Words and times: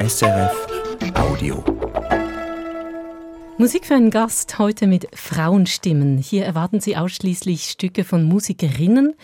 SRF 0.00 0.66
Audio. 1.16 1.64
Musik 3.58 3.84
für 3.84 3.96
einen 3.96 4.12
Gast 4.12 4.60
heute 4.60 4.86
mit 4.86 5.08
Frauenstimmen. 5.12 6.18
Hier 6.18 6.44
erwarten 6.44 6.78
Sie 6.80 6.96
ausschließlich 6.96 7.64
Stücke 7.64 8.04
von 8.04 8.22
Musikerinnen, 8.22 9.14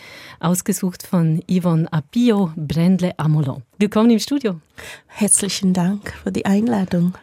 ausgesucht 0.41 1.07
von 1.07 1.41
Yvonne 1.49 1.91
Apio, 1.93 2.51
Brendle 2.57 3.17
Amolo. 3.17 3.61
Willkommen 3.79 4.09
im 4.09 4.19
Studio. 4.19 4.59
Herzlichen 5.07 5.71
Dank 5.71 6.13
für 6.21 6.33
die 6.33 6.45
Einladung. 6.45 7.13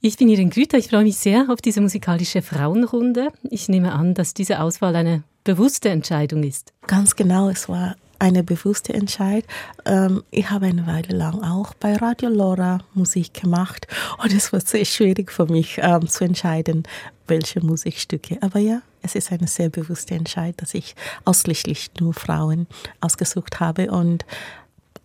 Ich 0.00 0.16
bin 0.16 0.28
Irin 0.28 0.50
Grüter. 0.50 0.76
Ich 0.76 0.88
freue 0.88 1.04
mich 1.04 1.16
sehr 1.16 1.46
auf 1.48 1.62
diese 1.62 1.80
musikalische 1.80 2.42
Frauenrunde. 2.42 3.28
Ich 3.44 3.68
nehme 3.68 3.92
an, 3.92 4.14
dass 4.14 4.34
diese 4.34 4.58
Auswahl 4.60 4.96
eine 4.96 5.22
bewusste 5.44 5.90
Entscheidung 5.90 6.42
ist. 6.42 6.72
Ganz 6.88 7.14
genau, 7.14 7.50
es 7.50 7.68
war 7.68 7.94
eine 8.18 8.42
bewusste 8.42 8.94
Entscheidung. 8.94 9.48
Ähm, 9.84 10.22
ich 10.30 10.50
habe 10.50 10.66
eine 10.66 10.86
Weile 10.86 11.16
lang 11.16 11.42
auch 11.42 11.74
bei 11.74 11.96
Radio 11.96 12.28
Lora 12.28 12.78
Musik 12.94 13.34
gemacht 13.34 13.86
und 14.22 14.32
es 14.32 14.52
war 14.52 14.60
sehr 14.60 14.84
schwierig 14.84 15.32
für 15.32 15.46
mich 15.46 15.78
ähm, 15.82 16.08
zu 16.08 16.24
entscheiden, 16.24 16.84
welche 17.26 17.60
Musikstücke. 17.60 18.38
Aber 18.40 18.58
ja, 18.58 18.82
es 19.02 19.14
ist 19.14 19.32
eine 19.32 19.46
sehr 19.46 19.68
bewusste 19.68 20.14
Entscheidung, 20.14 20.56
dass 20.58 20.74
ich 20.74 20.94
ausschließlich 21.24 21.90
nur 22.00 22.14
Frauen 22.14 22.66
ausgesucht 23.00 23.60
habe 23.60 23.90
und 23.90 24.24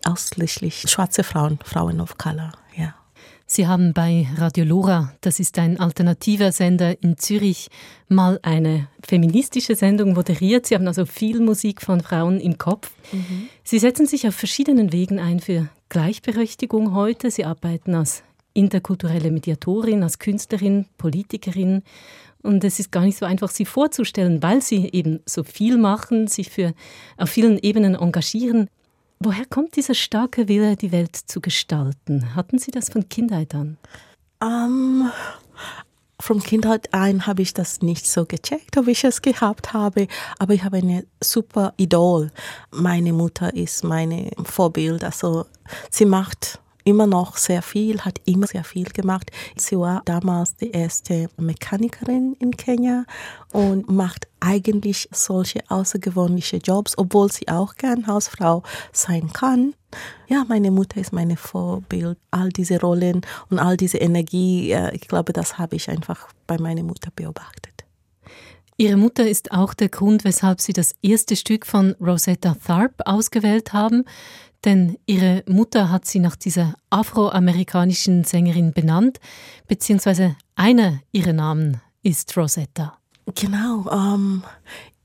ausschließlich 0.04 0.84
schwarze 0.88 1.24
Frauen, 1.24 1.58
Frauen 1.64 2.00
of 2.00 2.18
Color. 2.18 2.52
Sie 3.54 3.66
haben 3.66 3.92
bei 3.92 4.26
Radio 4.38 4.64
Lora, 4.64 5.12
das 5.20 5.38
ist 5.38 5.58
ein 5.58 5.78
alternativer 5.78 6.52
Sender 6.52 7.02
in 7.02 7.18
Zürich, 7.18 7.68
mal 8.08 8.40
eine 8.40 8.88
feministische 9.06 9.76
Sendung 9.76 10.14
moderiert. 10.14 10.64
Sie 10.64 10.74
haben 10.74 10.86
also 10.86 11.04
viel 11.04 11.38
Musik 11.38 11.82
von 11.82 12.00
Frauen 12.00 12.40
im 12.40 12.56
Kopf. 12.56 12.90
Mhm. 13.12 13.50
Sie 13.62 13.78
setzen 13.78 14.06
sich 14.06 14.26
auf 14.26 14.34
verschiedenen 14.34 14.90
Wegen 14.90 15.18
ein 15.18 15.38
für 15.38 15.68
Gleichberechtigung 15.90 16.94
heute. 16.94 17.30
Sie 17.30 17.44
arbeiten 17.44 17.94
als 17.94 18.22
interkulturelle 18.54 19.30
Mediatorin, 19.30 20.02
als 20.02 20.18
Künstlerin, 20.18 20.86
Politikerin. 20.96 21.82
Und 22.40 22.64
es 22.64 22.80
ist 22.80 22.90
gar 22.90 23.02
nicht 23.02 23.18
so 23.18 23.26
einfach, 23.26 23.50
sie 23.50 23.66
vorzustellen, 23.66 24.42
weil 24.42 24.62
sie 24.62 24.88
eben 24.94 25.20
so 25.26 25.44
viel 25.44 25.76
machen, 25.76 26.26
sich 26.26 26.48
für 26.48 26.72
auf 27.18 27.28
vielen 27.28 27.58
Ebenen 27.58 27.96
engagieren. 27.96 28.70
Woher 29.24 29.46
kommt 29.46 29.76
dieser 29.76 29.94
starke 29.94 30.48
Wille, 30.48 30.74
die 30.74 30.90
Welt 30.90 31.14
zu 31.14 31.40
gestalten? 31.40 32.34
Hatten 32.34 32.58
Sie 32.58 32.72
das 32.72 32.88
von 32.88 33.08
Kindheit 33.08 33.54
an? 33.54 33.78
Um, 34.40 34.48
ähm, 34.48 35.12
von 36.18 36.40
Kindheit 36.42 36.92
an 36.92 37.24
habe 37.24 37.42
ich 37.42 37.54
das 37.54 37.82
nicht 37.82 38.08
so 38.08 38.24
gecheckt, 38.24 38.76
ob 38.76 38.88
ich 38.88 39.04
es 39.04 39.22
gehabt 39.22 39.72
habe, 39.72 40.08
aber 40.40 40.54
ich 40.54 40.64
habe 40.64 40.78
eine 40.78 41.06
super 41.22 41.72
Idol. 41.76 42.32
Meine 42.72 43.12
Mutter 43.12 43.54
ist 43.54 43.84
mein 43.84 44.30
Vorbild, 44.42 45.04
also 45.04 45.46
sie 45.88 46.04
macht 46.04 46.60
immer 46.84 47.06
noch 47.06 47.36
sehr 47.36 47.62
viel, 47.62 48.00
hat 48.00 48.20
immer 48.24 48.46
sehr 48.46 48.64
viel 48.64 48.84
gemacht. 48.84 49.30
Sie 49.56 49.78
war 49.78 50.02
damals 50.04 50.56
die 50.56 50.70
erste 50.70 51.28
Mechanikerin 51.36 52.36
in 52.38 52.52
Kenia 52.56 53.04
und 53.52 53.88
macht 53.90 54.28
eigentlich 54.40 55.08
solche 55.12 55.60
außergewöhnliche 55.68 56.56
Jobs, 56.56 56.98
obwohl 56.98 57.30
sie 57.30 57.48
auch 57.48 57.76
gern 57.76 58.06
Hausfrau 58.06 58.62
sein 58.92 59.32
kann. 59.32 59.74
Ja, 60.26 60.44
meine 60.48 60.70
Mutter 60.70 61.00
ist 61.00 61.12
meine 61.12 61.36
Vorbild. 61.36 62.18
All 62.30 62.48
diese 62.48 62.80
Rollen 62.80 63.20
und 63.50 63.58
all 63.58 63.76
diese 63.76 63.98
Energie, 63.98 64.72
äh, 64.72 64.94
ich 64.94 65.06
glaube, 65.06 65.32
das 65.32 65.58
habe 65.58 65.76
ich 65.76 65.88
einfach 65.90 66.28
bei 66.46 66.58
meiner 66.58 66.82
Mutter 66.82 67.10
beobachtet. 67.14 67.71
Ihre 68.82 68.96
Mutter 68.96 69.28
ist 69.28 69.52
auch 69.52 69.74
der 69.74 69.88
Grund, 69.88 70.24
weshalb 70.24 70.60
Sie 70.60 70.72
das 70.72 70.96
erste 71.02 71.36
Stück 71.36 71.66
von 71.66 71.94
Rosetta 72.00 72.56
Tharpe 72.66 73.06
ausgewählt 73.06 73.72
haben. 73.72 74.04
Denn 74.64 74.98
ihre 75.06 75.44
Mutter 75.46 75.88
hat 75.88 76.04
sie 76.04 76.18
nach 76.18 76.34
dieser 76.34 76.74
afroamerikanischen 76.90 78.24
Sängerin 78.24 78.72
benannt, 78.72 79.20
beziehungsweise 79.68 80.34
einer 80.56 80.98
ihrer 81.12 81.32
Namen 81.32 81.80
ist 82.02 82.36
Rosetta. 82.36 82.98
Genau, 83.36 83.88
ähm, 83.88 84.42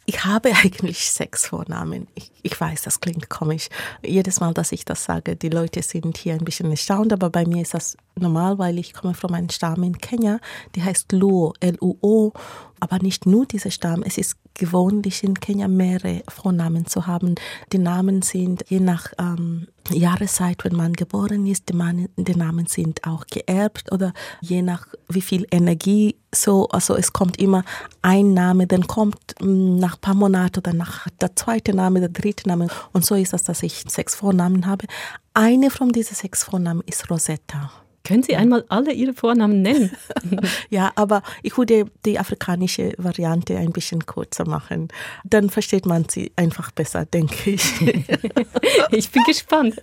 ich 0.07 0.23
habe 0.23 0.51
eigentlich 0.63 1.11
sechs 1.11 1.47
Vornamen. 1.47 2.07
Ich, 2.15 2.31
ich, 2.41 2.59
weiß, 2.59 2.81
das 2.81 2.99
klingt 2.99 3.29
komisch. 3.29 3.67
Jedes 4.03 4.39
Mal, 4.39 4.53
dass 4.53 4.71
ich 4.71 4.85
das 4.85 5.03
sage, 5.03 5.35
die 5.35 5.49
Leute 5.49 5.83
sind 5.83 6.17
hier 6.17 6.33
ein 6.33 6.45
bisschen 6.45 6.71
erstaunt, 6.71 7.13
aber 7.13 7.29
bei 7.29 7.45
mir 7.45 7.61
ist 7.61 7.73
das 7.73 7.97
normal, 8.15 8.57
weil 8.57 8.79
ich 8.79 8.93
komme 8.93 9.13
von 9.13 9.35
einem 9.35 9.49
Stamm 9.49 9.83
in 9.83 9.97
Kenia, 9.97 10.39
die 10.75 10.83
heißt 10.83 11.11
Luo, 11.11 11.53
L-U-O. 11.59 12.31
Aber 12.79 12.99
nicht 12.99 13.25
nur 13.25 13.45
dieser 13.45 13.71
Stamm, 13.71 14.03
es 14.03 14.17
ist 14.17 14.37
gewöhnlich 14.53 15.23
in 15.23 15.39
Kenia 15.39 15.67
mehrere 15.67 16.23
Vornamen 16.29 16.85
zu 16.85 17.05
haben. 17.05 17.35
Die 17.73 17.79
Namen 17.79 18.21
sind 18.21 18.63
je 18.69 18.79
nach 18.79 19.13
ähm, 19.19 19.67
Jahreszeit, 19.91 20.63
wenn 20.63 20.75
man 20.75 20.93
geboren 20.93 21.45
ist, 21.45 21.69
die, 21.69 22.35
Namen 22.35 22.65
sind 22.67 23.05
auch 23.05 23.25
geerbt 23.27 23.91
oder 23.91 24.13
je 24.41 24.61
nach 24.61 24.87
wie 25.07 25.21
viel 25.21 25.47
Energie 25.51 26.15
so, 26.33 26.67
also 26.69 26.95
es 26.95 27.13
kommt 27.13 27.39
immer 27.39 27.63
ein 28.01 28.33
Name, 28.33 28.67
dann 28.67 28.87
kommt 28.87 29.35
mm, 29.39 29.77
nach 29.77 29.95
ein 29.95 30.01
paar 30.01 30.15
Monaten 30.15 30.59
oder 30.59 30.73
nach 30.73 31.07
der 31.21 31.35
zweite 31.35 31.73
Name, 31.73 31.99
der 31.99 32.09
dritte 32.09 32.47
Name 32.47 32.67
und 32.93 33.05
so 33.05 33.15
ist 33.15 33.33
das, 33.33 33.43
dass 33.43 33.63
ich 33.63 33.83
sechs 33.87 34.15
Vornamen 34.15 34.65
habe. 34.65 34.85
Eine 35.33 35.69
von 35.69 35.89
diesen 35.89 36.15
sechs 36.15 36.43
Vornamen 36.43 36.83
ist 36.85 37.09
Rosetta. 37.09 37.71
Können 38.07 38.23
Sie 38.23 38.37
einmal 38.37 38.63
alle 38.69 38.93
Ihre 38.93 39.13
Vornamen 39.13 39.61
nennen? 39.61 39.91
ja, 40.69 40.93
aber 40.95 41.23
ich 41.43 41.57
würde 41.57 41.91
die 42.05 42.17
afrikanische 42.17 42.93
Variante 42.97 43.57
ein 43.57 43.73
bisschen 43.73 44.05
kürzer 44.05 44.47
machen. 44.47 44.87
Dann 45.25 45.49
versteht 45.49 45.85
man 45.85 46.07
sie 46.07 46.31
einfach 46.37 46.71
besser, 46.71 47.03
denke 47.03 47.51
ich. 47.51 47.81
ich 48.91 49.11
bin 49.11 49.23
gespannt. 49.25 49.81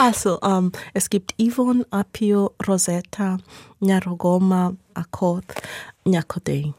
Also, 0.00 0.40
ähm, 0.42 0.72
es 0.92 1.08
gibt 1.08 1.36
Yvonne, 1.40 1.86
Apio, 1.90 2.50
Rosetta, 2.66 3.38
Nyarogoma, 3.78 4.74
Akot, 4.94 5.44
Nyakodei. 6.04 6.74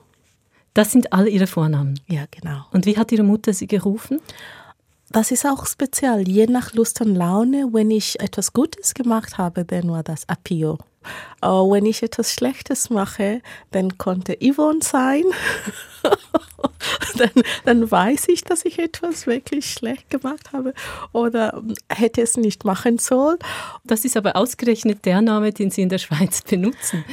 Das 0.74 0.92
sind 0.92 1.14
alle 1.14 1.30
Ihre 1.30 1.48
Vornamen? 1.48 1.98
Ja, 2.08 2.26
genau. 2.30 2.66
Und 2.74 2.86
wie 2.86 2.98
hat 2.98 3.14
Ihre 3.14 3.24
Mutter 3.24 3.54
Sie 3.54 3.68
gerufen? 3.68 4.20
Das 5.14 5.30
ist 5.30 5.46
auch 5.46 5.68
speziell, 5.68 6.28
je 6.28 6.48
nach 6.48 6.74
Lust 6.74 7.00
und 7.00 7.14
Laune. 7.14 7.70
Wenn 7.72 7.92
ich 7.92 8.20
etwas 8.20 8.52
Gutes 8.52 8.96
gemacht 8.96 9.38
habe, 9.38 9.64
dann 9.64 9.92
war 9.92 10.02
das 10.02 10.28
Apio. 10.28 10.80
Aber 11.40 11.70
wenn 11.70 11.86
ich 11.86 12.02
etwas 12.02 12.34
Schlechtes 12.34 12.90
mache, 12.90 13.44
dann 13.70 14.00
konnte 14.00 14.36
Yvonne 14.42 14.80
sein. 14.82 15.24
dann, 17.18 17.44
dann 17.64 17.92
weiß 17.92 18.28
ich, 18.30 18.44
dass 18.44 18.66
ich 18.66 18.80
etwas 18.80 19.28
wirklich 19.28 19.72
schlecht 19.72 20.10
gemacht 20.10 20.52
habe 20.52 20.74
oder 21.12 21.62
hätte 21.90 22.24
es 22.24 22.36
nicht 22.36 22.66
machen 22.66 22.98
sollen. 22.98 23.38
Das 23.84 24.06
ist 24.06 24.18
aber 24.18 24.36
ausgerechnet 24.36 25.06
der 25.06 25.22
Name, 25.22 25.54
den 25.54 25.70
Sie 25.70 25.84
in 25.84 25.90
der 25.90 26.00
Schweiz 26.00 26.42
benutzen. 26.42 27.06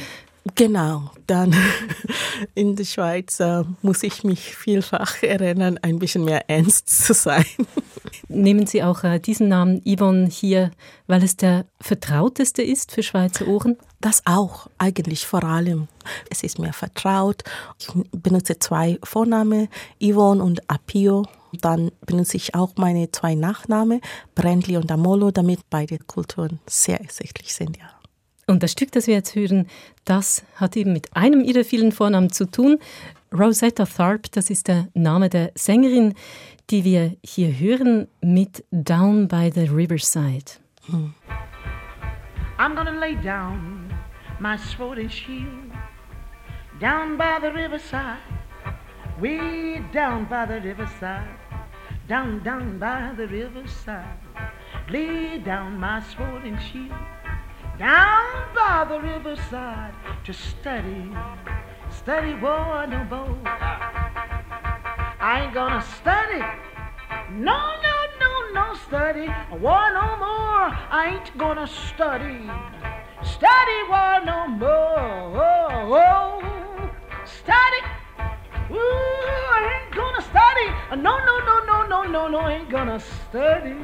Genau, 0.55 1.11
dann 1.27 1.55
in 2.55 2.75
der 2.75 2.85
Schweiz 2.85 3.39
äh, 3.39 3.63
muss 3.83 4.01
ich 4.01 4.23
mich 4.23 4.55
vielfach 4.55 5.21
erinnern, 5.21 5.77
ein 5.83 5.99
bisschen 5.99 6.25
mehr 6.25 6.49
ernst 6.49 6.89
zu 6.89 7.13
sein. 7.13 7.45
Nehmen 8.27 8.65
Sie 8.65 8.81
auch 8.81 9.03
äh, 9.03 9.19
diesen 9.19 9.49
Namen 9.49 9.81
Yvonne 9.85 10.27
hier, 10.27 10.71
weil 11.05 11.23
es 11.23 11.37
der 11.37 11.65
vertrauteste 11.79 12.63
ist 12.63 12.91
für 12.91 13.03
Schweizer 13.03 13.47
Ohren? 13.47 13.77
Das 13.99 14.23
auch, 14.25 14.67
eigentlich 14.79 15.27
vor 15.27 15.43
allem. 15.43 15.87
Es 16.31 16.41
ist 16.41 16.57
mir 16.57 16.73
vertraut. 16.73 17.43
Ich 17.77 17.89
benutze 18.11 18.57
zwei 18.57 18.97
Vornamen, 19.03 19.67
Yvonne 20.01 20.43
und 20.43 20.67
Apio. 20.69 21.27
Dann 21.51 21.91
benutze 22.05 22.37
ich 22.37 22.55
auch 22.55 22.71
meine 22.77 23.11
zwei 23.11 23.35
Nachnamen, 23.35 24.01
Brendli 24.33 24.77
und 24.77 24.91
Amolo, 24.91 25.29
damit 25.29 25.59
beide 25.69 25.99
Kulturen 25.99 26.59
sehr 26.65 26.99
ersichtlich 26.99 27.53
sind, 27.53 27.77
ja. 27.77 28.00
Und 28.47 28.63
das 28.63 28.71
Stück, 28.71 28.91
das 28.91 29.07
wir 29.07 29.13
jetzt 29.13 29.35
hören, 29.35 29.67
das 30.05 30.43
hat 30.55 30.75
eben 30.75 30.93
mit 30.93 31.15
einem 31.15 31.41
ihrer 31.41 31.63
vielen 31.63 31.91
Vornamen 31.91 32.31
zu 32.31 32.49
tun. 32.49 32.79
Rosetta 33.33 33.85
Tharpe, 33.85 34.29
das 34.31 34.49
ist 34.49 34.67
der 34.67 34.87
Name 34.93 35.29
der 35.29 35.51
Sängerin, 35.55 36.15
die 36.69 36.83
wir 36.83 37.15
hier 37.23 37.57
hören 37.57 38.07
mit 38.21 38.63
Down 38.71 39.27
by 39.27 39.51
the 39.53 39.67
Riverside. 39.67 40.59
Hm. 40.87 41.13
I'm 42.57 42.75
gonna 42.75 42.99
lay 42.99 43.15
down 43.23 43.89
my 44.39 44.57
sword 44.57 44.99
and 44.99 45.11
shield 45.11 45.71
down 46.81 47.15
by 47.15 47.37
the 47.39 47.51
riverside, 47.51 48.17
way 49.19 49.83
down 49.93 50.25
by 50.25 50.45
the 50.47 50.59
riverside, 50.61 51.27
down, 52.07 52.43
down 52.43 52.79
by 52.79 53.11
the 53.15 53.27
riverside. 53.27 54.17
Lay 54.89 55.37
down 55.37 55.79
my 55.79 56.01
sword 56.01 56.43
and 56.43 56.59
shield. 56.59 56.91
Down 57.81 58.53
by 58.53 58.85
the 58.87 58.99
riverside 59.01 59.91
to 60.23 60.31
study, 60.31 61.09
study 61.89 62.35
war 62.35 62.85
no 62.85 63.03
more. 63.05 63.37
I 65.19 65.41
ain't 65.41 65.53
gonna 65.55 65.81
study, 65.97 66.41
no, 67.31 67.59
no, 67.85 67.95
no, 68.21 68.31
no 68.53 68.75
study 68.85 69.27
war 69.65 69.85
no 69.99 70.07
more. 70.25 70.67
I 70.99 71.13
ain't 71.15 71.35
gonna 71.39 71.65
study, 71.65 72.37
study 73.23 73.79
war 73.89 74.13
no 74.31 74.47
more. 74.47 75.41
Oh, 75.41 76.03
oh. 76.05 76.91
Study, 77.25 77.81
ooh, 78.69 79.41
I 79.57 79.59
ain't 79.73 79.95
gonna 79.95 80.21
study, 80.21 80.67
no, 81.01 81.13
no, 81.17 81.35
no, 81.49 81.55
no, 81.65 81.87
no, 81.87 82.03
no, 82.03 82.27
no, 82.27 82.47
ain't 82.47 82.69
gonna 82.69 82.99
study, 82.99 83.75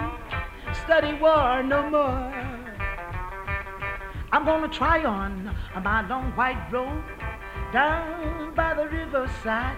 study 0.85 1.13
war 1.15 1.63
no 1.63 1.89
more. 1.89 2.66
I'm 4.37 4.45
gonna 4.45 4.67
try 4.67 5.03
on 5.03 5.49
my 5.83 6.07
long 6.07 6.31
white 6.35 6.71
robe 6.71 7.03
down 7.73 8.53
by 8.53 8.75
the 8.75 8.87
riverside, 8.87 9.75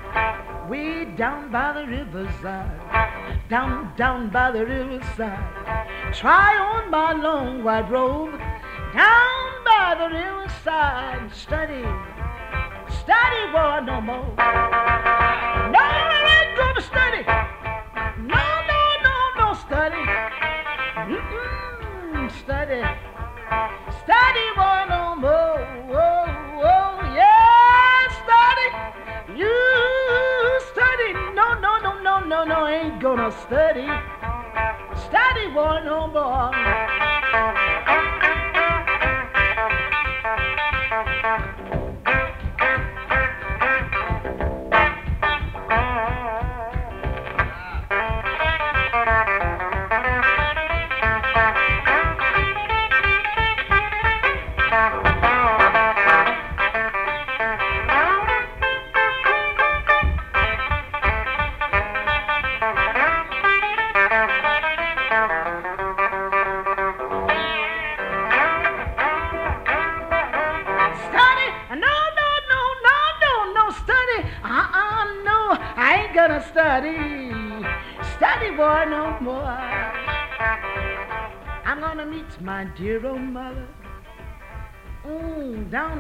way 0.70 1.06
down 1.06 1.50
by 1.50 1.72
the 1.72 1.88
riverside, 1.88 3.48
down, 3.48 3.94
down 3.96 4.30
by 4.30 4.52
the 4.52 4.66
riverside. 4.66 6.14
Try 6.14 6.58
on 6.58 6.92
my 6.92 7.14
long 7.14 7.64
white 7.64 7.90
robe 7.90 8.38
down 8.94 9.64
by 9.64 9.96
the 9.98 10.10
riverside, 10.14 11.34
study, 11.34 11.86
study, 13.00 13.44
boy, 13.54 13.80
no 13.86 14.02
more. 14.02 14.34
No, 15.72 15.80
I 15.80 16.20
ain't 16.36 16.58
gonna 16.58 16.82
study. 16.82 17.24
No, 18.28 18.44
no, 18.68 18.82
no, 19.06 19.16
no 19.40 19.54
study. 19.54 20.04
Mm-mm, 21.08 22.30
study, 22.44 22.84
study, 24.10 24.48
boy, 24.56 24.82
no 24.90 25.16
more. 25.16 25.62
Oh, 25.94 26.26
oh, 26.66 26.94
yeah, 27.14 28.10
study. 28.20 28.68
You 29.38 29.56
study. 30.72 31.14
No, 31.36 31.54
no, 31.60 31.78
no, 31.78 32.02
no, 32.02 32.20
no, 32.26 32.44
no, 32.44 32.68
ain't 32.68 33.00
gonna 33.00 33.32
study. 33.44 33.88
Study, 35.06 35.46
boy, 35.54 35.82
no 35.86 36.08
more. 36.08 37.69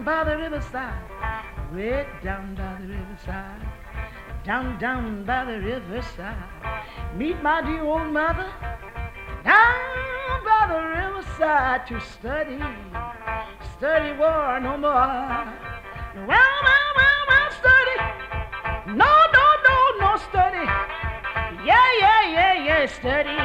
By 0.03 0.23
the 0.23 0.37
riverside. 0.37 1.01
Way 1.73 2.05
down 2.23 2.55
by 2.55 2.77
the 2.81 2.87
riverside. 2.87 3.61
Down, 4.43 4.79
down 4.79 5.23
by 5.25 5.45
the 5.45 5.59
riverside. 5.59 6.35
Meet 7.15 7.41
my 7.41 7.61
dear 7.61 7.83
old 7.83 8.11
mother. 8.11 8.49
Down 9.43 10.43
by 10.43 10.67
the 10.67 10.81
riverside 10.99 11.87
to 11.87 11.99
study 11.99 12.59
study 13.79 14.11
war 14.19 14.59
no 14.59 14.77
more. 14.77 14.91
Well, 16.27 16.53
well, 16.67 16.89
well, 16.99 17.21
well, 17.29 17.49
study. 17.61 17.95
No, 18.87 19.13
no, 19.37 19.45
no, 19.67 19.77
no 20.01 20.17
study. 20.17 20.65
Yeah, 21.63 21.89
yeah, 22.01 22.21
yeah, 22.35 22.53
yeah. 22.67 22.85
Study 22.87 23.38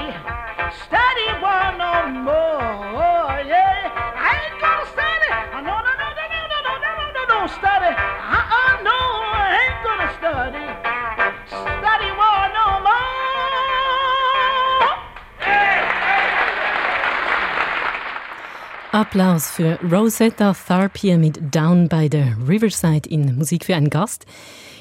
Applaus 18.94 19.50
für 19.50 19.76
Rosetta 19.90 20.54
Tharpe 20.54 21.00
hier 21.00 21.18
mit 21.18 21.52
Down 21.52 21.88
by 21.88 22.08
the 22.08 22.32
Riverside 22.46 23.08
in 23.10 23.36
Musik 23.36 23.64
für 23.64 23.74
einen 23.74 23.90
Gast. 23.90 24.24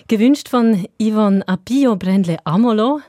Gewünscht 0.07 0.49
von 0.49 0.85
Yvonne 1.01 1.41
Apio 1.47 1.95
Brendle 1.95 2.37
Amolo. 2.45 3.01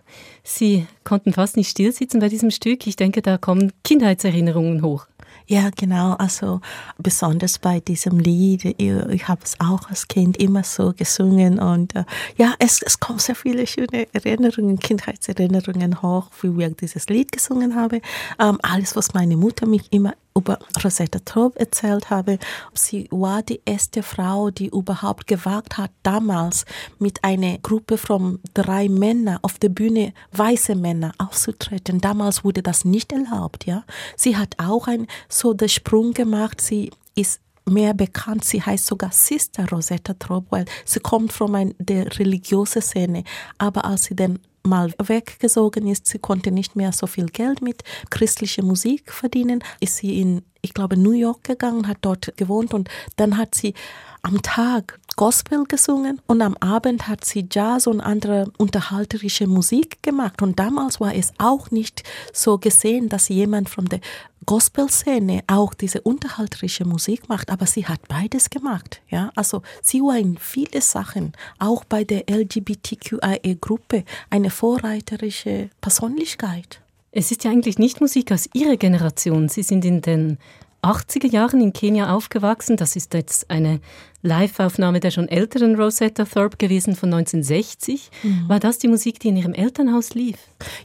Sie 0.45 0.87
konnten 1.05 1.35
fast 1.35 1.59
nicht 1.59 1.69
stillsitzen 1.69 2.21
bei 2.21 2.31
diesem 2.31 2.51
Stück. 2.51 2.87
Ich 2.87 2.97
denke, 2.97 3.21
da 3.21 3.37
kommen 3.37 3.71
Kindheitserinnerungen 3.83 4.81
hoch. 4.81 5.07
Ja, 5.47 5.69
genau. 5.77 6.15
Also 6.15 6.63
besonders 6.97 7.59
bei 7.59 7.81
diesem 7.81 8.19
Lied, 8.19 8.65
ich, 8.65 8.79
ich 8.79 9.29
habe 9.29 9.43
es 9.45 9.61
auch 9.61 9.91
als 9.91 10.09
Kind 10.09 10.39
immer 10.39 10.65
so 10.65 10.95
gesungen 10.97 11.59
und 11.59 11.95
äh, 11.95 12.05
ja, 12.39 12.55
es, 12.59 12.81
es 12.81 12.99
kommen 12.99 13.19
sehr 13.19 13.35
viele 13.35 13.67
schöne 13.67 14.07
Erinnerungen, 14.15 14.79
Kindheitserinnerungen 14.79 16.01
hoch, 16.01 16.31
wie 16.41 16.65
ich 16.65 16.77
dieses 16.77 17.09
Lied 17.11 17.31
gesungen 17.31 17.75
habe. 17.75 18.01
Ähm, 18.41 18.59
alles, 18.63 18.97
was 18.97 19.13
meine 19.13 19.37
Mutter 19.37 19.67
mich 19.67 19.93
immer 19.93 20.15
über 20.37 20.59
Rosetta 20.83 21.21
Tharpe 21.25 21.61
erzählt 21.61 22.11
habe. 22.11 22.39
Sie 22.75 23.09
war 23.11 23.43
die 23.43 23.61
erste 23.65 24.03
Frau, 24.03 24.51
die 24.51 24.69
überhaupt 24.69 25.27
gewagt 25.27 25.79
hat, 25.79 25.93
damals 26.03 26.65
mit 26.99 27.23
einer 27.23 27.59
Gruppe 27.59 27.99
von 27.99 28.41
drei 28.53 28.89
Männern 28.89 29.39
auf 29.43 29.59
der 29.59 29.69
Bühne, 29.69 30.13
weiße 30.33 30.75
Männer, 30.75 31.13
aufzutreten. 31.19 32.01
Damals 32.01 32.45
wurde 32.45 32.63
das 32.63 32.85
nicht 32.85 33.13
erlaubt, 33.13 33.67
ja. 33.67 33.85
Sie 34.17 34.37
hat 34.37 34.57
auch 34.59 34.89
ein, 34.89 35.07
so 35.29 35.55
den 35.55 35.69
Sprung 35.69 36.13
gemacht. 36.13 36.61
Sie 36.61 36.91
ist 37.15 37.41
mehr 37.67 37.95
bekannt. 37.95 38.45
Sie 38.45 38.61
heißt 38.61 38.87
sogar 38.87 39.13
Sister 39.13 39.69
Rosetta 39.71 40.15
Tharpe, 40.15 40.47
weil 40.51 40.65
sie 40.85 41.01
kommt 41.01 41.33
von 41.33 41.55
ein, 41.55 41.75
der 41.79 42.19
religiösen 42.19 42.83
Szene. 42.83 43.25
Aber 43.59 43.85
als 43.85 44.05
sie 44.05 44.17
dann 44.17 44.41
mal 44.67 44.93
weggesogen 44.99 45.87
ist, 45.87 46.07
sie 46.07 46.19
konnte 46.19 46.51
nicht 46.51 46.77
mehr 46.77 46.93
so 46.93 47.07
viel 47.07 47.27
Geld 47.27 47.63
mit 47.63 47.83
christlicher 48.11 48.63
Musik 48.63 49.13
verdienen, 49.13 49.63
ist 49.81 49.97
sie 49.97 50.21
in, 50.21 50.43
ich 50.63 50.75
glaube, 50.75 50.97
New 50.97 51.13
York 51.13 51.45
gegangen, 51.45 51.87
hat 51.87 51.99
dort 52.01 52.37
gewohnt 52.37 52.75
und 52.75 52.89
dann 53.17 53.37
hat 53.37 53.55
sie 53.55 53.75
am 54.25 54.43
Tag 54.43 54.99
Gospel 55.17 55.65
gesungen 55.65 56.21
und 56.27 56.43
am 56.43 56.57
Abend 56.57 57.07
hat 57.07 57.25
sie 57.25 57.47
Jazz 57.49 57.87
und 57.87 58.01
andere 58.01 58.51
unterhalterische 58.59 59.47
Musik 59.47 60.03
gemacht. 60.03 60.43
Und 60.43 60.59
damals 60.59 60.99
war 60.99 61.15
es 61.15 61.33
auch 61.39 61.71
nicht 61.71 62.03
so 62.33 62.59
gesehen, 62.59 63.09
dass 63.09 63.29
jemand 63.29 63.69
von 63.69 63.85
der 63.85 64.01
Gospel-Szene 64.47 65.43
auch 65.47 65.73
diese 65.73 66.01
unterhalterische 66.01 66.85
Musik 66.85 67.29
macht, 67.29 67.51
aber 67.51 67.67
sie 67.67 67.87
hat 67.87 68.09
beides 68.09 68.51
gemacht. 68.51 69.03
Ja? 69.09 69.31
Also 69.37 69.63
sie 69.83 70.01
war 70.01 70.19
in 70.19 70.37
viele 70.39 70.81
Sachen, 70.81 71.33
auch 71.59 71.85
bei 71.85 72.03
der 72.05 72.25
LGBTQIA-Gruppe, 72.29 74.05
eine 74.31 74.51
vorreiterische 74.51 75.71
Persönlichkeit. 75.81 76.81
Es 77.13 77.31
ist 77.31 77.45
ja 77.45 77.53
eigentlich 77.53 77.79
nicht 77.79 78.01
Musik 78.01 78.33
aus 78.33 78.49
Ihrer 78.55 78.77
Generation. 78.77 79.49
Sie 79.49 79.63
sind 79.63 79.85
in 79.85 80.03
den 80.03 80.39
80er 80.85 81.31
Jahren 81.31 81.61
in 81.61 81.73
Kenia 81.73 82.15
aufgewachsen. 82.15 82.77
Das 82.77 82.97
ist 82.97 83.15
jetzt 83.15 83.51
eine 83.51 83.81
Live-Aufnahme 84.23 85.01
der 85.01 85.11
schon 85.11 85.29
älteren 85.29 85.77
Rosetta 85.77 86.25
Tharpe 86.25 86.57
gewesen 86.57 86.97
von 86.97 87.13
1960. 87.13 88.11
Mhm. 88.23 88.49
War 88.49 88.61
das 88.61 88.79
die 88.79 88.89
Musik, 88.89 89.21
die 89.21 89.29
in 89.29 89.37
Ihrem 89.37 89.55
Elternhaus 89.55 90.15
lief? 90.15 90.39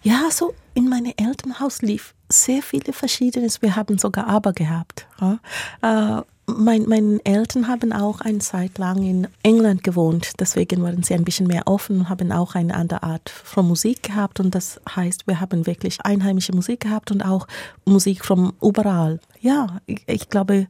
Ja, 0.03 0.29
so 0.29 0.53
in 0.73 0.89
meinem 0.89 1.13
Elternhaus 1.17 1.81
lief 1.81 2.13
sehr 2.29 2.61
viele 2.61 2.93
Verschiedenes. 2.93 3.61
Wir 3.61 3.75
haben 3.75 3.97
sogar 3.97 4.27
Aber 4.27 4.53
gehabt. 4.53 5.07
Ja? 5.19 5.39
Äh, 6.19 6.23
mein, 6.57 6.83
meine 6.87 7.19
Eltern 7.23 7.67
haben 7.67 7.93
auch 7.93 8.21
eine 8.21 8.39
Zeit 8.39 8.77
lang 8.77 9.03
in 9.03 9.27
England 9.43 9.83
gewohnt, 9.83 10.33
deswegen 10.39 10.81
waren 10.83 11.03
sie 11.03 11.13
ein 11.13 11.23
bisschen 11.23 11.47
mehr 11.47 11.63
offen 11.65 11.99
und 11.99 12.09
haben 12.09 12.31
auch 12.31 12.55
eine 12.55 12.73
andere 12.75 13.03
Art 13.03 13.29
von 13.29 13.67
Musik 13.67 14.03
gehabt. 14.03 14.39
Und 14.39 14.55
das 14.55 14.79
heißt, 14.95 15.27
wir 15.27 15.39
haben 15.39 15.65
wirklich 15.65 15.99
einheimische 16.01 16.53
Musik 16.53 16.81
gehabt 16.81 17.11
und 17.11 17.21
auch 17.21 17.47
Musik 17.85 18.25
von 18.25 18.53
überall. 18.61 19.19
Ja, 19.41 19.79
ich, 19.85 20.03
ich 20.07 20.29
glaube, 20.29 20.67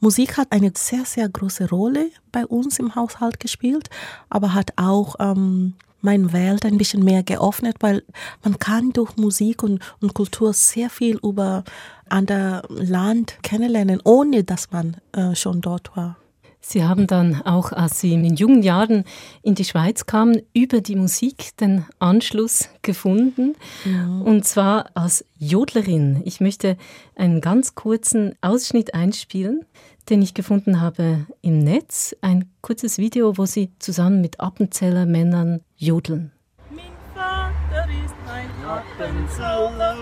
Musik 0.00 0.36
hat 0.36 0.52
eine 0.52 0.72
sehr, 0.76 1.04
sehr 1.04 1.28
große 1.28 1.68
Rolle 1.68 2.10
bei 2.30 2.46
uns 2.46 2.78
im 2.78 2.94
Haushalt 2.94 3.40
gespielt, 3.40 3.90
aber 4.30 4.54
hat 4.54 4.72
auch 4.76 5.16
ähm, 5.18 5.74
mein 6.00 6.32
Welt 6.32 6.64
ein 6.64 6.78
bisschen 6.78 7.04
mehr 7.04 7.22
geöffnet, 7.22 7.76
weil 7.80 8.02
man 8.42 8.58
kann 8.58 8.92
durch 8.92 9.16
Musik 9.16 9.62
und, 9.62 9.80
und 10.00 10.14
Kultur 10.14 10.52
sehr 10.52 10.90
viel 10.90 11.18
über 11.22 11.64
andere 12.08 12.62
Land 12.68 13.38
kennenlernen, 13.42 14.00
ohne 14.04 14.44
dass 14.44 14.70
man 14.70 14.96
äh, 15.12 15.34
schon 15.34 15.60
dort 15.60 15.96
war. 15.96 16.16
Sie 16.60 16.84
haben 16.84 17.06
dann 17.06 17.40
auch, 17.42 17.72
als 17.72 18.00
Sie 18.00 18.12
in 18.12 18.36
jungen 18.36 18.62
Jahren 18.62 19.04
in 19.42 19.54
die 19.54 19.64
Schweiz 19.64 20.04
kamen, 20.04 20.42
über 20.52 20.82
die 20.82 20.96
Musik 20.96 21.56
den 21.56 21.86
Anschluss 21.98 22.68
gefunden. 22.82 23.54
Ja. 23.84 24.20
Und 24.22 24.44
zwar 24.44 24.90
als 24.94 25.24
Jodlerin. 25.38 26.20
Ich 26.26 26.40
möchte 26.40 26.76
einen 27.14 27.40
ganz 27.40 27.74
kurzen 27.74 28.34
Ausschnitt 28.42 28.92
einspielen, 28.92 29.64
den 30.10 30.22
ich 30.22 30.34
gefunden 30.34 30.80
habe 30.80 31.26
im 31.42 31.58
Netz. 31.58 32.16
Ein 32.20 32.50
kurzes 32.60 32.98
Video, 32.98 33.36
wo 33.36 33.46
Sie 33.46 33.72
zusammen 33.78 34.20
mit 34.20 34.40
Appenzeller 34.40 35.06
Männern 35.06 35.60
jodeln. 35.76 36.32
Mein 36.70 36.84
Vater 37.14 37.86
ist 38.04 38.14
ein 38.26 38.50
Appenzeller. 38.66 39.96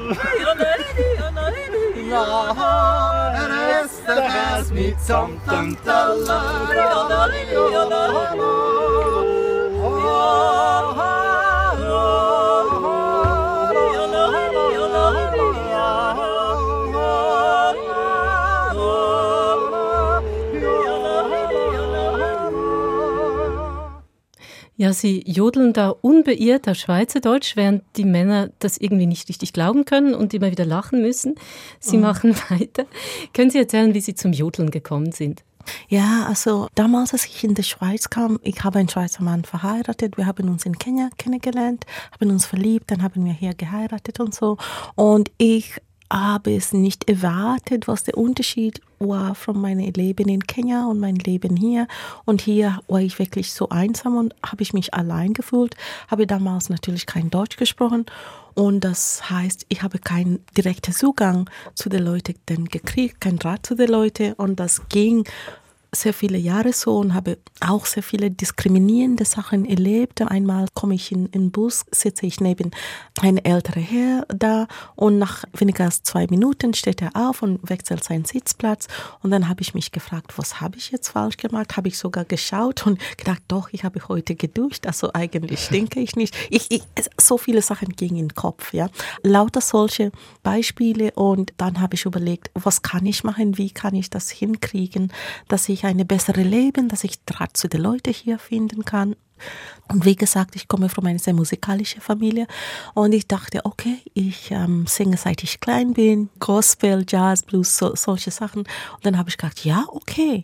Er 3.35 3.85
ist 3.85 4.01
Österreichs 4.07 4.71
mitsamt 4.71 5.41
und 5.51 5.79
Ja, 24.79 24.93
sie 24.93 25.23
jodeln 25.27 25.73
da 25.73 25.89
unbeirrt 25.89 26.69
auf 26.69 26.77
Schweizerdeutsch, 26.77 27.57
während 27.57 27.83
die 27.97 28.05
Männer 28.05 28.51
das 28.59 28.77
irgendwie 28.77 29.07
nicht 29.07 29.29
richtig 29.29 29.55
glauben 29.55 29.87
können 29.87 30.15
und 30.15 30.35
immer 30.35 30.51
wieder 30.51 30.67
lachen 30.67 31.01
müssen. 31.01 31.37
Sie 31.81 31.97
mhm. 31.97 32.03
machen 32.03 32.37
weiter. 32.51 32.85
Können 33.33 33.51
Sie 33.51 33.59
erzählen, 33.59 33.95
wie 33.95 34.01
Sie 34.01 34.15
zum 34.15 34.33
Jodeln 34.33 34.71
gekommen 34.71 35.13
sind? 35.13 35.43
Ja, 35.89 36.27
also 36.29 36.69
damals, 36.75 37.13
als 37.13 37.25
ich 37.27 37.43
in 37.43 37.55
die 37.55 37.63
Schweiz 37.63 38.11
kam, 38.11 38.39
ich 38.43 38.63
habe 38.63 38.79
einen 38.79 38.89
Schweizer 38.89 39.23
Mann 39.23 39.45
verheiratet. 39.45 40.17
Wir 40.17 40.27
haben 40.27 40.49
uns 40.49 40.65
in 40.65 40.79
Kenia 40.79 41.09
kennengelernt, 41.17 41.87
haben 42.13 42.31
uns 42.31 42.47
verliebt, 42.47 42.91
dann 42.91 43.03
haben 43.03 43.25
wir 43.25 43.33
hier 43.33 43.55
geheiratet 43.55 44.21
und 44.21 44.35
so. 44.35 44.59
Und 44.95 45.31
ich 45.39 45.81
habe 46.13 46.55
es 46.55 46.73
nicht 46.73 47.09
erwartet, 47.09 47.89
was 47.89 48.05
der 48.05 48.17
Unterschied 48.17 48.81
war 48.99 49.35
von 49.35 49.61
meinem 49.61 49.93
Leben 49.93 50.29
in 50.29 50.47
Kenia 50.47 50.87
und 50.87 51.01
mein 51.01 51.17
Leben 51.17 51.57
hier. 51.57 51.87
Und 52.25 52.41
hier 52.41 52.81
war 52.89 53.01
ich 53.01 53.19
wirklich 53.19 53.53
so 53.53 53.69
einsam 53.69 54.17
und 54.17 54.35
habe 54.45 54.63
ich 54.63 54.73
mich 54.73 54.95
allein 54.95 55.33
gefühlt. 55.33 55.75
Habe 56.09 56.27
damals 56.27 56.71
natürlich 56.71 57.07
kein 57.07 57.31
Deutsch 57.31 57.57
gesprochen 57.57 58.07
und 58.57 58.81
das 58.81 59.29
heißt, 59.29 59.67
ich 59.69 59.83
habe 59.83 59.99
keinen 59.99 60.43
direkten 60.57 60.93
Zugang 60.93 61.51
zu 61.75 61.91
den 61.91 62.03
Leuten 62.03 62.65
gekriegt, 62.65 63.21
keinen 63.21 63.39
Draht 63.39 63.67
zu 63.67 63.75
den 63.75 63.91
Leuten 63.91 64.33
und 64.33 64.59
das 64.59 64.89
ging 64.89 65.29
sehr 65.95 66.13
viele 66.13 66.39
Jahre 66.39 66.73
so 66.73 66.97
und 66.99 67.15
habe 67.15 67.39
auch 67.61 67.87
sehr 67.87 68.03
viele 68.03 68.31
diskriminierende 68.31 69.25
Sachen 69.25 69.65
erlebt. 69.65 70.21
Einmal 70.21 70.67
komme 70.75 70.95
ich 70.95 71.13
in 71.13 71.31
den 71.31 71.51
Bus, 71.51 71.85
sitze 71.91 72.27
ich 72.27 72.41
neben 72.41 72.71
einem 73.21 73.39
älteren 73.39 73.83
Herr 73.83 74.27
da 74.29 74.67
und 74.95 75.19
nach 75.19 75.45
weniger 75.55 75.85
als 75.85 76.03
zwei 76.03 76.27
Minuten 76.29 76.75
steht 76.75 77.03
er 77.03 77.11
auf 77.15 77.43
und 77.43 77.69
wechselt 77.69 78.05
seinen 78.05 78.25
Sitzplatz 78.25 78.89
und 79.23 79.31
dann 79.31 79.49
habe 79.49 79.63
ich 79.63 79.75
mich 79.75 79.93
gefragt, 79.93 80.37
was 80.37 80.61
habe 80.61 80.77
ich 80.77 80.91
jetzt 80.91 81.09
falsch 81.09 81.37
gemacht? 81.37 81.77
Habe 81.77 81.89
ich 81.89 81.99
sogar 81.99 82.25
geschaut 82.25 82.87
und 82.87 83.01
gedacht, 83.17 83.43
doch, 83.49 83.69
ich 83.73 83.85
habe 83.85 84.01
heute 84.09 84.35
geduscht, 84.35 84.87
also 84.87 85.11
eigentlich 85.15 85.61
stinke 85.65 86.01
ich 86.01 86.17
nicht. 86.17 86.37
Ich, 86.51 86.71
ich, 86.71 86.83
so 87.19 87.39
viele 87.39 87.63
Sachen 87.63 87.91
gingen 87.91 88.17
in 88.17 88.29
den 88.29 88.35
Kopf, 88.35 88.75
ja. 88.75 88.89
Lauter 89.23 89.61
solche 89.61 90.13
Beispiele 90.43 91.13
und 91.13 91.53
dann 91.57 91.81
habe 91.81 91.95
ich 91.95 92.05
überlegt, 92.05 92.51
was 92.55 92.83
kann 92.83 93.07
ich 93.07 93.25
machen, 93.25 93.57
wie 93.57 93.71
kann 93.71 93.95
ich 93.95 94.11
das 94.11 94.31
hinkriegen, 94.31 95.13
dass 95.49 95.69
ich 95.69 95.86
eine 95.87 96.05
bessere 96.05 96.43
Leben, 96.43 96.89
dass 96.89 97.05
ich 97.05 97.25
Draht 97.25 97.57
zu 97.57 97.69
den 97.69 97.81
Leuten 97.81 98.13
hier 98.13 98.39
finden 98.39 98.85
kann. 98.85 99.17
Und 99.89 100.05
wie 100.05 100.17
gesagt, 100.17 100.57
ich 100.57 100.67
komme 100.67 100.89
von 100.89 101.07
einer 101.07 101.19
sehr 101.19 101.35
musikalischen 101.35 102.01
Familie 102.01 102.47
und 102.95 103.13
ich 103.13 103.29
dachte, 103.29 103.65
okay, 103.65 103.99
ich 104.15 104.51
ähm, 104.51 104.87
singe 104.87 105.17
seit 105.17 105.43
ich 105.43 105.61
klein 105.61 105.93
bin, 105.93 106.31
Gospel, 106.41 107.05
Jazz, 107.07 107.43
Blues, 107.43 107.77
so, 107.77 107.95
solche 107.95 108.31
Sachen. 108.31 108.61
Und 108.61 109.05
dann 109.05 109.19
habe 109.19 109.29
ich 109.29 109.37
gedacht, 109.37 109.65
ja, 109.65 109.85
okay, 109.89 110.43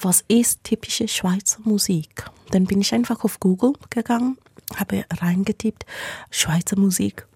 was 0.00 0.24
ist 0.28 0.64
typische 0.64 1.08
Schweizer 1.08 1.60
Musik? 1.64 2.24
Dann 2.50 2.64
bin 2.64 2.80
ich 2.80 2.94
einfach 2.94 3.24
auf 3.24 3.40
Google 3.40 3.72
gegangen, 3.90 4.38
habe 4.76 5.04
reingetippt, 5.20 5.84
Schweizer 6.30 6.78
Musik 6.78 7.26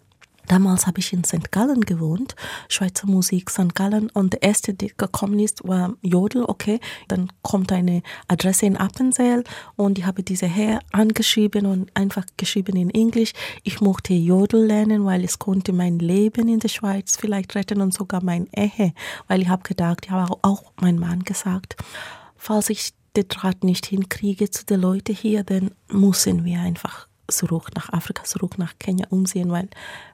Damals 0.49 0.87
habe 0.87 0.99
ich 0.99 1.13
in 1.13 1.25
St. 1.25 1.51
Gallen 1.53 1.83
gewohnt, 1.83 2.35
Schweizer 2.69 3.07
Musik 3.07 3.51
St. 3.51 3.75
Gallen 3.75 4.11
und 4.11 4.35
der 4.35 4.43
erste, 4.43 4.75
der 4.75 4.91
gekommen 4.97 5.39
ist, 5.39 5.67
war 5.67 5.95
Jodel, 6.03 6.45
okay. 6.45 6.81
Dann 7.09 7.33
kommt 7.43 7.73
eine 7.73 8.03
Adresse 8.29 8.67
in 8.67 8.77
Appenzell 8.77 9.45
und 9.77 9.99
ich 9.99 10.07
habe 10.07 10.23
diese 10.23 10.47
Herr 10.47 10.81
angeschrieben 10.91 11.67
und 11.67 11.91
einfach 11.97 12.27
geschrieben 12.37 12.77
in 12.77 12.91
Englisch. 12.91 13.33
Ich 13.63 13.81
mochte 13.81 14.15
Jodel 14.15 14.67
lernen, 14.67 15.05
weil 15.05 15.25
es 15.25 15.39
konnte 15.39 15.73
mein 15.73 15.99
Leben 15.99 16.49
in 16.49 16.59
der 16.59 16.69
Schweiz 16.69 17.17
vielleicht 17.17 17.55
retten 17.55 17.81
und 17.81 17.95
sogar 17.95 18.23
mein 18.23 18.49
Ehe, 18.55 18.93
weil 19.29 19.43
ich 19.43 19.49
habe 19.49 19.63
gedacht, 19.63 20.07
ich 20.07 20.11
habe 20.11 20.37
auch 20.43 20.73
mein 20.81 20.99
Mann 20.99 21.21
gesagt, 21.21 21.77
falls 22.37 22.69
ich 22.71 22.93
den 23.17 23.29
Draht 23.29 23.63
nicht 23.63 23.87
hinkriege 23.87 24.51
zu 24.51 24.65
den 24.65 24.81
Leuten 24.81 25.15
hier, 25.15 25.45
dann 25.45 25.71
müssen 25.89 26.45
wir 26.45 26.61
einfach 26.61 27.09
zurück 27.33 27.71
nach 27.75 27.93
Afrika, 27.93 28.25
zurück 28.25 28.59
nach 28.59 28.75
Kenia 28.79 29.07
umsehen, 29.11 29.51
weil 29.51 29.69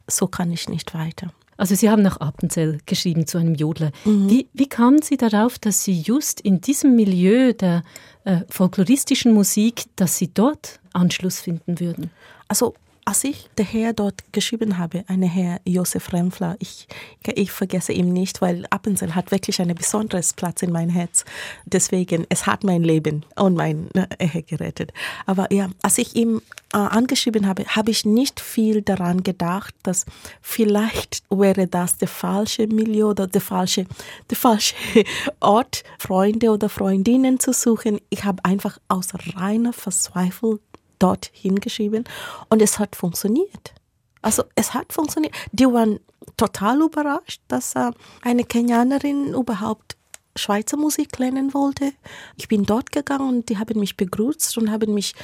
so 0.07 0.27
kann 0.27 0.51
ich 0.53 0.69
nicht 0.69 0.95
weiter. 0.95 1.33
Also 1.57 1.75
Sie 1.75 1.91
haben 1.91 2.03
nach 2.03 2.19
Appenzell 2.21 2.79
geschrieben 2.87 3.27
zu 3.27 3.37
einem 3.37 3.57
Jodler. 3.57 3.91
Mhm. 4.05 4.31
Wie, 4.31 4.49
wie 4.55 4.69
kamen 4.69 5.03
Sie 5.03 5.17
darauf, 5.17 5.59
dass 5.59 5.83
Sie 5.83 6.01
just 6.01 6.41
in 6.41 6.61
diesem 6.61 6.95
Milieu 6.95 7.53
der 7.53 7.83
äh, 8.25 8.43
folkloristischen 8.49 9.35
Musik, 9.35 9.87
dass 9.97 10.17
Sie 10.17 10.33
dort 10.33 10.79
Anschluss 10.93 11.41
finden 11.41 11.81
würden? 11.81 12.11
Also 12.47 12.75
als 13.09 13.25
ich 13.25 13.49
der 13.57 13.65
Herr 13.65 13.95
dort 13.95 14.23
geschrieben 14.33 14.77
habe, 14.77 15.03
eine 15.07 15.25
Herr 15.25 15.63
Josef 15.65 16.13
Rempfler, 16.13 16.57
ich, 16.59 16.87
ich 17.25 17.51
vergesse 17.51 17.95
ihn 17.95 18.13
nicht, 18.13 18.43
weil 18.43 18.67
Appenzell 18.69 19.15
hat 19.15 19.31
wirklich 19.31 19.63
einen 19.63 19.75
besonderen 19.75 20.23
Platz 20.37 20.61
in 20.61 20.73
mein 20.73 20.91
Herz. 20.91 21.25
Deswegen, 21.65 22.27
es 22.29 22.45
hat 22.45 22.65
mein 22.65 22.83
Leben 22.83 23.25
und 23.37 23.55
mein 23.55 23.89
äh, 23.95 24.27
Ehe 24.27 24.43
gerettet. 24.43 24.93
Aber 25.25 25.51
ja, 25.51 25.71
als 25.81 25.97
ich 25.97 26.17
ihm 26.17 26.43
äh, 26.75 26.77
angeschrieben 26.77 27.47
habe, 27.47 27.65
habe 27.65 27.91
ich 27.91 28.05
nicht 28.05 28.41
viel 28.41 28.83
daran 28.83 29.23
gedacht, 29.23 29.75
dass 29.85 30.05
vielleicht 30.43 31.23
wäre 31.31 31.67
das 31.67 31.97
der 31.97 32.09
falsche 32.09 32.67
Milieu 32.67 33.09
oder 33.09 33.27
der 33.27 33.41
falsche, 33.41 33.87
der 34.29 34.37
falsche 34.37 34.75
Ort, 35.41 35.83
Freunde 35.99 36.51
oder 36.51 36.69
Freundinnen 36.69 37.41
zu 37.41 37.55
suchen. 37.55 38.01
Ich 38.11 38.25
habe 38.25 38.45
einfach 38.45 38.77
aus 38.89 39.09
reiner 39.35 39.73
Verzweiflung 39.73 40.59
dort 40.99 41.31
hingeschrieben 41.33 42.05
und 42.49 42.63
es 42.63 42.79
hat 42.79 42.97
funktioniert. 42.97 43.75
Also 44.23 44.45
es 44.55 44.75
hat 44.75 44.93
funktioniert. 44.93 45.35
Die 45.53 45.67
waren 45.67 46.01
total 46.37 46.83
überrascht, 46.83 47.41
dass 47.49 47.75
äh, 47.75 47.91
eine 48.23 48.45
Kenianerin 48.45 49.35
überhaupt 49.35 49.97
Schweizer 50.37 50.77
Musik 50.77 51.19
lernen 51.19 51.53
wollte. 51.55 51.93
Ich 52.37 52.49
bin 52.49 52.65
dort 52.65 52.93
gegangen 52.93 53.29
und 53.29 53.49
die 53.49 53.59
haben 53.59 53.79
mich 53.79 53.97
begrüßt 53.97 54.57
und 54.59 54.71
haben 54.71 54.95
mich 54.95 55.15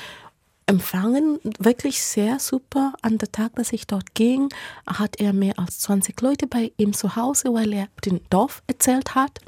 empfangen, 0.67 1.41
wirklich 1.59 2.03
sehr 2.03 2.39
super. 2.41 2.95
An 3.03 3.19
der 3.19 3.31
Tag, 3.31 3.55
dass 3.57 3.73
ich 3.73 3.87
dort 3.87 4.15
ging, 4.15 4.49
hat 4.87 5.21
er 5.21 5.33
mehr 5.33 5.59
als 5.59 5.81
20 5.81 6.21
Leute 6.21 6.47
bei 6.47 6.73
ihm 6.77 6.93
zu 6.93 7.17
Hause, 7.17 7.53
weil 7.53 7.73
er 7.73 7.89
den 8.05 8.21
Dorf 8.31 8.63
erzählt 8.67 9.15
hat. 9.15 9.41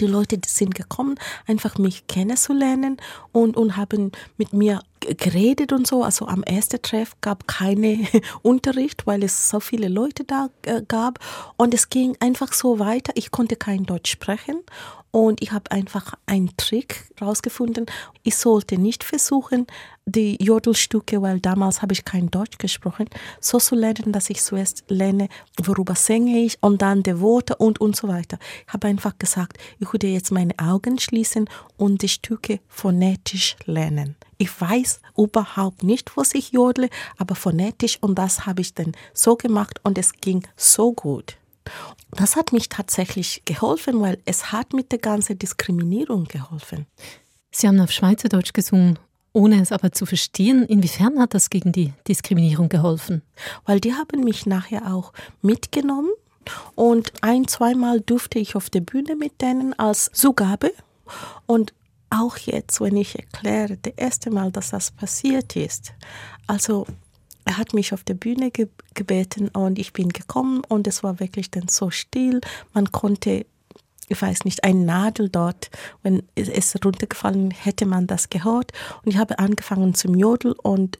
Die 0.00 0.06
Leute 0.06 0.38
sind 0.46 0.74
gekommen, 0.74 1.16
einfach 1.46 1.78
mich 1.78 2.06
kennenzulernen 2.06 2.96
und, 3.32 3.56
und 3.56 3.76
haben 3.76 4.12
mit 4.36 4.52
mir 4.52 4.80
geredet 5.14 5.72
und 5.72 5.86
so. 5.86 6.02
Also 6.02 6.26
am 6.26 6.42
ersten 6.42 6.80
Treff 6.82 7.12
gab 7.20 7.46
keine 7.46 8.06
Unterricht, 8.42 9.06
weil 9.06 9.22
es 9.22 9.48
so 9.48 9.60
viele 9.60 9.88
Leute 9.88 10.24
da 10.24 10.48
äh, 10.62 10.82
gab. 10.86 11.18
Und 11.56 11.74
es 11.74 11.88
ging 11.90 12.16
einfach 12.20 12.52
so 12.52 12.78
weiter. 12.78 13.12
Ich 13.14 13.30
konnte 13.30 13.56
kein 13.56 13.84
Deutsch 13.84 14.10
sprechen 14.10 14.62
und 15.16 15.42
ich 15.42 15.52
habe 15.52 15.70
einfach 15.70 16.12
einen 16.26 16.54
Trick 16.58 17.10
rausgefunden. 17.22 17.86
Ich 18.22 18.36
sollte 18.36 18.76
nicht 18.76 19.02
versuchen, 19.02 19.66
die 20.04 20.36
Jodelstücke, 20.44 21.22
weil 21.22 21.40
damals 21.40 21.80
habe 21.80 21.94
ich 21.94 22.04
kein 22.04 22.30
Deutsch 22.30 22.58
gesprochen, 22.58 23.08
so 23.40 23.58
zu 23.58 23.74
lernen, 23.74 24.12
dass 24.12 24.28
ich 24.28 24.42
zuerst 24.42 24.84
lerne, 24.88 25.28
worüber 25.62 25.94
singe 25.94 26.40
ich 26.40 26.58
und 26.60 26.82
dann 26.82 27.02
die 27.02 27.18
Worte 27.18 27.56
und 27.56 27.80
und 27.80 27.96
so 27.96 28.08
weiter. 28.08 28.38
Ich 28.66 28.72
habe 28.74 28.88
einfach 28.88 29.16
gesagt, 29.16 29.56
ich 29.78 29.90
würde 29.90 30.06
jetzt 30.06 30.32
meine 30.32 30.52
Augen 30.58 30.98
schließen 30.98 31.48
und 31.78 32.02
die 32.02 32.10
Stücke 32.10 32.60
phonetisch 32.68 33.56
lernen. 33.64 34.16
Ich 34.38 34.60
weiß 34.60 35.00
überhaupt 35.16 35.82
nicht, 35.82 36.16
was 36.16 36.34
ich 36.34 36.52
jodle, 36.52 36.88
aber 37.16 37.34
phonetisch 37.34 37.98
und 38.02 38.16
das 38.16 38.46
habe 38.46 38.60
ich 38.60 38.74
dann 38.74 38.92
so 39.14 39.36
gemacht 39.36 39.80
und 39.82 39.98
es 39.98 40.12
ging 40.12 40.46
so 40.56 40.92
gut. 40.92 41.36
Das 42.12 42.36
hat 42.36 42.52
mich 42.52 42.68
tatsächlich 42.68 43.42
geholfen, 43.44 44.00
weil 44.00 44.18
es 44.24 44.52
hat 44.52 44.72
mit 44.72 44.92
der 44.92 44.98
ganzen 44.98 45.38
Diskriminierung 45.38 46.24
geholfen. 46.24 46.86
Sie 47.50 47.66
haben 47.66 47.80
auf 47.80 47.90
Schweizerdeutsch 47.90 48.52
gesungen, 48.52 48.98
ohne 49.32 49.60
es 49.60 49.72
aber 49.72 49.92
zu 49.92 50.06
verstehen. 50.06 50.64
Inwiefern 50.64 51.18
hat 51.18 51.34
das 51.34 51.50
gegen 51.50 51.72
die 51.72 51.92
Diskriminierung 52.06 52.68
geholfen? 52.68 53.22
Weil 53.64 53.80
die 53.80 53.94
haben 53.94 54.22
mich 54.24 54.46
nachher 54.46 54.94
auch 54.94 55.12
mitgenommen 55.42 56.10
und 56.74 57.12
ein, 57.22 57.48
zweimal 57.48 58.00
durfte 58.00 58.38
ich 58.38 58.56
auf 58.56 58.70
der 58.70 58.80
Bühne 58.80 59.16
mit 59.16 59.40
denen 59.40 59.78
als 59.78 60.10
Zugabe. 60.12 60.72
Und 61.46 61.72
auch 62.10 62.36
jetzt, 62.36 62.80
wenn 62.80 62.96
ich 62.96 63.18
erkläre, 63.18 63.76
das 63.76 63.94
erste 63.96 64.30
Mal, 64.30 64.52
dass 64.52 64.70
das 64.70 64.90
passiert 64.90 65.56
ist, 65.56 65.92
also 66.46 66.86
er 67.46 67.58
hat 67.58 67.74
mich 67.74 67.94
auf 67.94 68.02
der 68.02 68.14
Bühne 68.14 68.50
ge 68.50 68.68
gebeten 68.94 69.48
und 69.48 69.78
ich 69.78 69.92
bin 69.92 70.08
gekommen 70.08 70.62
und 70.68 70.86
es 70.86 71.02
war 71.04 71.20
wirklich 71.20 71.50
dann 71.50 71.68
so 71.68 71.90
still. 71.90 72.40
Man 72.72 72.90
konnte, 72.90 73.46
ich 74.08 74.20
weiß 74.20 74.44
nicht, 74.44 74.64
ein 74.64 74.84
Nadel 74.84 75.28
dort, 75.28 75.70
wenn 76.02 76.22
es 76.34 76.74
runtergefallen 76.84 77.52
hätte 77.52 77.86
man 77.86 78.06
das 78.06 78.30
gehört. 78.30 78.72
Und 79.04 79.12
ich 79.12 79.18
habe 79.18 79.38
angefangen 79.38 79.94
zum 79.94 80.14
Jodel 80.16 80.56
und 80.60 80.98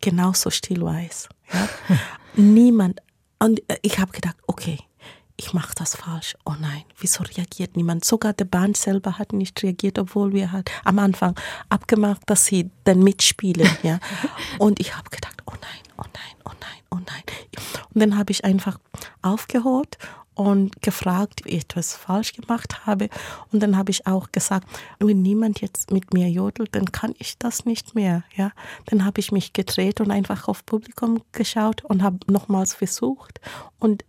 genauso 0.00 0.48
still 0.50 0.82
war 0.82 1.02
es. 1.02 1.28
Ja. 1.52 1.68
Niemand. 2.36 3.02
Und 3.40 3.60
ich 3.82 3.98
habe 3.98 4.12
gedacht, 4.12 4.36
okay, 4.46 4.78
ich 5.36 5.52
mache 5.52 5.74
das 5.76 5.96
falsch. 5.96 6.36
Oh 6.44 6.54
nein, 6.60 6.82
wieso 6.98 7.24
reagiert 7.24 7.76
niemand? 7.76 8.04
Sogar 8.04 8.32
der 8.32 8.44
Band 8.44 8.76
selber 8.76 9.18
hat 9.18 9.32
nicht 9.32 9.62
reagiert, 9.62 9.98
obwohl 9.98 10.32
wir 10.32 10.52
halt 10.52 10.70
am 10.84 10.98
Anfang 10.98 11.34
abgemacht, 11.68 12.22
dass 12.26 12.46
sie 12.46 12.70
dann 12.84 13.00
mitspielen. 13.00 13.68
Ja. 13.82 13.98
Und 14.58 14.78
ich 14.78 14.96
habe 14.96 15.10
gedacht, 15.10 15.42
oh 15.46 15.54
nein, 15.60 15.96
oh 15.98 16.04
nein, 16.14 16.36
oh 16.44 16.50
nein, 16.60 16.82
oh 16.90 16.96
nein. 16.96 17.22
Und 17.92 18.00
dann 18.00 18.16
habe 18.16 18.30
ich 18.30 18.44
einfach 18.44 18.78
aufgehört 19.22 19.98
und 20.34 20.80
gefragt, 20.82 21.44
wie 21.44 21.50
ich 21.50 21.64
etwas 21.64 21.94
falsch 21.94 22.32
gemacht 22.34 22.86
habe. 22.86 23.08
Und 23.50 23.62
dann 23.62 23.76
habe 23.76 23.90
ich 23.90 24.06
auch 24.06 24.30
gesagt, 24.32 24.66
wenn 24.98 25.22
niemand 25.22 25.60
jetzt 25.60 25.90
mit 25.90 26.14
mir 26.14 26.28
jodelt, 26.28 26.74
dann 26.74 26.92
kann 26.92 27.14
ich 27.18 27.38
das 27.38 27.64
nicht 27.64 27.94
mehr. 27.94 28.24
Ja, 28.36 28.52
dann 28.86 29.04
habe 29.04 29.20
ich 29.20 29.32
mich 29.32 29.52
gedreht 29.52 30.00
und 30.00 30.10
einfach 30.10 30.48
auf 30.48 30.64
Publikum 30.64 31.22
geschaut 31.32 31.84
und 31.84 32.02
habe 32.02 32.18
nochmals 32.30 32.74
versucht. 32.74 33.40
Und 33.78 34.04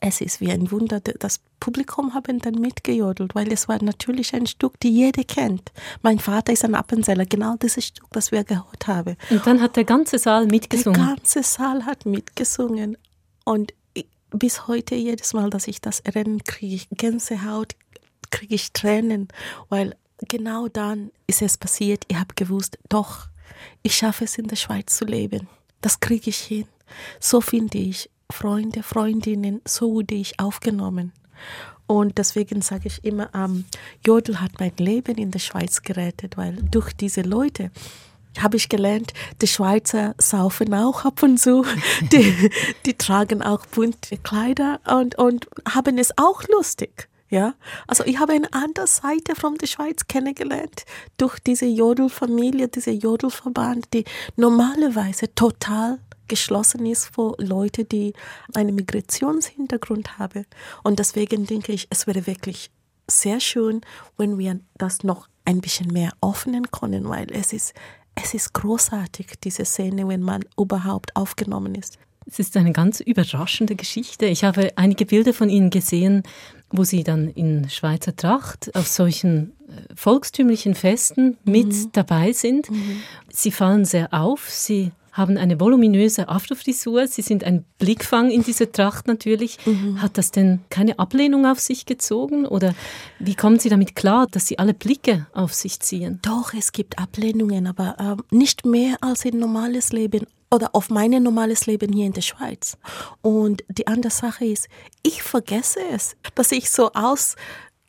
es 0.00 0.20
ist 0.20 0.40
wie 0.40 0.50
ein 0.50 0.70
Wunder, 0.70 1.00
das 1.00 1.40
Publikum 1.60 2.14
haben 2.14 2.38
dann 2.38 2.54
mitgejodelt, 2.54 3.34
weil 3.34 3.52
es 3.52 3.68
war 3.68 3.82
natürlich 3.82 4.34
ein 4.34 4.46
Stück, 4.46 4.78
die 4.80 4.90
jeder 4.90 5.24
kennt. 5.24 5.72
Mein 6.02 6.18
Vater 6.18 6.52
ist 6.52 6.64
ein 6.64 6.74
Appenzeller, 6.74 7.26
genau 7.26 7.56
dieses 7.56 7.86
Stück, 7.86 8.08
das 8.10 8.30
wir 8.30 8.44
gehört 8.44 8.86
haben. 8.86 9.16
Und 9.30 9.46
dann 9.46 9.60
hat 9.60 9.76
der 9.76 9.84
ganze 9.84 10.18
Saal 10.18 10.46
mitgesungen. 10.46 11.00
Der 11.00 11.16
ganze 11.16 11.42
Saal 11.42 11.86
hat 11.86 12.06
mitgesungen. 12.06 12.98
Und 13.44 13.72
bis 14.30 14.66
heute, 14.66 14.94
jedes 14.94 15.32
Mal, 15.32 15.50
dass 15.50 15.68
ich 15.68 15.80
das 15.80 16.00
erinnere, 16.00 16.44
kriege 16.44 16.74
ich 16.74 16.88
Gänsehaut, 16.90 17.74
kriege 18.30 18.54
ich 18.54 18.72
Tränen, 18.72 19.28
weil 19.68 19.96
genau 20.28 20.68
dann 20.68 21.10
ist 21.26 21.42
es 21.42 21.56
passiert. 21.56 22.04
Ich 22.08 22.16
habe 22.16 22.34
gewusst, 22.34 22.78
doch, 22.88 23.28
ich 23.82 23.96
schaffe 23.96 24.24
es 24.24 24.36
in 24.38 24.48
der 24.48 24.56
Schweiz 24.56 24.96
zu 24.96 25.04
leben. 25.04 25.48
Das 25.80 26.00
kriege 26.00 26.30
ich 26.30 26.38
hin. 26.38 26.66
So 27.20 27.40
finde 27.40 27.78
ich 27.78 28.10
Freunde, 28.30 28.82
Freundinnen, 28.82 29.60
so 29.66 29.92
wurde 29.92 30.14
ich 30.14 30.38
aufgenommen. 30.40 31.12
Und 31.86 32.18
deswegen 32.18 32.62
sage 32.62 32.88
ich 32.88 33.04
immer, 33.04 33.30
ähm, 33.34 33.64
Jodel 34.04 34.40
hat 34.40 34.58
mein 34.58 34.72
Leben 34.78 35.16
in 35.16 35.30
der 35.30 35.38
Schweiz 35.38 35.82
gerettet, 35.82 36.36
weil 36.36 36.56
durch 36.70 36.92
diese 36.92 37.22
Leute 37.22 37.70
habe 38.40 38.56
ich 38.56 38.68
gelernt, 38.68 39.12
die 39.40 39.46
Schweizer 39.46 40.14
saufen 40.18 40.74
auch 40.74 41.04
ab 41.04 41.22
und 41.22 41.38
zu, 41.38 41.64
die, 42.12 42.50
die 42.84 42.94
tragen 42.94 43.42
auch 43.42 43.64
bunte 43.66 44.18
Kleider 44.18 44.80
und, 44.86 45.16
und 45.16 45.46
haben 45.68 45.98
es 45.98 46.16
auch 46.18 46.42
lustig. 46.48 47.08
Ja, 47.28 47.54
also 47.88 48.04
ich 48.04 48.20
habe 48.20 48.34
eine 48.34 48.52
andere 48.52 48.86
Seite 48.86 49.34
von 49.34 49.56
der 49.56 49.66
Schweiz 49.66 50.06
kennengelernt 50.06 50.84
durch 51.16 51.40
diese 51.40 51.66
Jodelfamilie, 51.66 52.68
diese 52.68 52.92
Jodelverband, 52.92 53.92
die 53.92 54.04
normalerweise 54.36 55.34
total 55.34 55.98
geschlossen 56.28 56.86
ist 56.86 57.06
für 57.14 57.34
Leute, 57.38 57.84
die 57.84 58.12
einen 58.54 58.74
Migrationshintergrund 58.74 60.18
haben. 60.18 60.46
Und 60.82 60.98
deswegen 60.98 61.46
denke 61.46 61.72
ich, 61.72 61.86
es 61.90 62.06
wäre 62.06 62.26
wirklich 62.26 62.70
sehr 63.08 63.40
schön, 63.40 63.80
wenn 64.16 64.38
wir 64.38 64.60
das 64.76 65.04
noch 65.04 65.28
ein 65.44 65.60
bisschen 65.60 65.92
mehr 65.92 66.12
öffnen 66.20 66.70
können, 66.70 67.08
weil 67.08 67.30
es 67.30 67.52
ist, 67.52 67.74
es 68.14 68.34
ist 68.34 68.52
großartig, 68.52 69.34
diese 69.42 69.64
Szene, 69.64 70.08
wenn 70.08 70.22
man 70.22 70.44
überhaupt 70.58 71.14
aufgenommen 71.14 71.74
ist. 71.74 71.98
Es 72.28 72.40
ist 72.40 72.56
eine 72.56 72.72
ganz 72.72 72.98
überraschende 72.98 73.76
Geschichte. 73.76 74.26
Ich 74.26 74.42
habe 74.42 74.72
einige 74.74 75.06
Bilder 75.06 75.32
von 75.32 75.48
Ihnen 75.48 75.70
gesehen, 75.70 76.24
wo 76.70 76.82
Sie 76.82 77.04
dann 77.04 77.28
in 77.28 77.70
Schweizer 77.70 78.16
Tracht 78.16 78.74
auf 78.74 78.88
solchen 78.88 79.52
äh, 79.68 79.94
volkstümlichen 79.94 80.74
Festen 80.74 81.36
mit 81.44 81.68
mhm. 81.68 81.92
dabei 81.92 82.32
sind. 82.32 82.68
Mhm. 82.68 83.02
Sie 83.30 83.52
fallen 83.52 83.84
sehr 83.84 84.12
auf. 84.12 84.50
Sie 84.50 84.90
haben 85.16 85.36
eine 85.38 85.58
voluminöse 85.58 86.28
Afrofrisur. 86.28 87.06
Sie 87.06 87.22
sind 87.22 87.42
ein 87.44 87.64
Blickfang 87.78 88.30
in 88.30 88.42
dieser 88.42 88.70
Tracht 88.70 89.06
natürlich. 89.06 89.58
Mhm. 89.66 90.02
Hat 90.02 90.18
das 90.18 90.30
denn 90.30 90.60
keine 90.70 90.98
Ablehnung 90.98 91.46
auf 91.46 91.58
sich 91.58 91.86
gezogen? 91.86 92.46
Oder 92.46 92.74
wie 93.18 93.34
kommen 93.34 93.58
Sie 93.58 93.68
damit 93.68 93.96
klar, 93.96 94.26
dass 94.30 94.46
Sie 94.46 94.58
alle 94.58 94.74
Blicke 94.74 95.26
auf 95.32 95.54
sich 95.54 95.80
ziehen? 95.80 96.18
Doch, 96.22 96.52
es 96.54 96.72
gibt 96.72 96.98
Ablehnungen, 96.98 97.66
aber 97.66 98.18
äh, 98.30 98.34
nicht 98.34 98.66
mehr 98.66 98.96
als 99.00 99.24
in 99.24 99.38
normales 99.38 99.92
Leben 99.92 100.26
oder 100.50 100.70
auf 100.74 100.90
mein 100.90 101.10
normales 101.22 101.66
Leben 101.66 101.92
hier 101.92 102.06
in 102.06 102.12
der 102.12 102.22
Schweiz. 102.22 102.76
Und 103.20 103.64
die 103.68 103.86
andere 103.86 104.12
Sache 104.12 104.44
ist, 104.44 104.68
ich 105.02 105.22
vergesse 105.22 105.80
es, 105.92 106.16
dass 106.34 106.52
ich 106.52 106.70
so 106.70 106.92
aus 106.92 107.36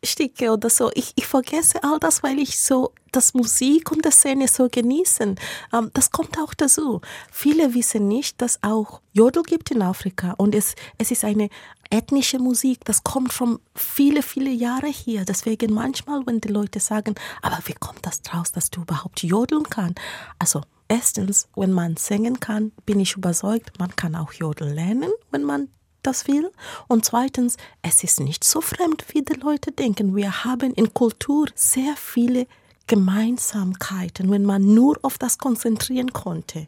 Sticke 0.03 0.51
oder 0.51 0.69
so. 0.69 0.91
Ich, 0.93 1.13
ich 1.15 1.25
vergesse 1.25 1.83
all 1.83 1.99
das, 1.99 2.23
weil 2.23 2.39
ich 2.39 2.59
so 2.59 2.93
das 3.11 3.33
Musik 3.33 3.91
und 3.91 4.05
die 4.05 4.11
Szene 4.11 4.47
so 4.47 4.67
genießen. 4.69 5.35
Ähm, 5.73 5.91
das 5.93 6.11
kommt 6.11 6.37
auch 6.37 6.53
dazu. 6.53 7.01
Viele 7.31 7.73
wissen 7.73 8.07
nicht, 8.07 8.41
dass 8.41 8.61
auch 8.63 9.01
Jodel 9.13 9.43
gibt 9.43 9.71
in 9.71 9.81
Afrika 9.81 10.33
und 10.37 10.53
es, 10.53 10.75
es 10.97 11.11
ist 11.11 11.23
eine 11.23 11.49
ethnische 11.89 12.39
Musik. 12.39 12.85
Das 12.85 13.03
kommt 13.03 13.33
schon 13.33 13.59
viele, 13.75 14.21
viele 14.21 14.51
Jahre 14.51 14.87
hier. 14.87 15.25
Deswegen 15.25 15.73
manchmal, 15.73 16.25
wenn 16.25 16.41
die 16.41 16.49
Leute 16.49 16.79
sagen, 16.79 17.15
aber 17.41 17.59
wie 17.65 17.73
kommt 17.73 18.05
das 18.05 18.21
draus, 18.21 18.51
dass 18.51 18.69
du 18.69 18.81
überhaupt 18.81 19.23
jodeln 19.23 19.63
kannst? 19.69 19.99
Also 20.39 20.61
Erstens, 20.89 21.49
wenn 21.55 21.73
man 21.73 21.97
singen 21.97 22.39
kann, 22.39 22.71
bin 22.85 23.01
ich 23.01 23.17
überzeugt, 23.17 23.77
man 23.77 23.93
kann 23.97 24.15
auch 24.15 24.31
Jodel 24.31 24.69
lernen, 24.69 25.11
wenn 25.31 25.43
man 25.43 25.67
das 26.03 26.27
will. 26.27 26.51
Und 26.87 27.05
zweitens, 27.05 27.57
es 27.81 28.03
ist 28.03 28.19
nicht 28.19 28.43
so 28.43 28.61
fremd, 28.61 29.05
wie 29.09 29.21
die 29.21 29.33
Leute 29.33 29.71
denken. 29.71 30.15
Wir 30.15 30.43
haben 30.43 30.73
in 30.73 30.93
Kultur 30.93 31.47
sehr 31.55 31.95
viele 31.95 32.47
Gemeinsamkeiten, 32.87 34.31
wenn 34.31 34.43
man 34.43 34.73
nur 34.73 34.97
auf 35.01 35.17
das 35.17 35.37
konzentrieren 35.37 36.13
konnte. 36.13 36.67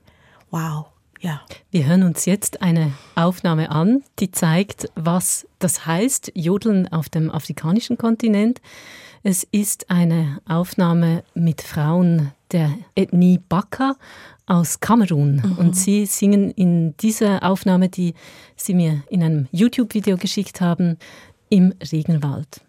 Wow. 0.51 0.87
Ja. 1.21 1.41
Wir 1.69 1.85
hören 1.85 2.03
uns 2.03 2.25
jetzt 2.25 2.61
eine 2.61 2.93
Aufnahme 3.15 3.71
an, 3.71 4.03
die 4.19 4.31
zeigt, 4.31 4.89
was 4.95 5.45
das 5.59 5.85
heißt, 5.85 6.31
Jodeln 6.33 6.87
auf 6.87 7.09
dem 7.09 7.29
afrikanischen 7.29 7.97
Kontinent. 7.97 8.61
Es 9.21 9.43
ist 9.43 9.89
eine 9.89 10.41
Aufnahme 10.47 11.23
mit 11.33 11.61
Frauen 11.61 12.31
der 12.53 12.73
Ethnie 12.95 13.39
Baka 13.49 13.95
aus 14.49 14.79
Kamerun. 14.79 15.41
Mhm. 15.43 15.57
Und 15.57 15.75
sie 15.75 16.05
singen 16.05 16.51
in 16.51 16.97
dieser 16.97 17.43
Aufnahme, 17.43 17.87
die 17.89 18.13
sie 18.55 18.73
mir 18.73 19.03
in 19.09 19.23
einem 19.23 19.47
YouTube-Video 19.51 20.17
geschickt 20.17 20.59
haben, 20.59 20.97
im 21.49 21.73
Regenwald. 21.91 22.61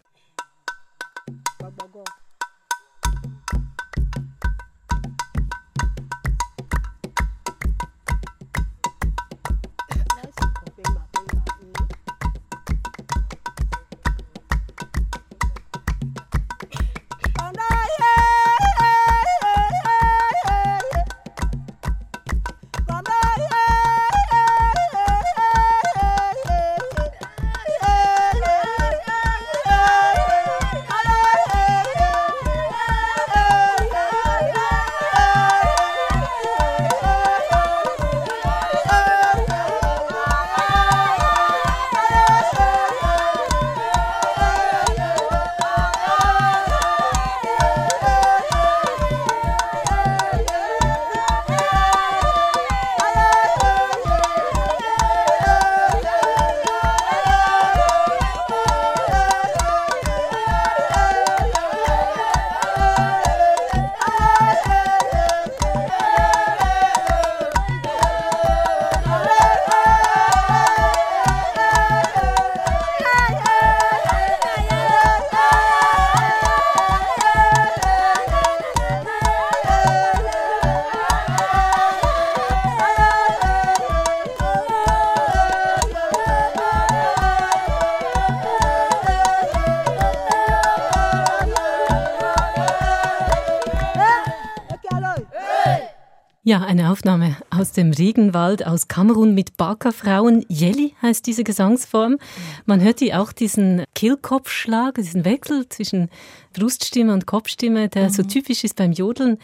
Eine 96.71 96.93
Aufnahme 96.93 97.37
aus 97.51 97.73
dem 97.73 97.91
Regenwald 97.91 98.65
aus 98.65 98.87
Kamerun 98.87 99.35
mit 99.35 99.57
Baka-Frauen. 99.57 100.45
Yeli 100.49 100.95
heißt 101.03 101.27
diese 101.27 101.43
Gesangsform. 101.43 102.19
Man 102.65 102.81
hört 102.81 103.01
die 103.01 103.13
auch 103.13 103.33
diesen 103.33 103.83
Kehlkopfschlag, 103.97 104.95
diesen 104.95 105.25
Wechsel 105.25 105.69
zwischen 105.69 106.11
Bruststimme 106.53 107.13
und 107.13 107.27
Kopfstimme, 107.27 107.89
der 107.89 108.05
mhm. 108.05 108.11
so 108.11 108.23
typisch 108.23 108.63
ist 108.63 108.77
beim 108.77 108.93
Jodeln. 108.93 109.39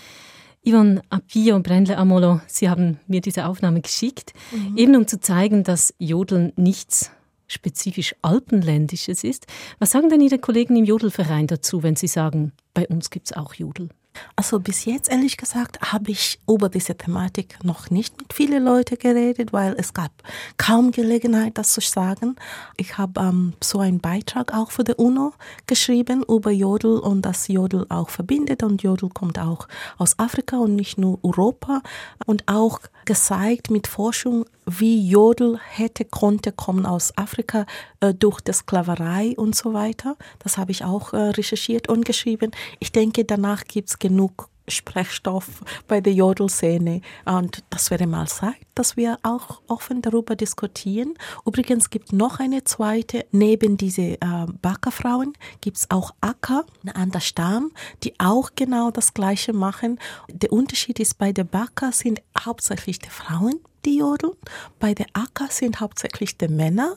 Yvonne 0.65 1.03
Apio 1.11 1.59
Brendle 1.59 1.99
Amolo, 1.99 2.41
Sie 2.47 2.71
haben 2.71 3.01
mir 3.09 3.21
diese 3.21 3.47
Aufnahme 3.47 3.81
geschickt, 3.81 4.33
mhm. 4.53 4.77
eben 4.77 4.95
um 4.95 5.09
zu 5.09 5.19
zeigen, 5.19 5.65
dass 5.65 5.95
Jodeln 5.99 6.53
nichts 6.55 7.11
spezifisch 7.49 8.15
Alpenländisches 8.23 9.25
ist. 9.25 9.49
Was 9.81 9.91
sagen 9.91 10.11
denn 10.11 10.21
Ihre 10.21 10.39
Kollegen 10.39 10.77
im 10.77 10.85
Jodelverein 10.85 11.49
dazu, 11.49 11.83
wenn 11.83 11.97
Sie 11.97 12.07
sagen, 12.07 12.53
bei 12.73 12.87
uns 12.87 13.11
gibt 13.11 13.27
es 13.27 13.37
auch 13.37 13.55
Jodel? 13.55 13.89
Also 14.35 14.61
bis 14.61 14.85
jetzt, 14.85 15.11
ehrlich 15.11 15.37
gesagt, 15.37 15.93
habe 15.93 16.11
ich 16.11 16.39
über 16.49 16.69
diese 16.69 16.97
Thematik 16.97 17.59
noch 17.63 17.91
nicht 17.91 18.19
mit 18.19 18.33
vielen 18.33 18.65
Leuten 18.65 18.99
geredet, 18.99 19.53
weil 19.53 19.75
es 19.79 19.95
gab 19.95 20.11
kaum 20.57 20.91
Gelegenheit, 20.91 21.59
das 21.59 21.73
zu 21.73 21.81
sagen. 21.81 22.37
Ich 22.77 22.99
habe 22.99 23.21
ähm, 23.21 23.55
so 23.63 23.81
einen 23.81 24.01
Beitrag 24.01 24.53
auch 24.55 24.71
für 24.71 24.85
die 24.85 24.95
UNO 24.95 25.33
geschrieben 25.67 26.25
über 26.29 26.51
Jodel 26.51 26.99
und 26.99 27.23
dass 27.23 27.49
Jodel 27.49 27.87
auch 27.89 28.11
verbindet 28.11 28.63
und 28.63 28.83
Jodel 28.83 29.09
kommt 29.09 29.39
auch 29.39 29.69
aus 29.99 30.19
Afrika 30.19 30.59
und 30.59 30.77
nicht 30.77 30.99
nur 30.99 31.19
Europa 31.23 31.83
und 32.27 32.45
auch 32.47 32.81
gezeigt 33.05 33.71
mit 33.71 33.87
Forschung, 33.87 34.45
wie 34.67 35.09
Jodel 35.09 35.59
hätte, 35.59 36.05
konnte 36.05 36.53
kommen 36.53 36.87
aus 36.87 37.17
Afrika 37.17 37.67
äh, 38.01 38.13
durch 38.13 38.41
die 38.41 38.53
Sklaverei 38.53 39.35
und 39.37 39.55
so 39.55 39.73
weiter. 39.73 40.17
Das 40.41 40.59
habe 40.59 40.73
ich 40.73 40.85
auch 40.85 41.13
äh, 41.13 41.17
recherchiert 41.17 41.89
und 41.89 42.05
geschrieben. 42.05 42.51
Ich 42.81 42.93
denke, 42.93 43.25
danach 43.25 43.65
gibt 43.65 43.89
es 43.89 43.99
genug 43.99 44.51
Sprechstoff 44.69 45.63
bei 45.87 46.01
der 46.01 46.13
Jodelszene. 46.13 47.01
Und 47.25 47.63
das 47.71 47.91
wäre 47.91 48.07
mal 48.07 48.27
Zeit, 48.27 48.57
dass 48.75 48.97
wir 48.97 49.19
auch 49.23 49.61
offen 49.69 50.03
darüber 50.03 50.37
diskutieren. 50.37 51.15
Übrigens 51.45 51.91
gibt 51.91 52.13
noch 52.13 52.41
eine 52.41 52.65
zweite, 52.65 53.27
neben 53.31 53.77
diese 53.77 54.03
äh, 54.03 54.19
Backerfrauen 54.61 55.35
gibt 55.61 55.79
es 55.79 55.91
auch 55.91 56.13
Acker, 56.21 56.65
ein 56.85 56.91
anderer 56.91 57.21
Stamm, 57.21 57.73
die 58.03 58.15
auch 58.19 58.51
genau 58.55 58.91
das 58.91 59.15
Gleiche 59.15 59.53
machen. 59.53 59.99
Der 60.31 60.53
Unterschied 60.53 60.99
ist, 61.01 61.19
bei 61.19 61.33
der 61.33 61.45
Backer 61.45 61.93
sind 61.93 62.21
hauptsächlich 62.37 62.99
die 62.99 63.11
Frauen 63.11 63.61
die 63.87 63.99
jodeln. 63.99 64.35
Bei 64.79 64.93
der 64.93 65.07
Acker 65.15 65.49
sind 65.51 65.81
hauptsächlich 65.81 66.37
die 66.37 66.49
Männer. 66.49 66.97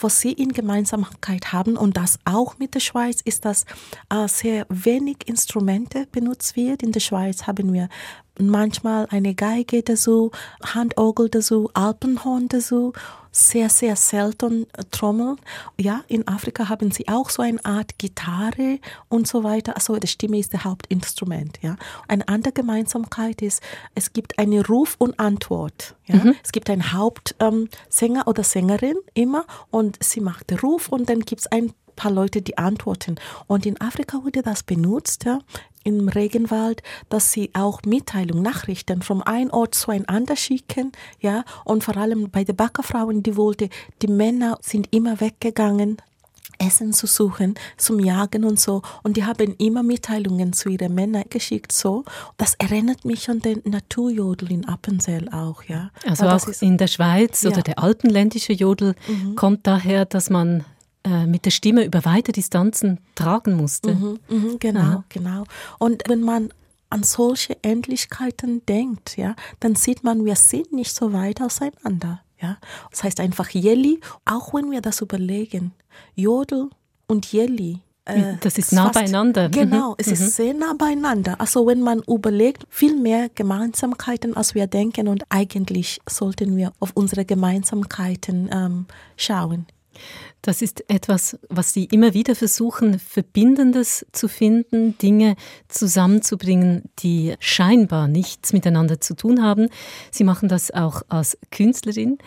Was 0.00 0.20
sie 0.20 0.32
in 0.32 0.52
Gemeinsamkeit 0.52 1.52
haben 1.52 1.76
und 1.76 1.96
das 1.96 2.18
auch 2.24 2.58
mit 2.58 2.74
der 2.74 2.80
Schweiz 2.80 3.20
ist, 3.22 3.44
dass 3.44 3.64
äh, 4.10 4.28
sehr 4.28 4.66
wenig 4.68 5.26
Instrumente 5.26 6.06
benutzt 6.12 6.54
wird. 6.56 6.82
In 6.82 6.92
der 6.92 7.00
Schweiz 7.00 7.46
haben 7.46 7.72
wir 7.72 7.88
manchmal 8.38 9.06
eine 9.10 9.34
Geige 9.34 9.82
dazu, 9.82 10.30
Handorgel 10.62 11.28
dazu, 11.28 11.70
Alpenhorn 11.74 12.48
dazu, 12.48 12.92
sehr, 13.36 13.68
sehr 13.68 13.96
selten 13.96 14.66
Trommeln. 14.90 15.36
Ja, 15.78 16.02
in 16.08 16.26
Afrika 16.26 16.70
haben 16.70 16.90
sie 16.90 17.06
auch 17.08 17.28
so 17.28 17.42
eine 17.42 17.62
Art 17.64 17.98
Gitarre 17.98 18.78
und 19.08 19.28
so 19.28 19.44
weiter. 19.44 19.76
Also 19.76 19.96
die 19.96 20.06
Stimme 20.06 20.38
ist 20.38 20.54
das 20.54 20.64
Hauptinstrument. 20.64 21.58
Ja. 21.60 21.76
Eine 22.08 22.26
andere 22.28 22.52
Gemeinsamkeit 22.52 23.42
ist, 23.42 23.62
es 23.94 24.14
gibt 24.14 24.38
eine 24.38 24.66
Ruf 24.66 24.96
und 24.98 25.20
Antwort. 25.20 25.96
Ja. 26.06 26.16
Mhm. 26.16 26.34
Es 26.42 26.52
gibt 26.52 26.70
einen 26.70 26.92
Hauptsänger 26.92 28.20
ähm, 28.20 28.22
oder 28.26 28.42
Sängerin 28.42 28.96
immer 29.12 29.44
und 29.70 30.02
sie 30.02 30.20
macht 30.20 30.50
den 30.50 30.58
Ruf 30.58 30.88
und 30.88 31.10
dann 31.10 31.20
gibt 31.20 31.42
es 31.42 31.46
ein 31.48 31.72
paar 31.96 32.10
Leute, 32.10 32.42
die 32.42 32.58
antworten. 32.58 33.16
Und 33.46 33.66
in 33.66 33.80
Afrika 33.80 34.22
wurde 34.24 34.42
das 34.42 34.62
benutzt, 34.62 35.24
ja, 35.24 35.38
im 35.84 36.08
Regenwald, 36.08 36.82
dass 37.08 37.32
sie 37.32 37.50
auch 37.54 37.80
Mitteilungen, 37.86 38.42
Nachrichten 38.42 39.02
von 39.02 39.22
einem 39.22 39.50
Ort 39.50 39.76
zu 39.76 39.92
einem 39.92 40.04
anderen 40.08 40.36
schicken, 40.36 40.92
ja, 41.20 41.44
und 41.64 41.84
vor 41.84 41.96
allem 41.96 42.30
bei 42.30 42.42
den 42.42 42.56
Backerfrauen, 42.56 43.22
die 43.22 43.36
wollte, 43.36 43.68
die 44.02 44.08
Männer 44.08 44.58
sind 44.60 44.88
immer 44.90 45.20
weggegangen, 45.20 45.98
Essen 46.58 46.92
zu 46.92 47.06
suchen, 47.06 47.54
zum 47.76 48.00
Jagen 48.00 48.44
und 48.44 48.58
so. 48.58 48.82
Und 49.02 49.16
die 49.16 49.24
haben 49.24 49.54
immer 49.58 49.82
Mitteilungen 49.82 50.52
zu 50.52 50.70
ihren 50.70 50.94
Männern 50.94 51.24
geschickt, 51.28 51.72
so. 51.72 52.04
Das 52.36 52.54
erinnert 52.54 53.04
mich 53.04 53.28
an 53.28 53.40
den 53.40 53.60
Naturjodel 53.64 54.52
in 54.52 54.66
Appenzell 54.66 55.28
auch, 55.28 55.62
ja. 55.64 55.90
Also 56.06 56.26
auch 56.26 56.48
in 56.60 56.78
der 56.78 56.86
Schweiz 56.86 57.42
ja. 57.42 57.50
oder 57.50 57.62
der 57.62 57.78
alpenländische 57.78 58.52
Jodel 58.52 58.94
mhm. 59.06 59.36
kommt 59.36 59.66
daher, 59.66 60.04
dass 60.04 60.30
man 60.30 60.64
mit 61.06 61.44
der 61.44 61.50
Stimme 61.50 61.84
über 61.84 62.04
weite 62.04 62.32
Distanzen 62.32 63.00
tragen 63.14 63.54
musste. 63.54 63.94
Mhm, 63.94 64.18
mh, 64.28 64.56
genau, 64.58 64.80
ja. 64.80 65.04
genau. 65.08 65.44
Und 65.78 66.02
wenn 66.08 66.22
man 66.22 66.50
an 66.90 67.02
solche 67.02 67.56
Ähnlichkeiten 67.62 68.64
denkt, 68.66 69.16
ja, 69.16 69.34
dann 69.60 69.74
sieht 69.74 70.04
man, 70.04 70.24
wir 70.24 70.36
sind 70.36 70.72
nicht 70.72 70.94
so 70.94 71.12
weit 71.12 71.40
auseinander. 71.40 72.22
Ja. 72.40 72.58
Das 72.90 73.02
heißt 73.02 73.20
einfach 73.20 73.50
Jelly, 73.50 74.00
auch 74.24 74.54
wenn 74.54 74.70
wir 74.70 74.80
das 74.80 75.00
überlegen, 75.00 75.72
Jodel 76.14 76.70
und 77.06 77.32
Jelly, 77.32 77.80
äh, 78.04 78.34
das 78.40 78.56
ist 78.56 78.72
nah 78.72 78.84
fast, 78.84 78.94
beieinander. 78.94 79.48
Genau, 79.48 79.90
mhm. 79.90 79.96
es 79.98 80.06
ist 80.08 80.20
mhm. 80.20 80.28
sehr 80.28 80.54
nah 80.54 80.74
beieinander. 80.74 81.40
Also 81.40 81.66
wenn 81.66 81.82
man 81.82 82.02
überlegt, 82.06 82.64
viel 82.70 82.96
mehr 82.96 83.28
Gemeinsamkeiten, 83.34 84.36
als 84.36 84.54
wir 84.54 84.66
denken 84.66 85.08
und 85.08 85.24
eigentlich 85.28 86.00
sollten 86.08 86.56
wir 86.56 86.72
auf 86.78 86.92
unsere 86.94 87.24
Gemeinsamkeiten 87.24 88.48
ähm, 88.52 88.86
schauen. 89.16 89.66
Das 90.46 90.62
ist 90.62 90.88
etwas, 90.88 91.36
was 91.48 91.72
Sie 91.72 91.86
immer 91.86 92.14
wieder 92.14 92.36
versuchen, 92.36 93.00
Verbindendes 93.00 94.06
zu 94.12 94.28
finden, 94.28 94.96
Dinge 94.98 95.34
zusammenzubringen, 95.66 96.84
die 97.00 97.34
scheinbar 97.40 98.06
nichts 98.06 98.52
miteinander 98.52 99.00
zu 99.00 99.16
tun 99.16 99.42
haben. 99.42 99.68
Sie 100.12 100.22
machen 100.22 100.48
das 100.48 100.70
auch 100.70 101.02
als 101.08 101.36
Künstlerin. 101.50 102.18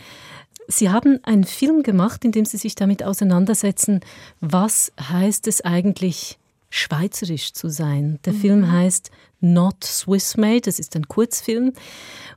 Sie 0.67 0.89
haben 0.89 1.19
einen 1.23 1.45
Film 1.45 1.82
gemacht, 1.82 2.25
in 2.25 2.34
dem 2.34 2.43
Sie 2.43 2.58
sich 2.58 2.75
damit 2.75 3.03
auseinandersetzen, 3.03 4.01
was 4.41 4.91
heißt 4.99 5.47
es 5.47 5.62
eigentlich, 5.62 6.39
schweizerisch 6.69 7.53
zu 7.53 7.69
sein. 7.69 8.19
Der 8.25 8.34
mhm. 8.34 8.38
Film 8.38 8.71
heißt 8.71 9.12
Not 9.39 9.86
Swiss 9.86 10.36
Made, 10.36 10.62
das 10.62 10.77
ist 10.77 10.93
ein 10.97 11.08
Kurzfilm 11.08 11.71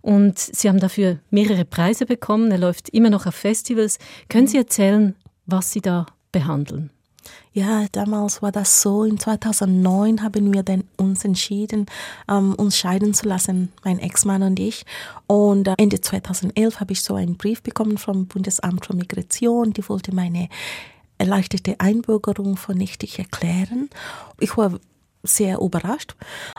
und 0.00 0.38
Sie 0.38 0.68
haben 0.68 0.78
dafür 0.78 1.18
mehrere 1.30 1.64
Preise 1.64 2.06
bekommen. 2.06 2.52
Er 2.52 2.58
läuft 2.58 2.88
immer 2.90 3.10
noch 3.10 3.26
auf 3.26 3.34
Festivals. 3.34 3.98
Können 4.28 4.46
Sie 4.46 4.58
erzählen, 4.58 5.16
was 5.46 5.72
Sie 5.72 5.80
da 5.80 6.06
behandeln? 6.30 6.90
Ja, 7.52 7.86
damals 7.92 8.42
war 8.42 8.50
das 8.50 8.82
so. 8.82 9.04
In 9.04 9.18
2009 9.18 10.22
haben 10.22 10.52
wir 10.52 10.62
dann 10.62 10.84
uns 10.96 11.24
entschieden, 11.24 11.86
ähm, 12.28 12.54
uns 12.54 12.76
scheiden 12.76 13.14
zu 13.14 13.28
lassen, 13.28 13.72
mein 13.84 13.98
Ex-Mann 13.98 14.42
und 14.42 14.58
ich. 14.58 14.84
Und 15.26 15.68
äh, 15.68 15.74
Ende 15.78 16.00
2011 16.00 16.80
habe 16.80 16.92
ich 16.92 17.02
so 17.02 17.14
einen 17.14 17.36
Brief 17.36 17.62
bekommen 17.62 17.98
vom 17.98 18.26
Bundesamt 18.26 18.86
für 18.86 18.96
Migration. 18.96 19.72
Die 19.72 19.88
wollte 19.88 20.14
meine 20.14 20.48
erleichterte 21.18 21.78
Einbürgerung 21.78 22.56
für 22.56 22.74
nichtig 22.74 23.18
erklären. 23.18 23.90
Ich 24.40 24.56
war 24.56 24.78
sehr 25.22 25.60
überrascht. 25.60 26.16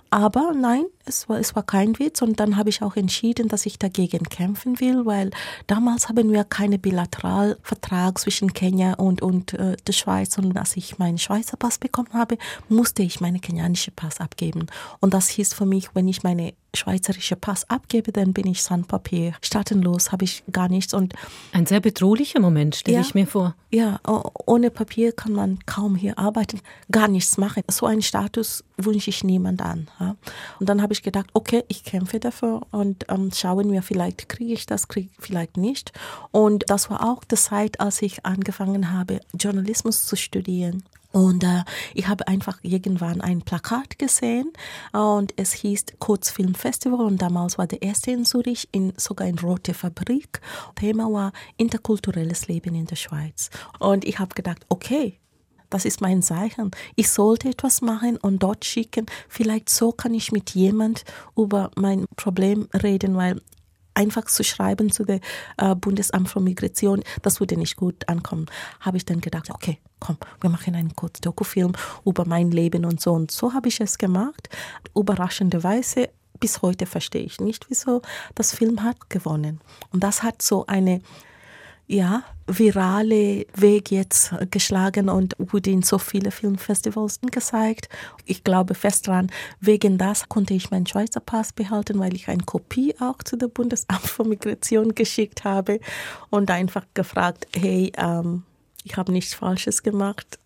Aber 0.10 0.54
nein, 0.56 0.86
es 1.06 1.28
war, 1.30 1.40
es 1.40 1.56
war 1.56 1.64
kein 1.64 1.98
Witz. 2.00 2.22
Und 2.22 2.40
dann 2.40 2.58
habe 2.58 2.70
ich 2.70 2.82
auch 2.82 2.96
entschieden, 2.96 3.48
dass 3.48 3.66
ich 3.66 3.80
dagegen 3.80 4.24
kämpfen 4.30 4.80
will, 4.80 5.06
weil 5.06 5.32
damals 5.68 6.10
haben 6.10 6.32
wir 6.32 6.44
keinen 6.44 6.80
Bilateralvertrag 6.80 8.20
zwischen 8.20 8.54
Kenia 8.54 8.94
und, 8.94 9.22
und 9.22 9.54
äh, 9.54 9.76
der 9.86 9.94
Schweiz. 9.94 10.38
Und 10.38 10.58
als 10.58 10.78
ich 10.78 11.00
meinen 11.00 11.18
Schweizer 11.18 11.58
Pass 11.58 11.78
bekommen 11.78 12.14
habe, 12.14 12.38
musste 12.70 13.04
ich 13.04 13.22
meinen 13.22 13.42
kenianischen 13.42 13.94
Pass 13.94 14.20
abgeben. 14.20 14.68
Und 15.00 15.14
das 15.14 15.30
hieß 15.30 15.54
für 15.54 15.66
mich, 15.66 15.90
wenn 15.94 16.08
ich 16.08 16.24
meine 16.24 16.54
schweizerische 16.76 17.36
Pass 17.36 17.70
abgebe, 17.70 18.12
dann 18.12 18.34
bin 18.34 18.48
ich 18.48 18.64
sans 18.64 18.88
Papier. 18.88 19.34
Staatenlos 19.42 20.12
habe 20.12 20.26
ich 20.26 20.44
gar 20.52 20.70
nichts. 20.70 20.94
Und 20.94 21.14
Ein 21.52 21.66
sehr 21.66 21.80
bedrohlicher 21.80 22.40
Moment, 22.40 22.76
stelle 22.76 22.98
ja, 22.98 23.02
ich 23.02 23.14
mir 23.14 23.28
vor. 23.28 23.56
Ja, 23.70 24.00
ohne 24.46 24.72
Papier 24.72 25.12
kann 25.12 25.34
man 25.34 25.60
kaum 25.66 25.96
hier 25.96 26.18
arbeiten, 26.18 26.60
gar 26.92 27.08
nichts 27.08 27.38
machen. 27.38 27.64
So 27.70 27.86
einen 27.86 28.02
Status 28.02 28.64
wünsche 28.78 29.10
ich 29.10 29.24
niemand 29.24 29.62
an. 29.62 29.88
Ja. 30.00 30.16
Und 30.60 30.70
dann 30.70 30.82
habe 30.82 30.93
ich 30.94 31.04
gedacht, 31.04 31.30
okay, 31.34 31.64
ich 31.68 31.84
kämpfe 31.84 32.20
dafür 32.20 32.62
und 32.72 33.06
ähm, 33.10 33.32
schauen 33.34 33.72
wir, 33.72 33.84
vielleicht 33.84 34.30
kriege 34.30 34.54
ich 34.54 34.66
das, 34.66 34.88
kriege 34.88 35.10
vielleicht 35.20 35.58
nicht. 35.58 35.92
Und 36.32 36.70
das 36.70 36.90
war 36.90 37.08
auch 37.08 37.24
die 37.24 37.36
Zeit, 37.36 37.80
als 37.80 38.02
ich 38.02 38.26
angefangen 38.26 38.92
habe, 38.92 39.20
Journalismus 39.34 40.06
zu 40.06 40.16
studieren. 40.16 40.84
Und 41.14 41.44
äh, 41.44 41.64
ich 41.94 42.08
habe 42.08 42.28
einfach 42.28 42.58
irgendwann 42.64 43.22
ein 43.22 43.44
Plakat 43.44 44.00
gesehen 44.00 44.52
und 44.94 45.32
es 45.38 45.54
hieß 45.54 45.86
Kurzfilmfestival 46.00 47.02
und 47.02 47.22
damals 47.22 47.60
war 47.60 47.68
der 47.68 47.84
erste 47.84 48.10
in 48.10 48.26
Zürich, 48.26 48.68
in, 48.72 48.94
sogar 48.98 49.28
in 49.28 49.38
Rote 49.38 49.76
Fabrik. 49.76 50.42
Thema 50.76 51.12
war 51.14 51.32
interkulturelles 51.56 52.48
Leben 52.48 52.74
in 52.74 52.88
der 52.88 52.96
Schweiz. 52.96 53.52
Und 53.78 54.06
ich 54.06 54.18
habe 54.18 54.34
gedacht, 54.34 54.66
okay, 54.70 55.20
das 55.74 55.86
ist 55.86 56.02
mein 56.02 56.22
Zeichen. 56.22 56.70
Ich 56.96 57.10
sollte 57.10 57.50
etwas 57.50 57.82
machen 57.82 58.18
und 58.18 58.44
dort 58.44 58.64
schicken. 58.64 59.08
Vielleicht 59.28 59.70
so 59.70 59.92
kann 59.92 60.14
ich 60.14 60.32
mit 60.32 60.52
jemand 60.52 61.04
über 61.36 61.72
mein 61.76 62.06
Problem 62.16 62.68
reden, 62.74 63.18
weil 63.18 63.42
einfach 63.96 64.26
zu 64.26 64.44
schreiben 64.44 64.92
zu 64.92 65.04
der 65.04 65.20
äh, 65.58 65.76
Bundesamt 65.76 66.30
für 66.30 66.40
Migration, 66.40 67.04
das 67.22 67.40
würde 67.40 67.58
nicht 67.58 67.76
gut 67.76 68.08
ankommen. 68.08 68.46
Habe 68.82 68.98
ich 68.98 69.06
dann 69.06 69.22
gedacht, 69.22 69.50
okay, 69.50 69.80
komm, 70.00 70.18
wir 70.42 70.50
machen 70.50 70.76
einen 70.76 70.96
kurzen 70.96 71.22
Dokufilm 71.22 71.74
über 72.06 72.26
mein 72.26 72.52
Leben 72.52 72.86
und 72.86 73.02
so. 73.02 73.14
Und 73.14 73.32
so 73.32 73.54
habe 73.54 73.70
ich 73.70 73.80
es 73.80 73.98
gemacht. 73.98 74.50
Überraschenderweise 74.96 76.10
bis 76.40 76.62
heute 76.62 76.86
verstehe 76.86 77.24
ich 77.24 77.40
nicht, 77.40 77.70
wieso 77.70 78.02
das 78.36 78.54
Film 78.54 78.84
hat 78.84 79.10
gewonnen. 79.10 79.60
Und 79.92 80.04
das 80.04 80.24
hat 80.24 80.42
so 80.42 80.66
eine 80.68 81.02
ja, 81.88 82.24
virale 82.48 83.46
Weg 83.56 83.92
jetzt 83.92 84.34
geschlagen 84.52 85.10
und 85.10 85.36
wurde 85.38 85.70
in 85.70 85.82
so 85.82 85.98
viele 85.98 86.32
Filmfestivals 86.32 87.20
gezeigt. 87.22 87.90
Ich 88.26 88.44
glaube 88.44 88.74
fest 88.74 89.08
dran, 89.08 89.30
wegen 89.60 89.98
das 89.98 90.30
konnte 90.30 90.54
ich 90.54 90.72
meinen 90.72 90.88
Schweizer 90.88 91.20
Pass 91.20 91.54
behalten, 91.54 92.00
weil 92.00 92.16
ich 92.16 92.30
eine 92.30 92.44
Kopie 92.44 92.96
auch 93.00 93.22
zu 93.24 93.36
der 93.36 93.48
Bundesamt 93.48 94.02
für 94.02 94.24
Migration 94.24 94.90
geschickt 94.96 95.44
habe 95.44 95.80
und 96.30 96.50
einfach 96.52 96.86
gefragt, 96.94 97.48
hey, 97.56 97.92
ähm, 97.98 98.44
ich 98.84 98.98
habe 98.98 99.12
nichts 99.12 99.34
Falsches 99.34 99.84
gemacht 99.84 100.40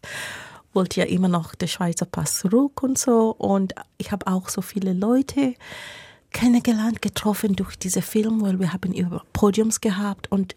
wollte 0.73 0.99
ja 1.01 1.07
immer 1.07 1.27
noch 1.27 1.55
der 1.55 1.65
Schweizer 1.65 2.05
Pass 2.05 2.37
zurück 2.37 2.83
und 2.83 2.99
so. 2.99 3.31
Und 3.31 3.73
ich 3.97 4.11
habe 4.11 4.27
auch 4.27 4.47
so 4.47 4.61
viele 4.61 4.93
Leute 4.93 5.55
kennengelernt, 6.31 7.01
getroffen 7.01 7.55
durch 7.55 7.77
diese 7.77 8.03
Film, 8.03 8.41
weil 8.41 8.59
wir 8.59 8.73
haben 8.73 8.93
über 8.93 9.23
Podiums 9.33 9.81
gehabt 9.81 10.31
und 10.31 10.55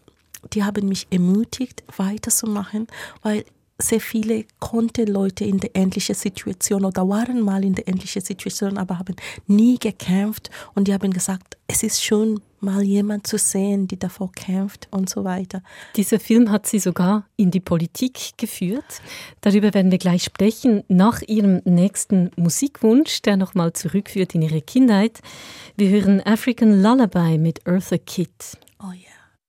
die 0.53 0.63
haben 0.63 0.87
mich 0.87 1.07
ermutigt, 1.11 1.83
weiterzumachen, 1.97 2.87
weil 3.21 3.45
sehr 3.81 3.99
viele 3.99 4.45
konnten 4.59 5.07
Leute 5.07 5.43
in 5.43 5.59
der 5.59 5.75
ähnlichen 5.75 6.15
Situation 6.15 6.85
oder 6.85 7.07
waren 7.07 7.41
mal 7.41 7.63
in 7.63 7.75
der 7.75 7.87
ähnlichen 7.87 8.21
Situation, 8.21 8.77
aber 8.77 8.99
haben 8.99 9.15
nie 9.47 9.77
gekämpft 9.77 10.49
und 10.75 10.87
die 10.87 10.93
haben 10.93 11.11
gesagt, 11.11 11.57
es 11.67 11.83
ist 11.83 12.03
schön, 12.03 12.39
mal 12.59 12.83
jemand 12.83 13.25
zu 13.25 13.37
sehen, 13.37 13.87
die 13.87 13.97
davor 13.97 14.31
kämpft 14.31 14.87
und 14.91 15.09
so 15.09 15.23
weiter. 15.23 15.63
Dieser 15.95 16.19
Film 16.19 16.51
hat 16.51 16.67
Sie 16.67 16.79
sogar 16.79 17.25
in 17.35 17.49
die 17.49 17.59
Politik 17.59 18.37
geführt. 18.37 19.01
Darüber 19.41 19.73
werden 19.73 19.89
wir 19.89 19.97
gleich 19.97 20.23
sprechen, 20.23 20.83
nach 20.87 21.21
Ihrem 21.23 21.61
nächsten 21.65 22.29
Musikwunsch, 22.35 23.21
der 23.23 23.37
nochmal 23.37 23.73
zurückführt 23.73 24.35
in 24.35 24.43
Ihre 24.43 24.61
Kindheit. 24.61 25.21
Wir 25.75 25.89
hören 25.89 26.21
African 26.21 26.81
Lullaby 26.81 27.37
mit 27.39 27.65
Eartha 27.65 27.97
Kitt. 27.97 28.57
Oh 28.79 28.91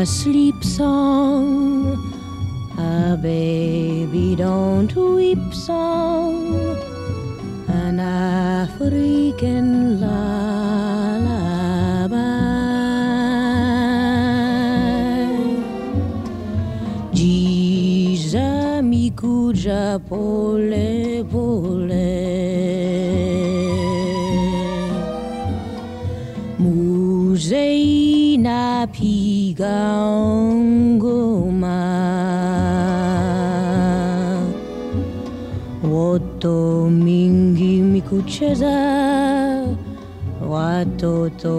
Yeah. 0.00 0.06
sleep 0.06 0.64
song, 0.64 1.92
a 2.78 3.18
baby 3.20 4.34
don't 4.34 4.96
weep 4.96 5.52
song, 5.52 6.56
an 7.68 8.00
African 8.00 10.00
lullaby. 10.00 10.08
Jesus 17.12 18.80
mi 18.82 19.10
cuja 19.10 20.00
pigangoma 28.92 30.70
Woto 35.84 36.90
mingi 36.90 37.82
mikucheza 37.82 38.76
Watoto 40.48 41.52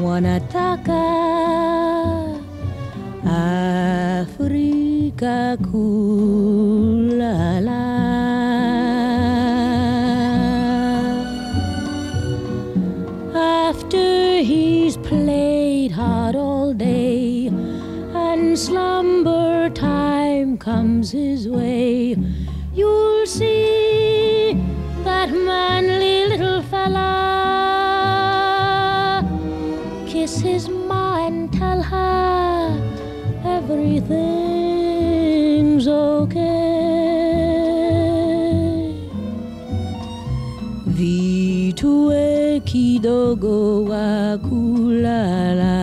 mwanataka 0.00 1.04
Afrika 4.24 5.56
kulala 5.70 7.14
comes 20.64 21.10
his 21.10 21.46
way, 21.46 22.16
you'll 22.72 23.26
see 23.26 24.56
that 25.04 25.30
manly 25.30 26.26
little 26.28 26.62
fella 26.62 27.10
kiss 30.06 30.40
his 30.40 30.70
ma 30.70 31.26
and 31.26 31.52
tell 31.52 31.82
her 31.82 32.80
everything's 33.44 34.06
okay. 35.86 36.54
Vitue 40.96 42.60
kidogo 42.64 43.84
wa 43.90 44.38
kulala. 44.48 45.73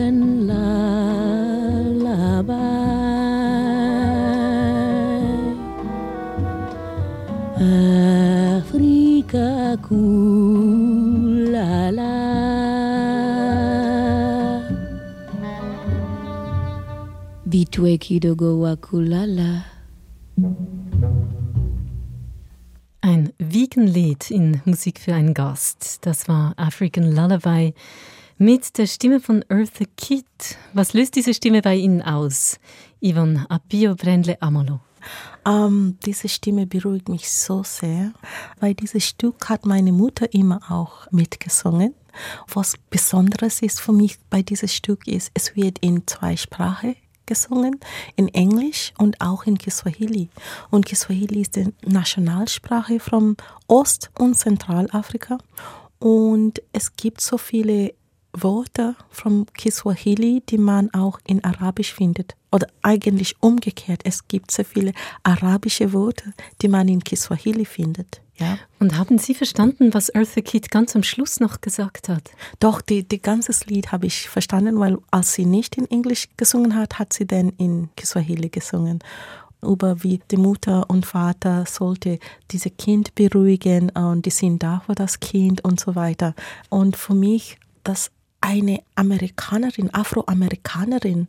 African 0.00 0.46
lullaby. 0.46 1.90
Kakulala. 9.30 10.40
Vitwe 17.46 17.98
kidogo 17.98 18.60
wakulala. 18.60 19.64
Ein 23.02 23.32
Wiegenlied 23.38 24.30
in 24.30 24.60
Musik 24.64 24.98
für 24.98 25.14
einen 25.14 25.34
Gast. 25.34 25.98
Das 26.06 26.26
war 26.28 26.54
African 26.56 27.14
Lullaby 27.14 27.74
mit 28.40 28.78
der 28.78 28.86
Stimme 28.86 29.20
von 29.20 29.44
Eartha 29.50 29.84
Kitt. 29.98 30.56
Was 30.72 30.94
löst 30.94 31.14
diese 31.14 31.34
Stimme 31.34 31.60
bei 31.60 31.76
Ihnen 31.76 32.00
aus? 32.00 32.58
Ivan 32.98 33.44
Apio 33.50 33.94
Brendle 33.94 34.40
Amolo. 34.40 34.80
Ähm, 35.46 35.98
diese 36.06 36.26
Stimme 36.30 36.66
beruhigt 36.66 37.10
mich 37.10 37.30
so 37.30 37.62
sehr, 37.62 38.14
weil 38.58 38.72
dieses 38.72 39.04
Stück 39.04 39.50
hat 39.50 39.66
meine 39.66 39.92
Mutter 39.92 40.32
immer 40.32 40.58
auch 40.70 41.06
mitgesungen. 41.10 41.94
Was 42.48 42.76
Besonderes 42.88 43.60
ist 43.60 43.78
für 43.78 43.92
mich 43.92 44.18
bei 44.30 44.40
diesem 44.40 44.68
Stück 44.68 45.06
ist, 45.06 45.30
es 45.34 45.54
wird 45.54 45.78
in 45.80 46.06
zwei 46.06 46.34
Sprachen 46.38 46.96
gesungen, 47.26 47.78
in 48.16 48.28
Englisch 48.28 48.94
und 48.96 49.20
auch 49.20 49.44
in 49.44 49.58
Kiswahili. 49.58 50.30
Und 50.70 50.86
Kiswahili 50.86 51.42
ist 51.42 51.56
die 51.56 51.74
Nationalsprache 51.84 53.00
von 53.00 53.36
Ost- 53.68 54.10
und 54.18 54.38
Zentralafrika. 54.38 55.36
Und 55.98 56.62
es 56.72 56.96
gibt 56.96 57.20
so 57.20 57.36
viele 57.36 57.92
Worte 58.32 58.94
vom 59.10 59.46
Kiswahili, 59.54 60.42
die 60.48 60.58
man 60.58 60.92
auch 60.94 61.18
in 61.26 61.42
Arabisch 61.44 61.92
findet. 61.92 62.36
Oder 62.52 62.68
eigentlich 62.82 63.36
umgekehrt. 63.40 64.02
Es 64.04 64.26
gibt 64.28 64.50
sehr 64.50 64.64
viele 64.64 64.92
arabische 65.22 65.92
Worte, 65.92 66.32
die 66.62 66.68
man 66.68 66.88
in 66.88 67.02
Kiswahili 67.02 67.64
findet. 67.64 68.20
Ja. 68.38 68.58
Und 68.78 68.96
haben 68.96 69.18
Sie 69.18 69.34
verstanden, 69.34 69.92
was 69.92 70.08
Eartha 70.08 70.40
Kitt 70.40 70.70
ganz 70.70 70.96
am 70.96 71.02
Schluss 71.02 71.40
noch 71.40 71.60
gesagt 71.60 72.08
hat? 72.08 72.30
Doch, 72.58 72.80
die, 72.80 73.06
die 73.06 73.20
ganze 73.20 73.52
Lied 73.66 73.92
habe 73.92 74.06
ich 74.06 74.30
verstanden, 74.30 74.80
weil 74.80 74.98
als 75.10 75.34
sie 75.34 75.44
nicht 75.44 75.76
in 75.76 75.90
Englisch 75.90 76.28
gesungen 76.38 76.74
hat, 76.74 76.98
hat 76.98 77.12
sie 77.12 77.26
dann 77.26 77.50
in 77.58 77.90
Kiswahili 77.96 78.48
gesungen. 78.48 79.00
über 79.62 80.02
wie 80.02 80.20
die 80.30 80.38
Mutter 80.38 80.88
und 80.88 81.04
Vater 81.04 81.66
sollte 81.66 82.18
diese 82.50 82.70
Kind 82.70 83.14
beruhigen 83.14 83.90
und 83.90 84.24
die 84.24 84.30
sind 84.30 84.62
da 84.62 84.80
für 84.86 84.94
das 84.94 85.20
Kind 85.20 85.62
und 85.62 85.78
so 85.78 85.94
weiter. 85.94 86.34
Und 86.70 86.96
für 86.96 87.14
mich, 87.14 87.58
dass 87.84 88.10
eine 88.40 88.82
Amerikanerin, 88.94 89.92
Afroamerikanerin, 89.92 91.28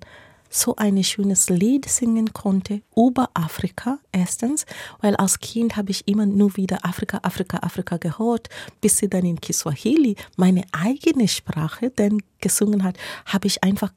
so 0.49 0.75
ein 0.75 1.01
schönes 1.03 1.49
Lied 1.49 1.87
singen 1.87 2.33
konnte 2.33 2.81
über 2.95 3.29
Afrika, 3.33 3.99
erstens, 4.11 4.65
weil 4.99 5.15
als 5.15 5.39
Kind 5.39 5.77
habe 5.77 5.91
ich 5.91 6.07
immer 6.07 6.25
nur 6.25 6.57
wieder 6.57 6.85
Afrika, 6.85 7.19
Afrika, 7.23 7.59
Afrika 7.59 7.97
gehört, 7.97 8.49
bis 8.81 8.97
sie 8.97 9.09
dann 9.09 9.25
in 9.25 9.39
Kiswahili 9.39 10.17
meine 10.35 10.63
eigene 10.73 11.27
Sprache 11.27 11.89
dann 11.95 12.21
gesungen 12.41 12.83
hat, 12.83 12.97
habe 13.25 13.47
ich 13.47 13.63
einfach 13.63 13.93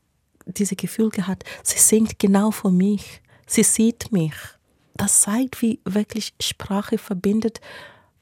dieses 0.46 0.76
Gefühl 0.76 1.10
gehabt, 1.10 1.44
sie 1.62 1.78
singt 1.78 2.18
genau 2.18 2.50
für 2.50 2.70
mich, 2.70 3.20
sie 3.46 3.64
sieht 3.64 4.12
mich. 4.12 4.34
Das 4.96 5.22
zeigt, 5.22 5.60
wie 5.60 5.80
wirklich 5.84 6.34
Sprache 6.40 6.98
verbindet. 6.98 7.60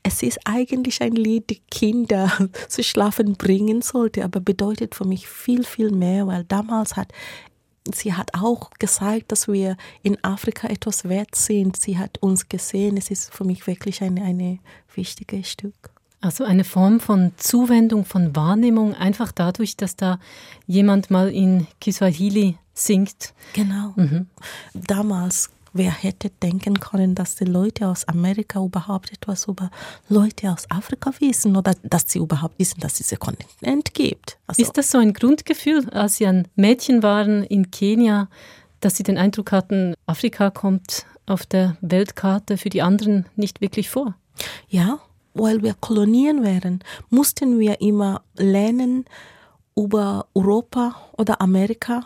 Es 0.03 0.23
ist 0.23 0.41
eigentlich 0.45 1.01
ein 1.01 1.13
Lied, 1.13 1.51
die 1.51 1.61
Kinder 1.71 2.33
zu 2.69 2.83
schlafen 2.83 3.35
bringen 3.35 3.83
sollte, 3.83 4.25
aber 4.25 4.41
bedeutet 4.41 4.95
für 4.95 5.05
mich 5.05 5.29
viel, 5.29 5.65
viel 5.65 5.91
mehr, 5.91 6.27
weil 6.27 6.45
damals 6.45 6.97
hat 6.97 7.13
sie 7.93 8.15
hat 8.15 8.31
auch 8.35 8.71
gezeigt, 8.79 9.33
dass 9.33 9.49
wir 9.49 9.77
in 10.03 10.23
Afrika 10.23 10.69
etwas 10.69 11.09
wert 11.09 11.35
sind. 11.35 11.77
Sie 11.77 11.99
hat 11.99 12.19
uns 12.19 12.49
gesehen. 12.49 12.97
Es 12.97 13.11
ist 13.11 13.35
für 13.35 13.45
mich 13.45 13.67
wirklich 13.67 14.03
ein 14.03 14.21
eine 14.21 14.59
wichtiges 14.95 15.51
Stück. 15.51 15.91
Also 16.21 16.45
eine 16.45 16.63
Form 16.63 17.01
von 17.01 17.33
Zuwendung, 17.37 18.05
von 18.05 18.37
Wahrnehmung, 18.37 18.95
einfach 18.95 19.33
dadurch, 19.33 19.77
dass 19.77 19.97
da 19.97 20.21
jemand 20.69 21.11
mal 21.11 21.29
in 21.31 21.67
Kiswahili 21.81 22.57
singt. 22.75 23.35
Genau. 23.55 23.93
Mhm. 23.97 24.29
Damals 24.73 25.51
Wer 25.75 25.91
hätte 25.91 26.31
denken 26.31 26.81
können, 26.81 27.15
dass 27.15 27.37
die 27.37 27.45
Leute 27.45 27.89
aus 27.89 28.07
Amerika 28.07 28.63
überhaupt 28.63 29.11
etwas 29.13 29.49
über 29.49 29.71
Leute 30.09 30.53
aus 30.53 30.71
Afrika 30.71 31.13
wissen 31.19 31.57
oder 31.57 31.75
dass 31.83 32.05
sie 32.07 32.19
überhaupt 32.19 32.59
wissen, 32.59 32.81
dass 32.81 32.93
es 32.93 32.99
diesen 32.99 33.19
Kontinent 33.19 33.95
gibt? 33.95 34.39
Also 34.47 34.61
Ist 34.61 34.77
das 34.77 34.91
so 34.91 34.99
ein 34.99 35.15
Grundgefühl, 35.15 35.89
als 35.91 36.17
Sie 36.17 36.27
ein 36.27 36.47
Mädchen 36.57 37.03
waren 37.03 37.43
in 37.45 37.71
Kenia, 37.71 38.29
dass 38.81 38.97
Sie 38.97 39.03
den 39.03 39.17
Eindruck 39.17 39.53
hatten, 39.53 39.95
Afrika 40.07 40.51
kommt 40.51 41.07
auf 41.27 41.47
der 41.47 41.77
Weltkarte 41.81 42.59
für 42.59 42.69
die 42.69 42.83
anderen 42.83 43.27
nicht 43.37 43.61
wirklich 43.61 43.89
vor? 43.89 44.15
Ja, 44.69 44.99
weil 45.35 45.63
wir 45.63 45.75
Kolonien 45.75 46.43
wären, 46.43 46.81
mussten 47.09 47.59
wir 47.59 47.81
immer 47.81 48.23
lernen 48.37 49.07
über 49.75 50.27
Europa 50.35 50.97
oder 51.17 51.41
Amerika 51.41 52.05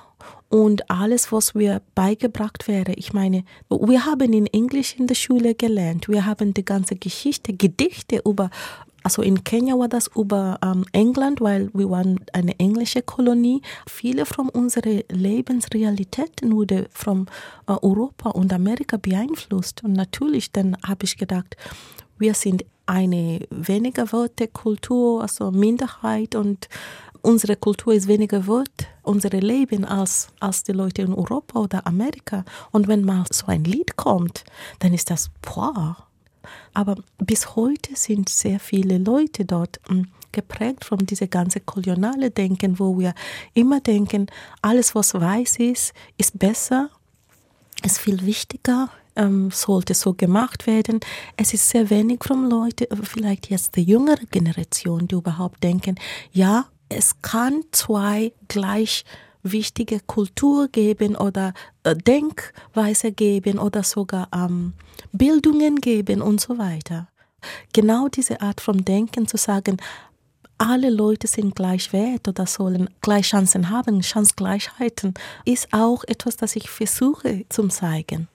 und 0.49 0.91
alles, 0.91 1.33
was 1.33 1.55
wir 1.55 1.83
beigebracht 1.95 2.69
wäre. 2.69 2.93
Ich 2.95 3.13
meine, 3.13 3.45
wir 3.69 4.07
haben 4.07 4.33
in 4.33 4.47
Englisch 4.47 4.97
in 4.99 5.07
der 5.07 5.15
Schule 5.15 5.55
gelernt. 5.55 6.09
Wir 6.09 6.25
haben 6.25 6.55
die 6.55 6.65
ganze 6.65 6.97
Geschichte, 6.97 7.53
Gedichte 7.53 8.23
über, 8.25 8.51
also 9.03 9.23
in 9.23 9.43
Kenia 9.43 9.79
war 9.79 9.89
das 9.89 10.09
über 10.15 10.59
ähm, 10.65 10.85
England, 10.93 11.41
weil 11.41 11.71
wir 11.75 11.91
waren 11.91 12.21
eine 12.33 12.59
englische 12.59 13.03
Kolonie. 13.03 13.61
Viele 13.89 14.25
von 14.25 14.49
unseren 14.49 15.03
Lebensrealitäten 15.11 16.53
wurde 16.53 16.87
von 16.91 17.27
äh, 17.67 17.73
Europa 17.73 18.31
und 18.31 18.53
Amerika 18.53 18.97
beeinflusst. 18.97 19.83
Und 19.83 19.95
natürlich, 19.95 20.53
dann 20.53 20.77
habe 20.87 21.05
ich 21.05 21.17
gedacht, 21.17 21.57
wir 22.19 22.35
sind 22.35 22.65
eine 22.87 23.41
weniger 23.51 24.11
Worte 24.13 24.47
Kultur, 24.47 25.23
also 25.23 25.51
Minderheit 25.51 26.35
und 26.35 26.69
unsere 27.27 27.57
Kultur 27.57 27.93
ist 27.93 28.07
weniger 28.07 28.47
wert, 28.47 28.87
unser 29.03 29.31
Leben 29.31 29.85
als, 29.85 30.29
als 30.39 30.63
die 30.63 30.73
Leute 30.73 31.03
in 31.03 31.13
Europa 31.13 31.59
oder 31.59 31.87
Amerika. 31.87 32.45
Und 32.71 32.87
wenn 32.87 33.05
mal 33.05 33.25
so 33.33 33.47
ein 33.47 33.65
Lied 33.65 33.97
kommt, 33.97 34.45
dann 34.79 34.95
ist 34.95 35.11
das, 35.11 35.31
boah. 35.43 35.97
Aber 36.73 36.97
bis 37.19 37.57
heute 37.57 37.97
sind 37.97 38.29
sehr 38.29 38.61
viele 38.61 38.99
Leute 38.99 39.45
dort 39.45 39.81
hm, 39.89 40.07
geprägt 40.31 40.85
von 40.85 40.99
diesem 40.99 41.29
ganzen 41.29 41.67
koloniale 41.67 42.31
Denken, 42.31 42.79
wo 42.79 42.97
wir 42.97 43.13
immer 43.55 43.81
denken, 43.81 44.27
alles 44.63 44.95
was 44.95 45.13
weiß 45.15 45.59
ist, 45.59 45.95
ist 46.17 46.39
besser, 46.39 46.91
ist 47.83 47.99
viel 47.99 48.25
wichtiger, 48.25 48.89
ähm, 49.17 49.51
sollte 49.51 49.95
so 49.95 50.15
gemacht 50.15 50.69
werden. 50.69 51.01
Es 51.37 51.53
ist 51.55 51.69
sehr 51.69 51.91
wenig 51.91 52.23
von 52.23 52.49
Leuten, 52.49 52.87
vielleicht 53.03 53.51
jetzt 53.51 53.75
die 53.75 53.83
jüngere 53.83 54.25
Generation, 54.31 55.09
die 55.09 55.17
überhaupt 55.17 55.65
denken, 55.65 55.97
ja, 56.33 56.67
es 56.89 57.21
kann 57.23 57.63
zwei 57.73 58.33
gleich 58.49 59.05
wichtige 59.43 60.01
Kultur 60.01 60.69
geben 60.69 61.17
oder 61.17 61.55
äh, 61.85 61.95
Denkweise 61.95 63.13
geben 63.13 63.59
oder 63.59 63.83
sogar 63.83 64.29
ähm, 64.35 64.75
Bildungen 65.13 65.77
geben 65.77 66.21
und 66.21 66.41
so 66.41 66.59
weiter. 66.59 67.09
Genau 67.73 68.09
diese 68.09 68.41
Art 68.41 68.61
von 68.61 68.85
Denken 68.85 69.29
zu 69.29 69.37
sagen, 69.37 69.77
alle 70.59 70.91
Leute 70.91 71.27
sind 71.27 71.55
gleich 71.55 71.93
wert 71.93 72.29
oder 72.29 72.47
sollen 72.47 72.89
gleich 73.03 73.29
Chancen 73.29 73.71
haben, 73.71 74.03
Chancengleichheiten, 74.03 75.15
ist 75.45 75.69
auch 75.73 76.03
etwas, 76.05 76.37
das 76.37 76.57
ich 76.57 76.71
versuche 76.71 77.45
zu 77.49 77.69
zeigen. 77.69 78.29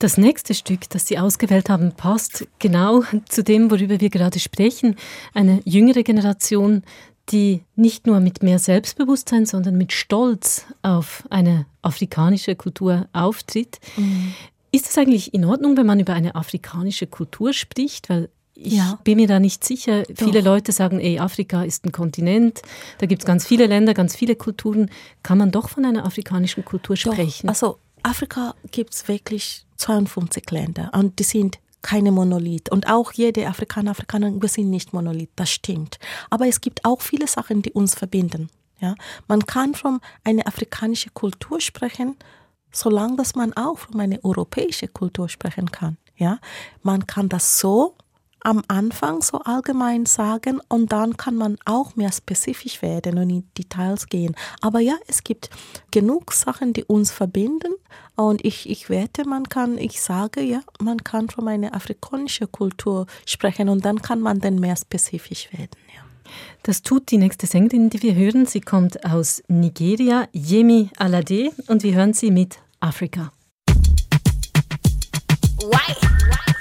Das 0.00 0.18
nächste 0.18 0.52
Stück, 0.52 0.88
das 0.90 1.06
Sie 1.06 1.16
ausgewählt 1.16 1.68
haben, 1.68 1.92
passt 1.92 2.48
genau 2.58 3.04
zu 3.28 3.44
dem, 3.44 3.70
worüber 3.70 4.00
wir 4.00 4.10
gerade 4.10 4.40
sprechen. 4.40 4.96
Eine 5.32 5.60
jüngere 5.64 6.02
Generation, 6.02 6.82
die 7.30 7.62
nicht 7.74 8.06
nur 8.06 8.20
mit 8.20 8.42
mehr 8.42 8.58
Selbstbewusstsein, 8.58 9.46
sondern 9.46 9.76
mit 9.76 9.92
Stolz 9.92 10.66
auf 10.82 11.24
eine 11.30 11.66
afrikanische 11.82 12.54
Kultur 12.54 13.08
auftritt. 13.12 13.78
Mhm. 13.96 14.34
Ist 14.72 14.88
es 14.88 14.98
eigentlich 14.98 15.32
in 15.32 15.44
Ordnung, 15.44 15.76
wenn 15.76 15.86
man 15.86 16.00
über 16.00 16.14
eine 16.14 16.34
afrikanische 16.34 17.06
Kultur 17.06 17.52
spricht? 17.52 18.08
Weil 18.08 18.28
ich 18.54 18.74
ja. 18.74 18.98
bin 19.04 19.16
mir 19.16 19.26
da 19.26 19.40
nicht 19.40 19.64
sicher. 19.64 20.02
Doch. 20.02 20.26
Viele 20.26 20.40
Leute 20.40 20.72
sagen, 20.72 21.00
ey, 21.00 21.18
Afrika 21.18 21.64
ist 21.64 21.84
ein 21.84 21.92
Kontinent, 21.92 22.62
da 22.98 23.06
gibt 23.06 23.22
es 23.22 23.26
ganz 23.26 23.46
viele 23.46 23.66
Länder, 23.66 23.94
ganz 23.94 24.14
viele 24.14 24.36
Kulturen. 24.36 24.90
Kann 25.22 25.38
man 25.38 25.50
doch 25.50 25.68
von 25.68 25.84
einer 25.84 26.04
afrikanischen 26.04 26.64
Kultur 26.64 26.96
sprechen? 26.96 27.46
Doch. 27.46 27.54
Also 27.54 27.78
Afrika 28.02 28.54
gibt 28.70 28.94
es 28.94 29.08
wirklich 29.08 29.64
52 29.76 30.50
Länder 30.50 30.90
und 30.94 31.18
die 31.18 31.24
sind 31.24 31.58
keine 31.84 32.10
Monolith. 32.10 32.70
Und 32.70 32.88
auch 32.88 33.12
jede 33.12 33.46
Afrikaner, 33.46 33.92
Afrikaner, 33.92 34.32
wir 34.40 34.48
sind 34.48 34.70
nicht 34.70 34.92
Monolith, 34.92 35.30
das 35.36 35.50
stimmt. 35.50 35.98
Aber 36.30 36.48
es 36.48 36.60
gibt 36.60 36.84
auch 36.84 37.02
viele 37.02 37.28
Sachen, 37.28 37.62
die 37.62 37.72
uns 37.72 37.94
verbinden. 37.94 38.48
Ja? 38.80 38.96
Man 39.28 39.44
kann 39.46 39.74
von 39.74 40.00
einer 40.24 40.46
afrikanischen 40.48 41.12
Kultur 41.14 41.60
sprechen, 41.60 42.16
solange 42.72 43.16
dass 43.16 43.34
man 43.34 43.52
auch 43.52 43.78
von 43.78 44.00
einer 44.00 44.18
europäischen 44.24 44.92
Kultur 44.92 45.28
sprechen 45.28 45.70
kann. 45.70 45.98
Ja? 46.16 46.38
Man 46.82 47.06
kann 47.06 47.28
das 47.28 47.60
so 47.60 47.94
am 48.44 48.62
Anfang 48.68 49.22
so 49.22 49.38
allgemein 49.38 50.06
sagen 50.06 50.60
und 50.68 50.92
dann 50.92 51.16
kann 51.16 51.34
man 51.34 51.56
auch 51.64 51.96
mehr 51.96 52.12
spezifisch 52.12 52.82
werden 52.82 53.18
und 53.18 53.30
in 53.30 53.48
Details 53.58 54.06
gehen. 54.06 54.36
Aber 54.60 54.80
ja, 54.80 54.94
es 55.08 55.24
gibt 55.24 55.50
genug 55.90 56.32
Sachen, 56.32 56.72
die 56.72 56.84
uns 56.84 57.10
verbinden 57.10 57.72
und 58.14 58.44
ich, 58.44 58.68
ich 58.68 58.90
wette, 58.90 59.26
man 59.26 59.48
kann, 59.48 59.78
ich 59.78 60.00
sage 60.00 60.42
ja, 60.42 60.60
man 60.80 61.02
kann 61.02 61.28
von 61.28 61.48
einer 61.48 61.74
afrikanischen 61.74 62.52
Kultur 62.52 63.06
sprechen 63.26 63.68
und 63.68 63.84
dann 63.84 64.00
kann 64.02 64.20
man 64.20 64.38
dann 64.40 64.60
mehr 64.60 64.76
spezifisch 64.76 65.52
werden. 65.52 65.76
Ja. 65.94 66.04
Das 66.62 66.82
tut 66.82 67.10
die 67.10 67.18
nächste 67.18 67.46
Sängerin, 67.46 67.90
die 67.90 68.02
wir 68.02 68.14
hören. 68.14 68.46
Sie 68.46 68.60
kommt 68.60 69.04
aus 69.04 69.42
Nigeria, 69.48 70.28
Yemi 70.32 70.90
Alade, 70.96 71.50
und 71.68 71.82
wir 71.82 71.94
hören 71.94 72.14
sie 72.14 72.30
mit 72.30 72.58
Afrika. 72.80 73.32
Why? 75.60 76.53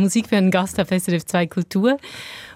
Musik 0.00 0.28
für 0.28 0.36
einen 0.36 0.50
Gast 0.50 0.80
auf 0.80 0.88
SRF 0.88 1.24
2 1.26 1.46
Kultur. 1.46 1.96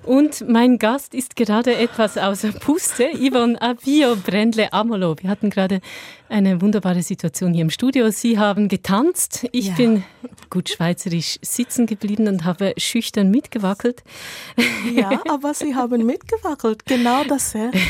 Und 0.02 0.46
mein 0.48 0.78
Gast 0.78 1.14
ist 1.14 1.34
gerade 1.34 1.74
etwas 1.76 2.18
außer 2.18 2.52
Puste, 2.52 3.08
Yvonne 3.14 3.60
Abio 3.62 4.16
Brendle 4.16 4.70
Amolo. 4.72 5.16
Wir 5.18 5.30
hatten 5.30 5.48
gerade 5.48 5.80
eine 6.28 6.60
wunderbare 6.60 7.00
Situation 7.02 7.54
hier 7.54 7.62
im 7.62 7.70
Studio. 7.70 8.10
Sie 8.10 8.38
haben 8.38 8.68
getanzt. 8.68 9.46
Ich 9.52 9.68
Ja. 9.68 9.74
bin 9.74 10.04
gut 10.50 10.68
schweizerisch 10.68 11.38
sitzen 11.40 11.86
geblieben 11.86 12.28
und 12.28 12.44
habe 12.44 12.74
schüchtern 12.76 13.30
mitgewackelt. 13.30 14.02
Ja, 14.94 15.22
aber 15.28 15.54
Sie 15.54 15.74
haben 15.74 16.04
mitgewackelt. 16.04 16.84
Genau 16.86 17.24
dasselbe. 17.24 17.78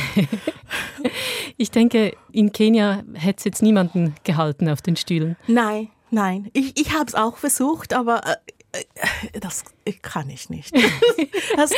Ich 1.57 1.71
denke, 1.71 2.17
in 2.33 2.53
Kenia 2.53 3.03
hätte 3.15 3.39
es 3.39 3.45
jetzt 3.45 3.63
niemanden 3.63 4.15
gehalten 4.25 4.69
auf 4.69 4.83
den 4.83 4.97
Stühlen. 4.97 5.37
Nein, 5.47 5.89
nein. 6.11 6.51
Ich, 6.53 6.79
ich 6.81 6.93
habe 6.95 7.05
es 7.07 7.15
auch 7.15 7.37
versucht, 7.37 7.93
aber 7.93 8.27
äh, 8.27 8.37
das 9.41 9.65
kann 10.03 10.31
ich 10.31 10.51
nicht. 10.51 10.75
Das 11.57 11.71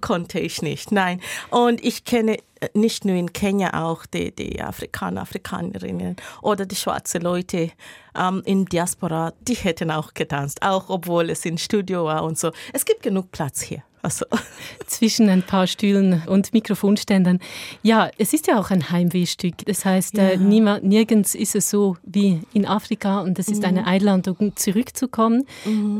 konnte 0.00 0.38
ich 0.38 0.62
nicht, 0.62 0.92
nein. 0.92 1.20
Und 1.50 1.84
ich 1.84 2.04
kenne 2.04 2.38
äh, 2.60 2.68
nicht 2.74 3.04
nur 3.04 3.16
in 3.16 3.32
Kenia 3.32 3.82
auch 3.82 4.06
die, 4.06 4.34
die 4.34 4.62
Afrikaner, 4.62 5.22
Afrikanerinnen 5.22 6.16
oder 6.40 6.66
die 6.66 6.76
schwarzen 6.76 7.22
Leute 7.22 7.72
ähm, 8.16 8.42
in 8.44 8.64
Diaspora, 8.66 9.32
die 9.40 9.54
hätten 9.54 9.90
auch 9.90 10.14
getanzt, 10.14 10.62
auch 10.62 10.88
obwohl 10.88 11.30
es 11.30 11.44
im 11.44 11.58
Studio 11.58 12.04
war 12.04 12.22
und 12.22 12.38
so. 12.38 12.52
Es 12.72 12.84
gibt 12.84 13.02
genug 13.02 13.32
Platz 13.32 13.62
hier. 13.62 13.82
Also, 14.02 14.26
zwischen 14.86 15.28
ein 15.28 15.42
paar 15.44 15.66
Stühlen 15.68 16.22
und 16.26 16.52
Mikrofonständern. 16.52 17.38
Ja, 17.82 18.10
es 18.18 18.32
ist 18.32 18.48
ja 18.48 18.58
auch 18.58 18.70
ein 18.70 18.90
Heimwehstück. 18.90 19.58
Das 19.66 19.84
heißt, 19.84 20.18
äh, 20.18 20.32
Ja. 20.32 20.36
niemand, 20.38 20.84
nirgends 20.84 21.34
ist 21.36 21.54
es 21.54 21.70
so 21.70 21.96
wie 22.02 22.40
in 22.52 22.66
Afrika 22.66 23.20
und 23.20 23.38
es 23.38 23.48
ist 23.48 23.58
Mhm. 23.60 23.64
eine 23.68 23.86
Einladung, 23.86 24.52
zurückzukommen. 24.56 25.46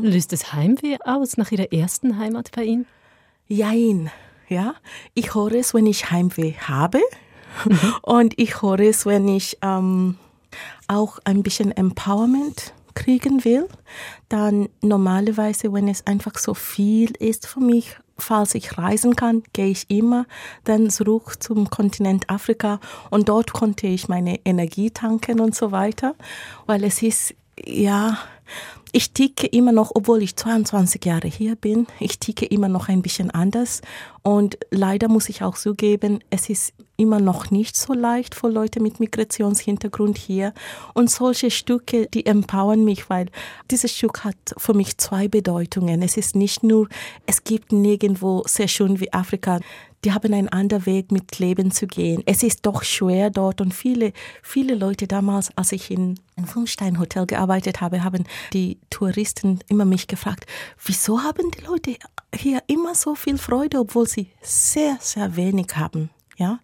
Löst 0.01 0.33
es 0.33 0.51
Heimweh 0.53 0.97
aus 1.05 1.37
nach 1.37 1.51
Ihrer 1.51 1.71
ersten 1.71 2.17
Heimat 2.17 2.51
bei 2.55 2.63
Ihnen? 2.65 2.85
Jein, 3.47 4.11
ja. 4.49 4.75
Ich 5.13 5.33
höre 5.35 5.53
es, 5.53 5.73
wenn 5.73 5.85
ich 5.85 6.11
Heimweh 6.11 6.53
habe 6.59 6.99
und 8.01 8.37
ich 8.37 8.61
höre 8.61 8.79
es, 8.81 9.05
wenn 9.05 9.27
ich 9.27 9.57
ähm, 9.61 10.17
auch 10.87 11.19
ein 11.23 11.41
bisschen 11.43 11.71
Empowerment 11.71 12.73
kriegen 12.93 13.43
will. 13.45 13.67
Dann 14.29 14.69
normalerweise, 14.81 15.73
wenn 15.73 15.87
es 15.87 16.05
einfach 16.07 16.37
so 16.37 16.53
viel 16.53 17.11
ist 17.19 17.47
für 17.47 17.59
mich, 17.59 17.97
falls 18.17 18.55
ich 18.55 18.77
reisen 18.77 19.15
kann, 19.15 19.43
gehe 19.53 19.67
ich 19.67 19.89
immer 19.89 20.25
dann 20.63 20.89
zurück 20.89 21.41
zum 21.41 21.69
Kontinent 21.69 22.29
Afrika 22.29 22.79
und 23.09 23.29
dort 23.29 23.53
konnte 23.53 23.87
ich 23.87 24.07
meine 24.07 24.39
Energie 24.45 24.91
tanken 24.91 25.39
und 25.39 25.55
so 25.55 25.71
weiter, 25.71 26.15
weil 26.65 26.83
es 26.83 27.01
ist, 27.01 27.35
ja, 27.65 28.17
ich 28.91 29.11
ticke 29.11 29.47
immer 29.47 29.71
noch, 29.71 29.91
obwohl 29.95 30.21
ich 30.21 30.35
22 30.35 31.03
Jahre 31.05 31.27
hier 31.27 31.55
bin, 31.55 31.87
ich 31.99 32.19
ticke 32.19 32.45
immer 32.45 32.69
noch 32.69 32.89
ein 32.89 33.01
bisschen 33.01 33.31
anders. 33.31 33.81
Und 34.21 34.57
leider 34.69 35.07
muss 35.07 35.29
ich 35.29 35.41
auch 35.41 35.57
zugeben, 35.57 36.19
es 36.29 36.49
ist 36.49 36.73
immer 36.95 37.19
noch 37.19 37.49
nicht 37.49 37.75
so 37.75 37.93
leicht 37.93 38.35
für 38.35 38.49
Leute 38.49 38.79
mit 38.79 38.99
Migrationshintergrund 38.99 40.17
hier. 40.17 40.53
Und 40.93 41.09
solche 41.09 41.49
Stücke, 41.49 42.07
die 42.07 42.25
empowern 42.25 42.85
mich, 42.85 43.09
weil 43.09 43.29
dieses 43.71 43.91
Stück 43.91 44.23
hat 44.23 44.35
für 44.57 44.73
mich 44.73 44.97
zwei 44.97 45.27
Bedeutungen. 45.27 46.01
Es 46.03 46.15
ist 46.15 46.35
nicht 46.35 46.63
nur, 46.63 46.87
es 47.25 47.43
gibt 47.43 47.71
nirgendwo 47.71 48.43
sehr 48.45 48.67
schön 48.67 48.99
wie 48.99 49.11
Afrika 49.11 49.59
die 50.03 50.13
haben 50.13 50.33
einen 50.33 50.49
anderen 50.49 50.85
Weg 50.85 51.11
mit 51.11 51.39
Leben 51.39 51.71
zu 51.71 51.87
gehen. 51.87 52.23
Es 52.25 52.43
ist 52.43 52.65
doch 52.65 52.83
schwer 52.83 53.29
dort 53.29 53.61
und 53.61 53.73
viele, 53.73 54.13
viele 54.41 54.75
Leute 54.75 55.07
damals, 55.07 55.55
als 55.57 55.71
ich 55.71 55.91
in 55.91 56.19
einem 56.35 56.47
Fünfstein-Hotel 56.47 57.25
gearbeitet 57.25 57.81
habe, 57.81 58.03
haben 58.03 58.25
die 58.51 58.79
Touristen 58.89 59.59
immer 59.69 59.85
mich 59.85 60.07
gefragt, 60.07 60.45
wieso 60.83 61.21
haben 61.23 61.51
die 61.51 61.65
Leute 61.65 61.95
hier 62.35 62.61
immer 62.67 62.95
so 62.95 63.15
viel 63.15 63.37
Freude, 63.37 63.79
obwohl 63.79 64.07
sie 64.07 64.29
sehr, 64.41 64.97
sehr 64.99 65.35
wenig 65.35 65.67
haben, 65.75 66.09
ja? 66.37 66.59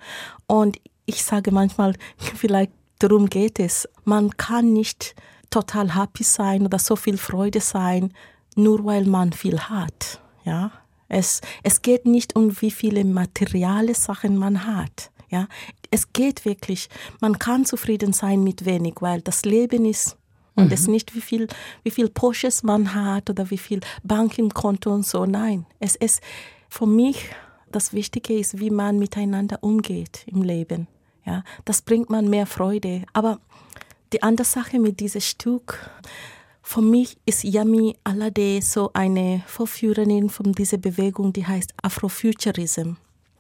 Und 0.48 0.78
ich 1.06 1.24
sage 1.24 1.52
manchmal, 1.52 1.96
vielleicht 2.36 2.72
darum 3.00 3.28
geht 3.28 3.60
es. 3.60 3.88
Man 4.04 4.36
kann 4.38 4.74
nicht 4.74 5.16
total 5.50 5.96
happy 5.96 6.24
sein 6.24 6.66
oder 6.66 6.80
so 6.80 6.96
viel 6.96 7.18
Freude 7.18 7.62
sein, 7.62 8.14
nur 8.56 8.86
weil 8.86 9.06
man 9.06 9.32
viel 9.34 9.60
hat, 9.60 10.22
ja? 10.44 10.72
Es, 11.10 11.42
es 11.64 11.82
geht 11.82 12.06
nicht 12.06 12.36
um, 12.36 12.62
wie 12.62 12.72
viele 12.72 13.04
materielle 13.04 13.96
Sachen 13.96 14.38
man 14.38 14.66
hat. 14.66 15.12
Ja, 15.30 15.48
es 15.92 16.14
geht 16.14 16.46
wirklich. 16.46 16.90
Man 17.20 17.38
kann 17.38 17.66
zufrieden 17.66 18.14
sein 18.14 18.44
mit 18.44 18.66
wenig, 18.66 18.96
weil 19.00 19.22
das 19.22 19.44
Leben 19.44 19.86
ist 19.86 20.18
und 20.56 20.72
es 20.72 20.88
nicht 20.88 21.16
wie 21.16 21.22
viel, 21.22 21.48
wie 21.84 21.92
viel 21.92 22.10
Porsches 22.10 22.64
man 22.64 22.94
hat 22.94 23.30
oder 23.30 23.50
wie 23.50 23.58
viel 23.58 23.80
Bank 24.04 24.38
im 24.38 24.54
Konto 24.54 24.94
und 24.94 25.06
so. 25.06 25.26
Nein, 25.26 25.66
es 25.80 25.96
ist 25.96 26.22
für 26.68 26.86
mich 26.86 27.30
das 27.72 27.94
Wichtige 27.94 28.38
ist, 28.38 28.60
wie 28.60 28.70
man 28.70 29.00
miteinander 29.00 29.60
umgeht 29.62 30.24
im 30.26 30.42
Leben. 30.42 30.88
Ja, 31.26 31.44
das 31.66 31.82
bringt 31.82 32.10
man 32.10 32.30
mehr 32.30 32.46
Freude. 32.46 33.04
Aber 33.14 33.40
die 34.12 34.24
andere 34.24 34.46
Sache 34.46 34.80
mit 34.80 35.00
diesem 35.00 35.22
Stück, 35.22 35.90
für 36.70 36.84
mich 36.84 37.18
ist 37.26 37.44
Yami 37.44 37.98
Alade 38.04 38.62
so 38.62 38.92
eine 38.94 39.42
Vorführerin 39.48 40.30
von 40.30 40.52
dieser 40.52 40.78
Bewegung, 40.78 41.34
die 41.34 41.48
heißt 41.48 41.74
Afrofuturism. 41.82 42.92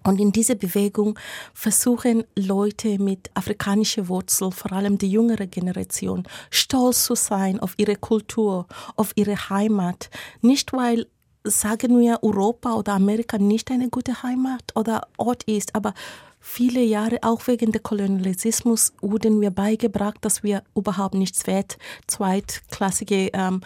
Und 0.04 0.20
in 0.20 0.32
dieser 0.32 0.56
Bewegung 0.56 1.20
versuchen 1.54 2.24
Leute 2.36 2.98
mit 2.98 3.30
afrikanischer 3.36 4.08
Wurzel, 4.08 4.50
vor 4.50 4.72
allem 4.72 4.98
die 4.98 5.12
jüngere 5.12 5.46
Generation, 5.46 6.24
stolz 6.50 7.06
zu 7.06 7.14
sein 7.14 7.60
auf 7.60 7.76
ihre 7.78 7.98
Kultur, 7.98 8.66
auf 8.96 9.12
ihre 9.14 9.36
Heimat. 9.52 10.10
Nicht 10.42 10.74
weil, 10.74 11.06
sagen 11.44 12.00
wir, 12.00 12.20
Europa 12.22 12.74
oder 12.74 12.94
Amerika 12.94 13.38
nicht 13.38 13.72
eine 13.72 13.90
gute 13.90 14.24
Heimat 14.24 14.64
oder 14.76 15.08
Ort 15.18 15.44
ist, 15.44 15.76
aber 15.76 15.94
viele 16.40 16.82
Jahre, 16.82 17.20
auch 17.22 17.48
wegen 17.48 17.72
des 17.72 17.84
Kolonialismus, 17.84 18.94
wurden 19.02 19.42
wir 19.42 19.52
beigebracht, 19.52 20.18
dass 20.22 20.44
wir 20.44 20.64
überhaupt 20.76 21.16
nichts 21.16 21.48
wert, 21.48 21.78
zweitklassige 22.08 23.30
ähm, 23.34 23.62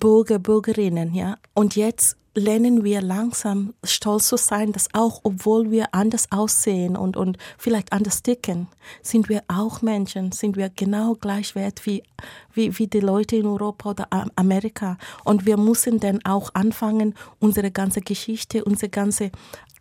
Bürger, 0.00 0.38
Bürgerinnen. 0.38 1.14
Ja? 1.14 1.36
Und 1.54 1.76
jetzt 1.76 2.16
lernen 2.38 2.84
wir 2.84 3.02
langsam 3.02 3.74
stolz 3.84 4.28
zu 4.28 4.36
sein, 4.36 4.72
dass 4.72 4.88
auch, 4.94 5.20
obwohl 5.24 5.70
wir 5.70 5.94
anders 5.94 6.30
aussehen 6.30 6.96
und, 6.96 7.16
und 7.16 7.38
vielleicht 7.58 7.92
anders 7.92 8.22
ticken, 8.22 8.68
sind 9.02 9.28
wir 9.28 9.42
auch 9.48 9.82
Menschen, 9.82 10.32
sind 10.32 10.56
wir 10.56 10.70
genau 10.70 11.14
gleich 11.14 11.54
wert 11.54 11.84
wie, 11.86 12.02
wie, 12.52 12.78
wie 12.78 12.86
die 12.86 13.00
Leute 13.00 13.36
in 13.36 13.46
Europa 13.46 13.90
oder 13.90 14.06
Am- 14.10 14.30
Amerika. 14.36 14.96
Und 15.24 15.46
wir 15.46 15.56
müssen 15.56 16.00
dann 16.00 16.24
auch 16.24 16.50
anfangen, 16.54 17.14
unsere 17.40 17.70
ganze 17.70 18.00
Geschichte, 18.00 18.64
unsere 18.64 18.88
ganze 18.90 19.30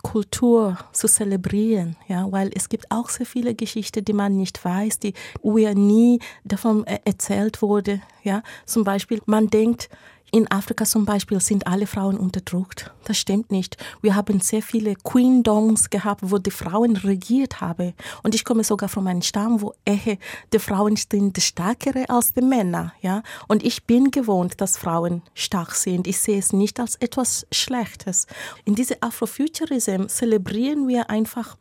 Kultur 0.04 0.78
zu 0.94 1.08
zelebrieren, 1.08 1.98
ja, 2.08 2.32
weil 2.32 2.52
es 2.54 2.70
gibt 2.70 2.92
auch 2.92 3.10
sehr 3.10 3.26
viele 3.26 3.56
Geschichten, 3.56 4.06
die 4.06 4.14
man 4.14 4.38
nicht 4.38 4.64
weiß, 4.64 5.00
die 5.00 5.14
wir 5.42 5.74
nie 5.76 6.20
davon 6.44 6.86
äh, 6.86 7.00
erzählt 7.04 7.62
wurde, 7.62 8.02
ja. 8.24 8.44
Zum 8.66 8.84
Beispiel, 8.84 9.22
man 9.26 9.48
denkt, 9.48 9.90
in 10.32 10.50
Afrika 10.52 10.84
zum 10.84 11.06
Beispiel 11.06 11.40
sind 11.40 11.68
alle 11.68 11.88
Frauen 11.88 12.18
unterdrückt. 12.18 12.92
Das 13.06 13.18
stimmt 13.18 13.50
nicht. 13.50 13.78
Wir 14.02 14.16
haben 14.16 14.42
sehr 14.42 14.62
viele 14.62 14.96
Queen-Dongs 14.96 15.90
gehabt, 15.90 16.22
wo 16.24 16.38
die 16.38 16.52
Frauen 16.52 16.98
regiert 16.98 17.62
haben. 17.62 17.94
Und 18.24 18.36
ich 18.36 18.44
komme 18.44 18.66
sogar 18.66 18.90
von 18.90 19.08
einem 19.08 19.22
Stamm, 19.22 19.62
wo 19.62 19.74
eher 19.86 20.18
die 20.52 20.60
Frauen 20.60 20.98
sind 20.98 21.42
stärkere 21.42 22.10
als 22.10 22.34
die 22.34 22.42
Männer. 22.42 22.94
Ja? 23.02 23.24
Und 23.48 23.64
ich 23.64 23.86
bin 23.86 24.12
gewohnt, 24.12 24.60
dass 24.60 24.78
Frauen 24.78 25.22
stark 25.34 25.76
sind. 25.76 26.08
Ich 26.08 26.20
sehe 26.20 26.40
es 26.40 26.52
nicht 26.52 26.80
als 26.80 26.98
etwas 26.98 27.48
Schlechtes. 27.52 28.28
In 28.66 28.76
diesem 28.76 28.98
Afrofuturism 29.00 30.08
zelebrieren 30.08 30.90
wir 30.90 31.10
einfach, 31.10 31.56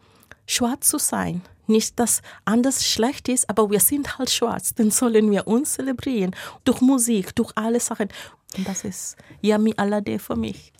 schwarz 0.47 0.89
zu 0.89 0.99
sein. 0.99 1.43
Nicht, 1.69 1.99
dass 1.99 2.23
anders 2.45 2.85
schlecht 2.85 3.29
ist, 3.29 3.51
aber 3.51 3.71
wir 3.71 3.81
sind 3.81 4.19
halt 4.19 4.31
schwarz. 4.31 4.75
Dann 4.75 4.91
sollen 4.91 5.31
wir 5.31 5.49
uns 5.49 5.75
zelebrieren. 5.75 6.35
Durch 6.65 6.81
Musik, 6.81 7.35
durch 7.35 7.53
alle 7.57 7.81
Sachen. 7.81 8.09
Und 8.57 8.69
das 8.69 8.85
ist 8.85 9.17
Yami 9.43 9.75
Alade 9.77 10.19
für 10.19 10.37
mich. 10.37 10.73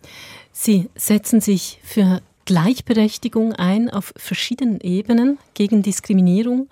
Sie 0.51 0.89
setzen 0.95 1.41
sich 1.41 1.79
für 1.83 2.21
Gleichberechtigung 2.47 3.51
ein 3.51 3.89
auf 3.89 4.13
verschiedenen 4.15 4.79
Ebenen 4.79 5.37
gegen 5.53 5.81
Diskriminierung. 5.83 6.69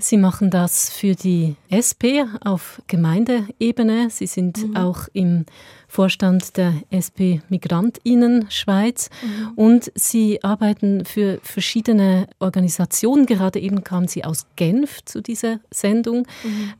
Sie 0.00 0.16
machen 0.16 0.50
das 0.50 0.90
für 0.90 1.14
die 1.14 1.54
SP 1.70 2.26
auf 2.42 2.82
Gemeindeebene. 2.88 4.10
Sie 4.10 4.26
sind 4.26 4.76
auch 4.76 5.06
im 5.12 5.46
Vorstand 5.92 6.56
der 6.56 6.72
SP 6.88 7.44
Migrantinnen 7.50 8.50
Schweiz 8.50 9.10
und 9.56 9.92
Sie 9.94 10.42
arbeiten 10.42 11.04
für 11.04 11.38
verschiedene 11.42 12.28
Organisationen. 12.38 13.26
Gerade 13.26 13.60
eben 13.60 13.84
kamen 13.84 14.08
Sie 14.08 14.24
aus 14.24 14.46
Genf 14.56 15.04
zu 15.04 15.20
dieser 15.20 15.60
Sendung. 15.70 16.26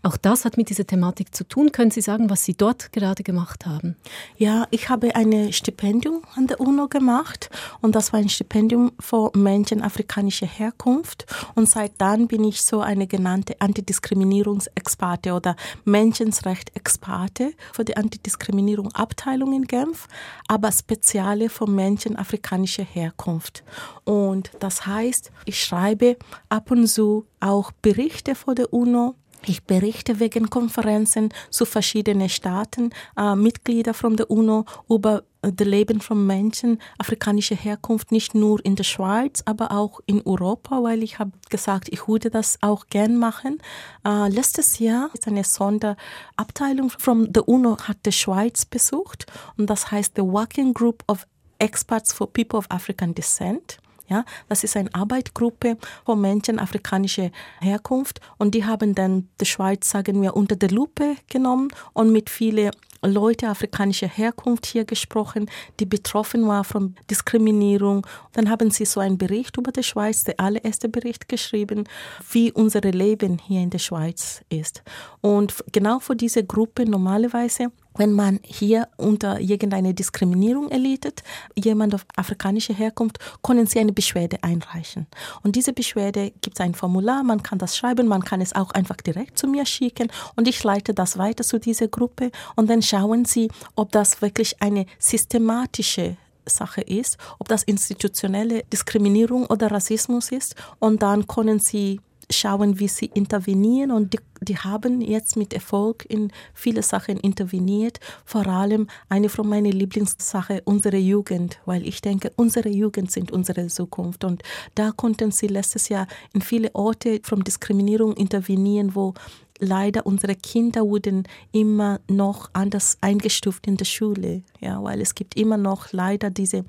Auch 0.03 0.17
das 0.17 0.47
hat 0.47 0.57
mit 0.57 0.71
dieser 0.71 0.87
Thematik 0.87 1.35
zu 1.35 1.45
tun. 1.45 1.73
Können 1.73 1.91
Sie 1.91 2.01
sagen, 2.01 2.31
was 2.31 2.47
Sie 2.47 2.55
dort 2.55 2.91
gerade 2.93 3.23
gemacht 3.23 3.67
haben? 3.67 3.97
Ja, 4.39 4.67
ich 4.71 4.89
habe 4.89 5.15
ein 5.15 5.53
Stipendium 5.53 6.23
an 6.35 6.47
der 6.47 6.59
UNO 6.59 6.89
gemacht 6.89 7.51
und 7.83 7.95
das 7.95 8.15
war 8.15 8.21
ein 8.21 8.31
Stipendium 8.31 8.93
für 8.99 9.31
Menschen 9.37 9.83
afrikanischer 9.83 10.47
Herkunft 10.47 11.27
und 11.55 11.69
seit 11.69 11.93
dann 11.99 12.29
bin 12.29 12.45
ich 12.45 12.63
so 12.63 12.81
eine 12.81 13.07
genannte 13.07 13.61
Antidiskriminierungsexperte 13.61 15.35
oder 15.35 15.55
Menschenrecht-Experte 15.85 17.53
für 17.75 17.85
die 17.85 17.99
Antidiskriminierung 17.99 18.89
Abteilung 19.03 19.53
in 19.53 19.67
Genf, 19.67 20.09
aber 20.49 20.73
spezielle 20.73 21.49
für 21.49 21.69
Menschen 21.69 22.17
afrikanischer 22.17 22.85
Herkunft. 22.85 23.63
Und 24.05 24.53
das 24.61 24.87
heißt, 24.87 25.31
ich 25.45 25.63
schreibe 25.63 26.17
ab 26.49 26.71
und 26.71 26.87
zu 26.87 27.27
auch 27.41 27.73
Berichte 27.83 28.35
vor 28.35 28.55
der 28.55 28.73
UNO 28.73 29.15
ich 29.47 29.65
berichte 29.65 30.21
wegen 30.21 30.51
Konferenzen 30.51 31.31
zu 31.51 31.65
verschiedenen 31.65 32.29
Staaten, 32.29 32.91
äh, 33.17 33.35
Mitglieder 33.35 33.95
von 33.95 34.17
der 34.17 34.31
UNO 34.31 34.65
über 34.89 35.23
das 35.43 35.67
Leben 35.67 36.01
von 36.01 36.25
Menschen 36.25 36.79
afrikanischer 36.99 37.57
Herkunft, 37.57 38.13
nicht 38.13 38.35
nur 38.35 38.65
in 38.65 38.77
der 38.77 38.85
Schweiz, 38.85 39.43
aber 39.45 39.73
auch 39.73 40.01
in 40.07 40.25
Europa, 40.25 40.83
weil 40.83 41.03
ich 41.03 41.19
habe 41.19 41.33
gesagt, 41.51 41.89
ich 41.91 42.07
würde 42.07 42.31
das 42.31 42.59
auch 42.61 42.87
gern 42.87 43.17
machen. 43.17 43.59
Äh, 44.07 44.29
letztes 44.29 44.79
Jahr 44.79 45.11
ist 45.13 45.27
eine 45.27 45.45
Sonderabteilung 45.45 46.91
von 46.91 47.33
der 47.33 47.49
UNO 47.49 47.77
hat 47.89 47.99
die 48.07 48.13
Schweiz 48.13 48.65
besucht 48.65 49.27
und 49.57 49.69
das 49.69 49.91
heißt 49.91 50.13
the 50.17 50.23
Working 50.23 50.73
Group 50.75 51.03
of 51.09 51.27
Experts 51.59 52.13
for 52.13 52.33
People 52.33 52.59
of 52.59 52.67
African 52.71 53.15
Descent. 53.15 53.79
Ja, 54.13 54.27
das 54.51 54.63
ist 54.63 54.77
eine 54.77 54.95
Arbeitsgruppe 54.95 55.79
von 56.05 56.21
Menschen 56.21 56.59
afrikanischer 56.59 57.31
Herkunft 57.63 58.21
und 58.37 58.55
die 58.55 58.67
haben 58.67 58.95
dann 58.95 59.31
die 59.41 59.47
Schweiz, 59.47 59.89
sagen 59.89 60.21
wir, 60.21 60.37
unter 60.37 60.55
der 60.55 60.71
Lupe 60.71 61.17
genommen 61.31 61.69
und 61.95 62.13
mit 62.13 62.29
vielen 62.29 62.73
Leute 63.05 63.49
afrikanischer 63.49 64.07
Herkunft 64.07 64.67
hier 64.67 64.85
gesprochen, 64.85 65.51
die 65.81 65.87
betroffen 65.87 66.47
waren 66.47 66.65
von 66.65 66.95
Diskriminierung. 67.11 68.07
Dann 68.33 68.49
haben 68.49 68.71
sie 68.71 68.85
so 68.85 69.01
einen 69.01 69.19
Bericht 69.19 69.57
über 69.57 69.73
die 69.73 69.83
Schweiz, 69.83 70.25
der 70.25 70.39
allererste 70.39 70.89
Bericht 70.89 71.29
geschrieben, 71.29 71.85
wie 72.31 72.53
unser 72.53 72.81
Leben 72.81 73.39
hier 73.39 73.61
in 73.61 73.71
der 73.71 73.79
Schweiz 73.79 74.43
ist. 74.49 74.83
Und 75.21 75.65
genau 75.73 75.99
für 75.99 76.17
diese 76.17 76.45
Gruppe 76.45 76.85
normalerweise 76.89 77.73
wenn 77.97 78.13
man 78.13 78.41
hier 78.43 78.89
unter 78.97 79.41
irgendeine 79.41 79.95
Diskriminierung 79.95 80.71
erleidet, 80.71 81.23
jemand 81.55 81.95
auf 81.95 82.07
afrikanischer 82.17 82.75
Herkunft, 82.75 83.19
können 83.43 83.67
Sie 83.67 83.79
eine 83.79 83.93
Beschwerde 83.93 84.43
einreichen. 84.43 85.07
Und 85.43 85.57
diese 85.57 85.73
Beschwerde 85.73 86.33
gibt 86.41 86.59
es 86.59 86.61
ein 86.61 86.75
Formular, 86.75 87.23
man 87.23 87.43
kann 87.43 87.59
das 87.59 87.77
schreiben, 87.77 88.07
man 88.07 88.25
kann 88.25 88.41
es 88.41 88.55
auch 88.55 88.71
einfach 88.73 88.97
direkt 88.97 89.39
zu 89.39 89.47
mir 89.47 89.67
schicken 89.67 90.09
und 90.37 90.49
ich 90.49 90.63
leite 90.63 90.95
das 90.95 91.19
weiter 91.19 91.45
zu 91.45 91.59
dieser 91.59 91.89
Gruppe 91.89 92.31
und 92.57 92.71
dann 92.71 92.83
schauen 92.93 93.25
Sie, 93.25 93.49
ob 93.75 93.91
das 93.93 94.21
wirklich 94.21 94.61
eine 94.61 94.87
systematische 94.99 96.17
Sache 96.45 96.81
ist, 96.83 97.19
ob 97.39 97.49
das 97.49 97.63
institutionelle 97.63 98.65
Diskriminierung 98.73 99.47
oder 99.47 99.71
Rassismus 99.71 100.31
ist. 100.31 100.57
Und 100.79 101.03
dann 101.03 101.27
können 101.27 101.59
Sie 101.59 102.01
schauen, 102.31 102.79
wie 102.79 102.89
sie 102.89 103.07
intervenieren. 103.07 103.91
Und 103.91 104.15
die, 104.15 104.19
die 104.41 104.57
haben 104.57 105.01
jetzt 105.01 105.37
mit 105.37 105.53
Erfolg 105.53 106.05
in 106.09 106.33
viele 106.55 106.83
Sachen 106.83 107.19
interveniert. 107.19 108.01
Vor 108.25 108.47
allem 108.47 108.89
eine 109.09 109.29
von 109.29 109.49
meinen 109.49 109.73
Lieblingssachen, 109.73 110.61
unsere 110.65 110.97
Jugend, 110.97 111.61
weil 111.67 111.87
ich 111.87 112.01
denke, 112.01 112.33
unsere 112.37 112.71
Jugend 112.71 113.11
sind 113.11 113.31
unsere 113.31 113.67
Zukunft. 113.67 114.25
Und 114.25 114.43
da 114.75 114.93
konnten 114.93 115.31
sie 115.31 115.47
letztes 115.49 115.89
Jahr 115.89 116.07
in 116.33 116.41
viele 116.41 116.75
Orte 116.75 117.21
von 117.23 117.45
Diskriminierung 117.45 118.15
intervenieren, 118.15 118.95
wo 118.95 119.15
leider 119.63 120.05
unsere 120.07 120.35
Kinder 120.35 120.83
wurden 120.83 121.25
immer 121.53 122.01
noch 122.09 122.51
anders 122.53 122.99
eingestuft 123.01 123.67
in 123.67 123.77
der 123.77 123.85
Schule, 123.85 124.43
ja, 124.61 124.83
weil 124.83 125.01
es 125.01 125.15
gibt 125.15 125.37
immer 125.37 125.57
noch 125.57 125.93
leider 125.93 126.31
diese 126.31 126.65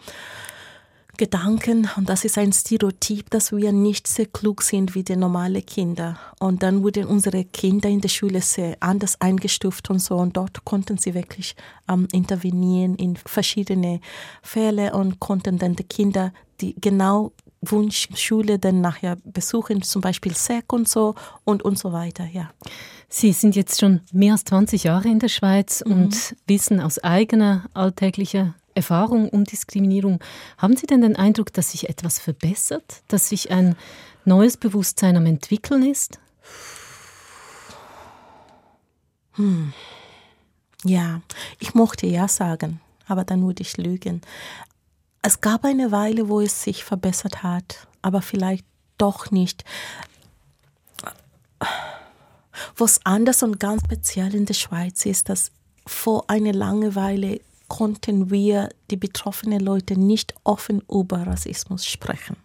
Gedanken 1.15 1.87
und 1.95 2.09
das 2.09 2.25
ist 2.25 2.39
ein 2.39 2.51
Stereotyp, 2.53 3.29
dass 3.29 3.51
wir 3.51 3.71
nicht 3.71 4.07
sehr 4.07 4.25
klug 4.25 4.63
sind 4.63 4.95
wie 4.95 5.03
die 5.03 5.15
normalen 5.15 5.63
Kinder. 5.63 6.17
Und 6.39 6.63
dann 6.63 6.81
wurden 6.81 7.05
unsere 7.05 7.45
Kinder 7.45 7.87
in 7.87 8.01
der 8.01 8.09
Schule 8.09 8.41
sehr 8.41 8.77
anders 8.79 9.21
eingestuft 9.21 9.91
und 9.91 9.99
so 9.99 10.17
und 10.17 10.35
dort 10.35 10.65
konnten 10.65 10.97
sie 10.97 11.13
wirklich 11.13 11.55
ähm, 11.87 12.07
intervenieren 12.11 12.95
in 12.95 13.15
verschiedene 13.15 14.01
Fälle 14.41 14.93
und 14.93 15.19
konnten 15.19 15.59
dann 15.59 15.75
die 15.75 15.83
Kinder, 15.83 16.33
die 16.61 16.73
genau 16.81 17.31
Wunschschule 17.63 18.59
dann 18.59 18.81
nachher 18.81 19.17
besuchen, 19.23 19.81
zum 19.81 20.01
Beispiel 20.01 20.35
SEC 20.35 20.71
und 20.71 20.87
so 20.87 21.15
und 21.43 21.63
und 21.63 21.77
so 21.77 21.93
weiter, 21.93 22.25
ja. 22.25 22.51
Sie 23.09 23.31
sind 23.31 23.55
jetzt 23.55 23.79
schon 23.79 24.01
mehr 24.11 24.33
als 24.33 24.43
20 24.45 24.85
Jahre 24.85 25.07
in 25.07 25.19
der 25.19 25.27
Schweiz 25.27 25.83
mhm. 25.85 25.91
und 25.91 26.35
wissen 26.47 26.79
aus 26.79 26.99
eigener 26.99 27.65
alltäglicher 27.73 28.55
Erfahrung 28.75 29.29
um 29.29 29.43
Diskriminierung. 29.43 30.19
Haben 30.57 30.75
Sie 30.75 30.87
denn 30.87 31.01
den 31.01 31.15
Eindruck, 31.15 31.53
dass 31.53 31.71
sich 31.71 31.89
etwas 31.89 32.19
verbessert, 32.19 33.03
dass 33.07 33.29
sich 33.29 33.51
ein 33.51 33.75
neues 34.25 34.57
Bewusstsein 34.57 35.17
am 35.17 35.25
entwickeln 35.25 35.83
ist? 35.83 36.19
Hm. 39.33 39.73
Ja, 40.83 41.21
ich 41.59 41.73
mochte 41.73 42.07
ja 42.07 42.27
sagen, 42.27 42.81
aber 43.07 43.23
dann 43.23 43.45
würde 43.45 43.61
ich 43.61 43.77
lügen. 43.77 44.21
Es 45.25 45.39
gab 45.39 45.63
eine 45.63 45.91
Weile, 45.91 46.27
wo 46.27 46.41
es 46.41 46.63
sich 46.63 46.83
verbessert 46.83 47.43
hat, 47.43 47.87
aber 48.01 48.21
vielleicht 48.21 48.65
doch 48.97 49.31
nicht. 49.31 49.63
Was 52.75 52.99
anders 53.05 53.41
und 53.41 53.57
ganz 53.57 53.83
speziell 53.85 54.35
in 54.35 54.45
der 54.45 54.53
Schweiz 54.53 55.05
ist, 55.05 55.29
dass 55.29 55.51
vor 55.87 56.29
einer 56.29 56.51
Langeweile 56.51 57.39
konnten 57.69 58.29
wir, 58.31 58.69
die 58.91 58.97
betroffenen 58.97 59.61
Leute, 59.61 59.97
nicht 59.97 60.35
offen 60.43 60.81
über 60.91 61.25
Rassismus 61.25 61.85
sprechen. 61.85 62.35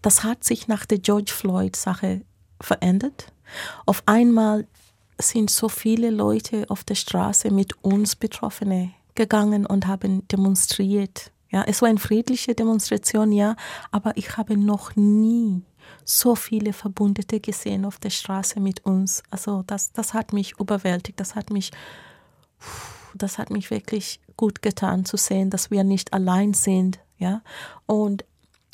Das 0.00 0.22
hat 0.22 0.44
sich 0.44 0.68
nach 0.68 0.86
der 0.86 0.98
George 0.98 1.32
Floyd-Sache 1.32 2.22
verändert. 2.60 3.32
Auf 3.84 4.04
einmal 4.06 4.68
sind 5.18 5.50
so 5.50 5.68
viele 5.68 6.10
Leute 6.10 6.66
auf 6.68 6.84
der 6.84 6.94
Straße 6.94 7.50
mit 7.50 7.82
uns 7.82 8.14
Betroffene 8.14 8.92
gegangen 9.16 9.66
und 9.66 9.88
haben 9.88 10.26
demonstriert. 10.28 11.32
Ja, 11.54 11.62
es 11.68 11.82
war 11.82 11.88
eine 11.88 12.00
friedliche 12.00 12.52
Demonstration, 12.52 13.30
ja, 13.30 13.54
aber 13.92 14.16
ich 14.16 14.36
habe 14.36 14.56
noch 14.56 14.96
nie 14.96 15.62
so 16.04 16.34
viele 16.34 16.72
Verbündete 16.72 17.38
gesehen 17.38 17.84
auf 17.84 18.00
der 18.00 18.10
Straße 18.10 18.58
mit 18.58 18.84
uns. 18.84 19.22
Also 19.30 19.62
das, 19.64 19.92
das 19.92 20.14
hat 20.14 20.32
mich 20.32 20.58
überwältigt, 20.58 21.20
das 21.20 21.36
hat 21.36 21.50
mich 21.50 21.70
das 23.14 23.38
hat 23.38 23.50
mich 23.50 23.70
wirklich 23.70 24.18
gut 24.36 24.62
getan 24.62 25.04
zu 25.04 25.16
sehen, 25.16 25.48
dass 25.48 25.70
wir 25.70 25.84
nicht 25.84 26.12
allein 26.12 26.54
sind. 26.54 26.98
Ja? 27.18 27.40
Und 27.86 28.24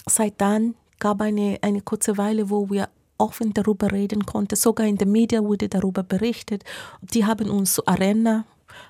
seit 0.09 0.41
dann 0.41 0.75
gab 1.01 1.21
eine, 1.21 1.59
eine 1.61 1.83
kurze 1.83 2.17
Weile, 2.17 2.49
wo 2.49 2.71
wir 2.71 2.89
offen 3.19 3.53
darüber 3.53 3.93
reden 3.93 4.25
konnten. 4.25 4.57
Sogar 4.57 4.87
in 4.87 4.97
den 4.97 5.13
Medien 5.13 5.45
wurde 5.45 5.69
darüber 5.69 6.03
berichtet. 6.03 6.65
Die 7.03 7.27
haben 7.27 7.51
uns 7.51 7.75
zur 7.75 7.87
Arena 7.87 8.47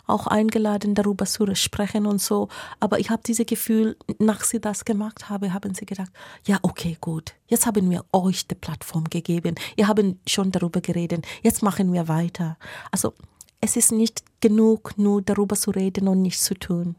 auch 0.06 0.26
eingeladen, 0.26 0.94
darüber 0.94 1.26
zu 1.26 1.54
sprechen 1.54 2.06
und 2.06 2.20
so. 2.20 2.48
Aber 2.80 2.98
ich 2.98 3.10
habe 3.10 3.22
dieses 3.26 3.46
Gefühl, 3.46 3.96
nach 4.18 4.44
sie 4.44 4.60
das 4.60 4.84
gemacht 4.84 5.28
haben, 5.28 5.52
haben 5.52 5.74
sie 5.74 5.86
gedacht, 5.86 6.10
ja, 6.46 6.58
okay, 6.62 6.96
gut, 7.00 7.34
jetzt 7.46 7.66
haben 7.66 7.90
wir 7.90 8.04
euch 8.12 8.46
die 8.46 8.54
Plattform 8.54 9.04
gegeben. 9.04 9.54
Ihr 9.76 9.88
habt 9.88 10.00
schon 10.26 10.52
darüber 10.52 10.80
geredet, 10.80 11.26
jetzt 11.42 11.62
machen 11.62 11.92
wir 11.92 12.08
weiter. 12.08 12.56
Also 12.90 13.14
es 13.60 13.76
ist 13.76 13.92
nicht 13.92 14.22
genug, 14.40 14.96
nur 14.96 15.20
darüber 15.22 15.54
zu 15.54 15.70
reden 15.70 16.08
und 16.08 16.22
nichts 16.22 16.44
zu 16.44 16.54
tun. 16.54 16.96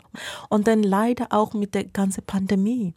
Und 0.49 0.67
dann 0.67 0.83
leider 0.83 1.27
auch 1.31 1.53
mit 1.53 1.73
der 1.73 1.85
ganzen 1.85 2.23
Pandemie 2.23 2.93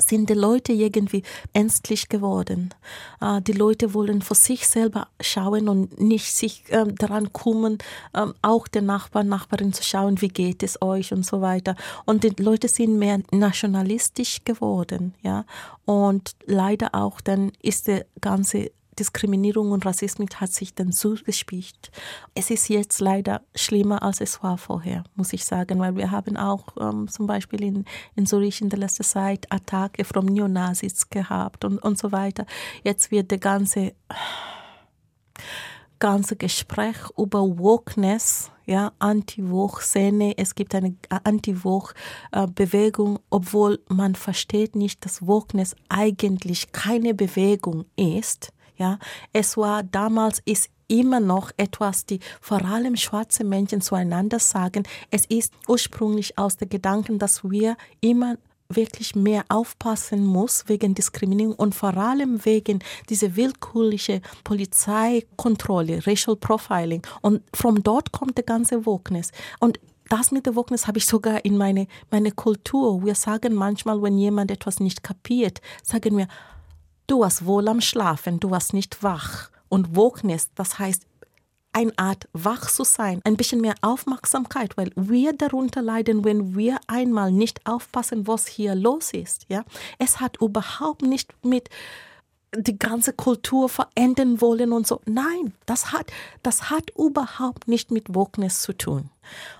sind 0.00 0.30
die 0.30 0.34
Leute 0.34 0.72
irgendwie 0.72 1.22
ängstlich 1.52 2.08
geworden. 2.08 2.74
Äh, 3.20 3.40
die 3.42 3.52
Leute 3.52 3.94
wollen 3.94 4.22
für 4.22 4.34
sich 4.34 4.66
selber 4.66 5.08
schauen 5.20 5.68
und 5.68 6.00
nicht 6.00 6.34
sich 6.34 6.64
ähm, 6.70 6.94
daran 6.96 7.32
kümmern, 7.32 7.78
ähm, 8.14 8.34
auch 8.42 8.68
der 8.68 8.82
Nachbar, 8.82 9.24
Nachbarin 9.24 9.72
zu 9.72 9.82
schauen, 9.82 10.20
wie 10.20 10.28
geht 10.28 10.62
es 10.62 10.80
euch 10.82 11.12
und 11.12 11.24
so 11.24 11.40
weiter. 11.40 11.76
Und 12.06 12.24
die 12.24 12.42
Leute 12.42 12.68
sind 12.68 12.98
mehr 12.98 13.20
nationalistisch 13.30 14.44
geworden, 14.44 15.14
ja. 15.22 15.44
Und 15.84 16.36
leider 16.46 16.94
auch 16.94 17.20
dann 17.20 17.52
ist 17.62 17.88
der 17.88 18.06
ganze 18.20 18.70
Diskriminierung 19.00 19.72
und 19.72 19.86
Rassismus 19.86 20.28
hat 20.36 20.52
sich 20.52 20.74
dann 20.74 20.92
zugespielt. 20.92 21.90
Es 22.34 22.50
ist 22.50 22.68
jetzt 22.68 23.00
leider 23.00 23.40
schlimmer, 23.54 24.02
als 24.02 24.20
es 24.20 24.42
war 24.42 24.58
vorher, 24.58 25.04
muss 25.16 25.32
ich 25.32 25.44
sagen, 25.44 25.80
weil 25.80 25.96
wir 25.96 26.10
haben 26.10 26.36
auch 26.36 26.76
ähm, 26.78 27.08
zum 27.08 27.26
Beispiel 27.26 27.62
in, 27.62 27.84
in 28.14 28.26
Zürich 28.26 28.60
in 28.60 28.68
der 28.68 28.78
letzten 28.78 29.04
Zeit 29.04 29.50
Attacke 29.50 30.04
von 30.04 30.26
Neonazis 30.26 31.08
gehabt 31.08 31.64
und, 31.64 31.78
und 31.78 31.98
so 31.98 32.12
weiter. 32.12 32.44
Jetzt 32.84 33.10
wird 33.10 33.30
der 33.30 33.38
ganze 33.38 33.94
ganze 35.98 36.34
Gespräch 36.34 36.96
über 37.16 37.58
Wokeness, 37.58 38.50
ja, 38.66 38.92
Anti-Woke-Szene. 38.98 40.38
Es 40.38 40.54
gibt 40.54 40.74
eine 40.74 40.96
Anti-Woke-Bewegung, 41.08 43.18
obwohl 43.28 43.80
man 43.88 44.14
versteht 44.14 44.74
nicht, 44.74 45.04
dass 45.04 45.26
Wokeness 45.26 45.76
eigentlich 45.88 46.72
keine 46.72 47.14
Bewegung 47.14 47.84
ist. 47.96 48.52
Ja, 48.80 48.98
es 49.34 49.58
war 49.58 49.82
damals, 49.82 50.40
ist 50.46 50.70
immer 50.88 51.20
noch 51.20 51.50
etwas, 51.58 52.06
die 52.06 52.18
vor 52.40 52.64
allem 52.64 52.96
schwarze 52.96 53.44
Menschen 53.44 53.82
zueinander 53.82 54.38
sagen. 54.38 54.84
Es 55.10 55.26
ist 55.26 55.52
ursprünglich 55.68 56.38
aus 56.38 56.56
der 56.56 56.66
Gedanken, 56.66 57.18
dass 57.18 57.44
wir 57.44 57.76
immer 58.00 58.36
wirklich 58.70 59.14
mehr 59.14 59.44
aufpassen 59.50 60.24
muss 60.24 60.64
wegen 60.66 60.94
Diskriminierung 60.94 61.54
und 61.56 61.74
vor 61.74 61.94
allem 61.94 62.42
wegen 62.46 62.78
dieser 63.10 63.36
willkürlichen 63.36 64.22
Polizeikontrolle, 64.44 66.06
Racial 66.06 66.36
Profiling. 66.36 67.02
Und 67.20 67.42
von 67.52 67.82
dort 67.82 68.12
kommt 68.12 68.38
der 68.38 68.44
ganze 68.44 68.86
Wokeness. 68.86 69.30
Und 69.58 69.78
das 70.08 70.32
mit 70.32 70.46
der 70.46 70.56
Wokeness 70.56 70.86
habe 70.86 70.98
ich 70.98 71.06
sogar 71.06 71.44
in 71.44 71.58
meine, 71.58 71.86
meine 72.10 72.32
Kultur. 72.32 73.04
Wir 73.04 73.14
sagen 73.14 73.54
manchmal, 73.54 74.00
wenn 74.02 74.16
jemand 74.16 74.50
etwas 74.50 74.80
nicht 74.80 75.02
kapiert, 75.02 75.60
sagen 75.82 76.16
wir, 76.16 76.28
du 77.10 77.20
warst 77.20 77.44
wohl 77.44 77.68
am 77.68 77.80
Schlafen, 77.80 78.40
du 78.40 78.50
warst 78.50 78.72
nicht 78.72 79.02
wach. 79.02 79.50
Und 79.68 79.94
Wokeness, 79.96 80.50
das 80.54 80.78
heißt, 80.78 81.04
eine 81.72 81.92
Art 81.96 82.28
wach 82.32 82.68
zu 82.68 82.82
sein, 82.82 83.20
ein 83.24 83.36
bisschen 83.36 83.60
mehr 83.60 83.74
Aufmerksamkeit, 83.80 84.76
weil 84.76 84.90
wir 84.96 85.32
darunter 85.32 85.82
leiden, 85.82 86.24
wenn 86.24 86.56
wir 86.56 86.78
einmal 86.88 87.30
nicht 87.30 87.64
aufpassen, 87.64 88.26
was 88.26 88.46
hier 88.46 88.74
los 88.74 89.12
ist. 89.12 89.46
Ja, 89.48 89.64
es 89.98 90.20
hat 90.20 90.40
überhaupt 90.40 91.02
nicht 91.02 91.32
mit 91.44 91.68
die 92.56 92.76
ganze 92.76 93.12
Kultur 93.12 93.68
verändern 93.68 94.40
wollen 94.40 94.72
und 94.72 94.86
so. 94.86 95.00
Nein, 95.06 95.52
das 95.66 95.92
hat, 95.92 96.10
das 96.42 96.70
hat 96.70 96.90
überhaupt 96.98 97.68
nicht 97.68 97.92
mit 97.92 98.12
Wokeness 98.12 98.62
zu 98.62 98.72
tun. 98.72 99.10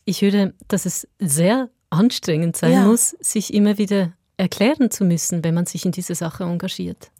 Ich 0.04 0.22
höre, 0.22 0.52
dass 0.66 0.86
es 0.86 1.06
sehr 1.20 1.70
anstrengend 1.90 2.56
sein 2.56 2.72
ja. 2.72 2.84
muss, 2.86 3.10
sich 3.20 3.54
immer 3.54 3.78
wieder 3.78 4.12
erklären 4.40 4.90
zu 4.90 5.04
müssen, 5.04 5.44
wenn 5.44 5.54
man 5.54 5.66
sich 5.66 5.84
in 5.84 5.92
diese 5.92 6.14
Sache 6.14 6.44
engagiert. 6.44 7.10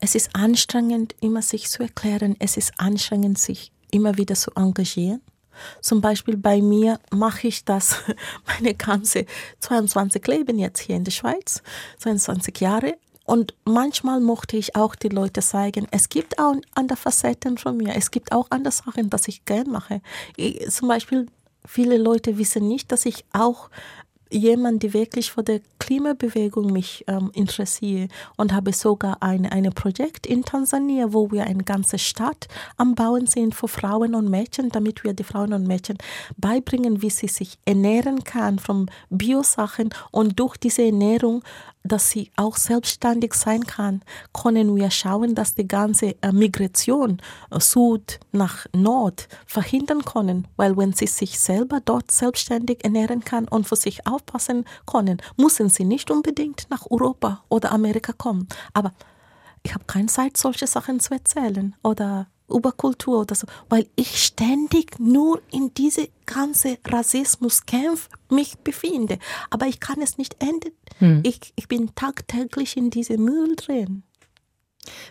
Es 0.00 0.14
ist 0.14 0.34
anstrengend, 0.34 1.14
immer 1.20 1.40
sich 1.40 1.70
zu 1.70 1.82
erklären. 1.82 2.36
Es 2.38 2.56
ist 2.56 2.72
anstrengend, 2.78 3.38
sich 3.38 3.72
immer 3.90 4.18
wieder 4.18 4.34
zu 4.34 4.50
engagieren. 4.54 5.22
Zum 5.80 6.02
Beispiel 6.02 6.36
bei 6.36 6.60
mir 6.60 7.00
mache 7.10 7.48
ich 7.48 7.64
das 7.64 8.02
meine 8.46 8.74
ganze 8.74 9.24
22 9.60 10.26
Leben 10.26 10.58
jetzt 10.58 10.80
hier 10.80 10.96
in 10.96 11.04
der 11.04 11.12
Schweiz, 11.12 11.62
22 11.98 12.60
Jahre. 12.60 12.98
Und 13.24 13.54
manchmal 13.64 14.20
mochte 14.20 14.56
ich 14.56 14.76
auch 14.76 14.94
die 14.94 15.08
Leute 15.08 15.40
zeigen, 15.40 15.88
es 15.90 16.08
gibt 16.08 16.38
auch 16.38 16.54
andere 16.74 16.96
Facetten 16.96 17.58
von 17.58 17.76
mir, 17.76 17.96
es 17.96 18.10
gibt 18.10 18.30
auch 18.30 18.46
andere 18.50 18.72
Sachen, 18.72 19.10
die 19.10 19.16
ich 19.26 19.44
gern 19.44 19.70
mache. 19.70 20.00
Ich, 20.36 20.70
zum 20.70 20.86
Beispiel, 20.88 21.26
viele 21.64 21.96
Leute 21.96 22.38
wissen 22.38 22.68
nicht, 22.68 22.92
dass 22.92 23.04
ich 23.04 23.24
auch 23.32 23.68
jemand, 24.30 24.82
die 24.82 24.92
wirklich 24.92 25.30
für 25.30 25.42
die 25.42 25.62
Klimabewegung 25.78 26.72
mich 26.72 27.04
ähm, 27.06 27.30
interessiere 27.34 28.08
und 28.36 28.52
habe 28.52 28.72
sogar 28.72 29.22
ein 29.22 29.46
eine 29.46 29.70
Projekt 29.70 30.26
in 30.26 30.44
Tansania, 30.44 31.12
wo 31.12 31.30
wir 31.30 31.44
eine 31.44 31.62
ganze 31.62 31.98
Stadt 31.98 32.48
am 32.76 32.94
Bauen 32.94 33.26
sind 33.26 33.54
für 33.54 33.68
Frauen 33.68 34.14
und 34.14 34.28
Mädchen, 34.28 34.70
damit 34.70 35.04
wir 35.04 35.12
die 35.12 35.24
Frauen 35.24 35.52
und 35.52 35.66
Mädchen 35.66 35.98
beibringen, 36.36 37.02
wie 37.02 37.10
sie 37.10 37.28
sich 37.28 37.58
ernähren 37.64 38.24
kann 38.24 38.58
von 38.58 38.90
Biosachen 39.10 39.90
und 40.10 40.38
durch 40.38 40.56
diese 40.56 40.82
Ernährung 40.82 41.42
dass 41.86 42.10
sie 42.10 42.30
auch 42.36 42.56
selbstständig 42.56 43.34
sein 43.34 43.66
kann, 43.66 44.02
können 44.32 44.74
wir 44.76 44.90
schauen, 44.90 45.34
dass 45.34 45.54
die 45.54 45.68
ganze 45.68 46.14
äh, 46.22 46.32
Migration 46.32 47.20
äh, 47.50 47.60
Süd 47.60 48.20
nach 48.32 48.66
Nord 48.74 49.28
verhindern 49.46 50.04
können, 50.04 50.48
weil 50.56 50.76
wenn 50.76 50.92
sie 50.92 51.06
sich 51.06 51.38
selber 51.38 51.80
dort 51.84 52.10
selbstständig 52.10 52.84
ernähren 52.84 53.24
kann 53.24 53.48
und 53.48 53.66
für 53.66 53.76
sich 53.76 54.06
aufpassen 54.06 54.64
können, 54.86 55.18
müssen 55.36 55.68
sie 55.68 55.84
nicht 55.84 56.10
unbedingt 56.10 56.66
nach 56.70 56.90
Europa 56.90 57.44
oder 57.48 57.72
Amerika 57.72 58.12
kommen. 58.12 58.48
Aber 58.72 58.92
ich 59.62 59.74
habe 59.74 59.84
keine 59.86 60.06
Zeit, 60.06 60.36
solche 60.36 60.66
Sachen 60.66 61.00
zu 61.00 61.14
erzählen 61.14 61.74
oder 61.82 62.28
über 62.48 62.72
Kultur 62.72 63.20
oder 63.20 63.34
so, 63.34 63.46
weil 63.68 63.86
ich 63.96 64.22
ständig 64.22 64.98
nur 64.98 65.40
in 65.50 65.72
diese 65.74 66.08
ganze 66.26 66.78
Rassismuskampf 66.86 68.08
mich 68.30 68.58
befinde. 68.58 69.18
Aber 69.50 69.66
ich 69.66 69.80
kann 69.80 70.00
es 70.02 70.18
nicht 70.18 70.36
enden. 70.42 70.72
Hm. 70.98 71.20
Ich, 71.24 71.52
ich 71.56 71.68
bin 71.68 71.94
tagtäglich 71.94 72.76
in 72.76 72.90
diesem 72.90 73.24
Müll 73.24 73.56
drin. 73.56 74.02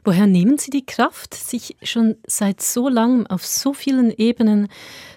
Woher 0.04 0.28
nehmen 0.28 0.58
Sie 0.58 0.72
die 0.72 0.86
Kraft, 0.86 1.34
sich 1.34 1.76
schon 1.84 2.16
seit 2.26 2.62
so 2.62 2.88
langem 2.88 3.28
auf 3.28 3.46
so 3.46 3.74
vielen 3.74 4.12
Ebenen 4.12 4.70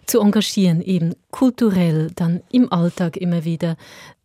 zu 0.06 0.20
engagieren, 0.20 0.82
eben 0.82 1.14
kulturell, 1.30 2.10
dann 2.14 2.42
im 2.50 2.72
Alltag 2.72 3.16
immer 3.16 3.44
wieder, 3.44 3.76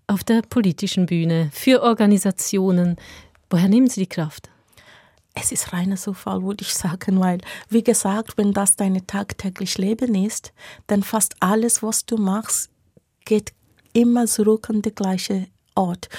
auf 0.08 0.24
der 0.24 0.42
politischen 0.42 1.06
Bühne, 1.06 1.50
für 1.54 1.82
Organisationen? 1.82 2.98
Woher 3.50 3.70
nehmen 3.70 3.88
Sie 3.88 4.02
die 4.02 4.10
Kraft? 4.10 4.50
Es 5.34 5.52
ist 5.52 5.74
reiner 5.74 5.96
Zufall, 5.96 6.44
würde 6.44 6.64
ich 6.64 6.74
sagen, 6.74 7.20
weil, 7.20 7.40
wie 7.70 7.84
gesagt, 7.84 8.38
wenn 8.38 8.54
das 8.54 8.76
dein 8.76 9.06
tagtäglich 9.08 9.78
Leben 9.78 10.14
ist, 10.14 10.54
dann 10.88 11.02
fast 11.02 11.36
alles, 11.40 11.82
was 11.82 12.06
du 12.06 12.18
machst, 12.18 12.70
geht 13.26 13.54
immer 13.94 14.28
zurück 14.28 14.70
an 14.70 14.84
den 14.84 14.94
gleichen 14.94 15.48
Ort. 15.76 16.10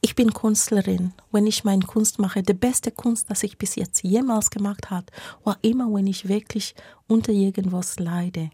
Ich 0.00 0.16
bin 0.16 0.32
Künstlerin. 0.32 1.14
Wenn 1.30 1.46
ich 1.46 1.62
meine 1.62 1.86
Kunst 1.86 2.18
mache, 2.18 2.42
die 2.42 2.54
beste 2.54 2.90
Kunst, 2.90 3.30
das 3.30 3.44
ich 3.44 3.58
bis 3.58 3.76
jetzt 3.76 4.02
jemals 4.02 4.50
gemacht 4.50 4.90
habe, 4.90 5.06
war 5.44 5.58
immer, 5.62 5.92
wenn 5.94 6.08
ich 6.08 6.28
wirklich 6.28 6.74
unter 7.06 7.30
irgendwas 7.30 8.00
leide. 8.00 8.50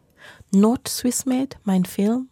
Not 0.53 0.86
Swiss 0.89 1.24
Made, 1.24 1.57
mein 1.64 1.86
Film. 1.86 2.28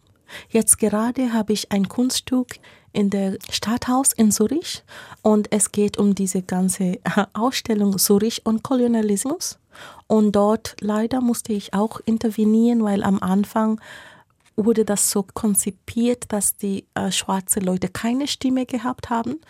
Jetzt 0.49 0.77
gerade 0.77 1.33
habe 1.33 1.53
ich 1.53 1.71
ein 1.71 1.87
Kunststück 1.87 2.59
in 2.97 3.11
der 3.11 3.37
Stadthaus 3.51 4.11
in 4.11 4.31
Zürich 4.31 4.83
und 5.21 5.51
es 5.51 5.71
geht 5.71 5.99
um 5.99 6.15
diese 6.15 6.41
ganze 6.41 6.97
Ausstellung 7.33 7.95
Zürich 7.99 8.43
und 8.43 8.63
Kolonialismus. 8.63 9.59
Und 10.07 10.31
dort 10.31 10.75
leider 10.81 11.21
musste 11.21 11.53
ich 11.53 11.75
auch 11.75 11.99
intervenieren, 12.05 12.83
weil 12.83 13.03
am 13.03 13.19
Anfang 13.19 13.79
wurde 14.55 14.83
das 14.83 15.11
so 15.11 15.21
konzipiert, 15.21 16.23
dass 16.29 16.57
die 16.57 16.87
äh, 16.95 17.11
schwarze 17.11 17.59
Leute 17.59 17.87
keine 17.87 18.27
Stimme 18.27 18.65
gehabt 18.65 19.11
haben. 19.11 19.41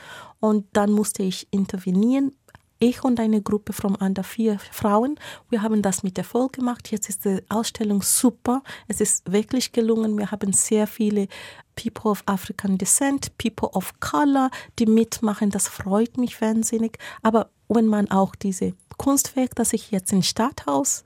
Und 0.42 0.66
dann 0.74 0.92
musste 0.92 1.24
ich 1.24 1.48
intervenieren 1.50 2.34
ich 2.80 3.04
und 3.04 3.20
eine 3.20 3.42
Gruppe 3.42 3.74
von 3.74 3.96
under 3.96 4.24
vier 4.24 4.60
Frauen, 4.60 5.20
wir 5.50 5.62
haben 5.62 5.82
das 5.82 6.04
mit 6.04 6.18
Erfolg 6.18 6.54
gemacht. 6.54 6.92
Jetzt 6.92 7.10
ist 7.10 7.26
die 7.26 7.42
Ausstellung 7.50 8.02
super. 8.02 8.64
Es 8.88 9.02
ist 9.02 9.32
wirklich 9.32 9.72
gelungen. 9.72 10.18
Wir 10.18 10.32
haben 10.32 10.54
sehr 10.54 10.88
viele 10.88 11.28
People 11.76 12.12
of 12.12 12.24
African 12.26 12.78
Descent, 12.78 13.38
People 13.38 13.70
of 13.70 14.00
Color, 14.00 14.50
die 14.80 14.86
mitmachen. 14.86 15.50
Das 15.50 15.68
freut 15.68 16.18
mich 16.18 16.40
wahnsinnig. 16.42 16.98
Aber 17.22 17.50
wenn 17.68 17.88
man 17.88 18.10
auch 18.12 18.36
diese 18.36 18.74
Kunstwerk, 18.98 19.56
das 19.56 19.74
ich 19.74 19.92
jetzt 19.92 20.12
im 20.12 20.24
Stadthaus 20.24 21.04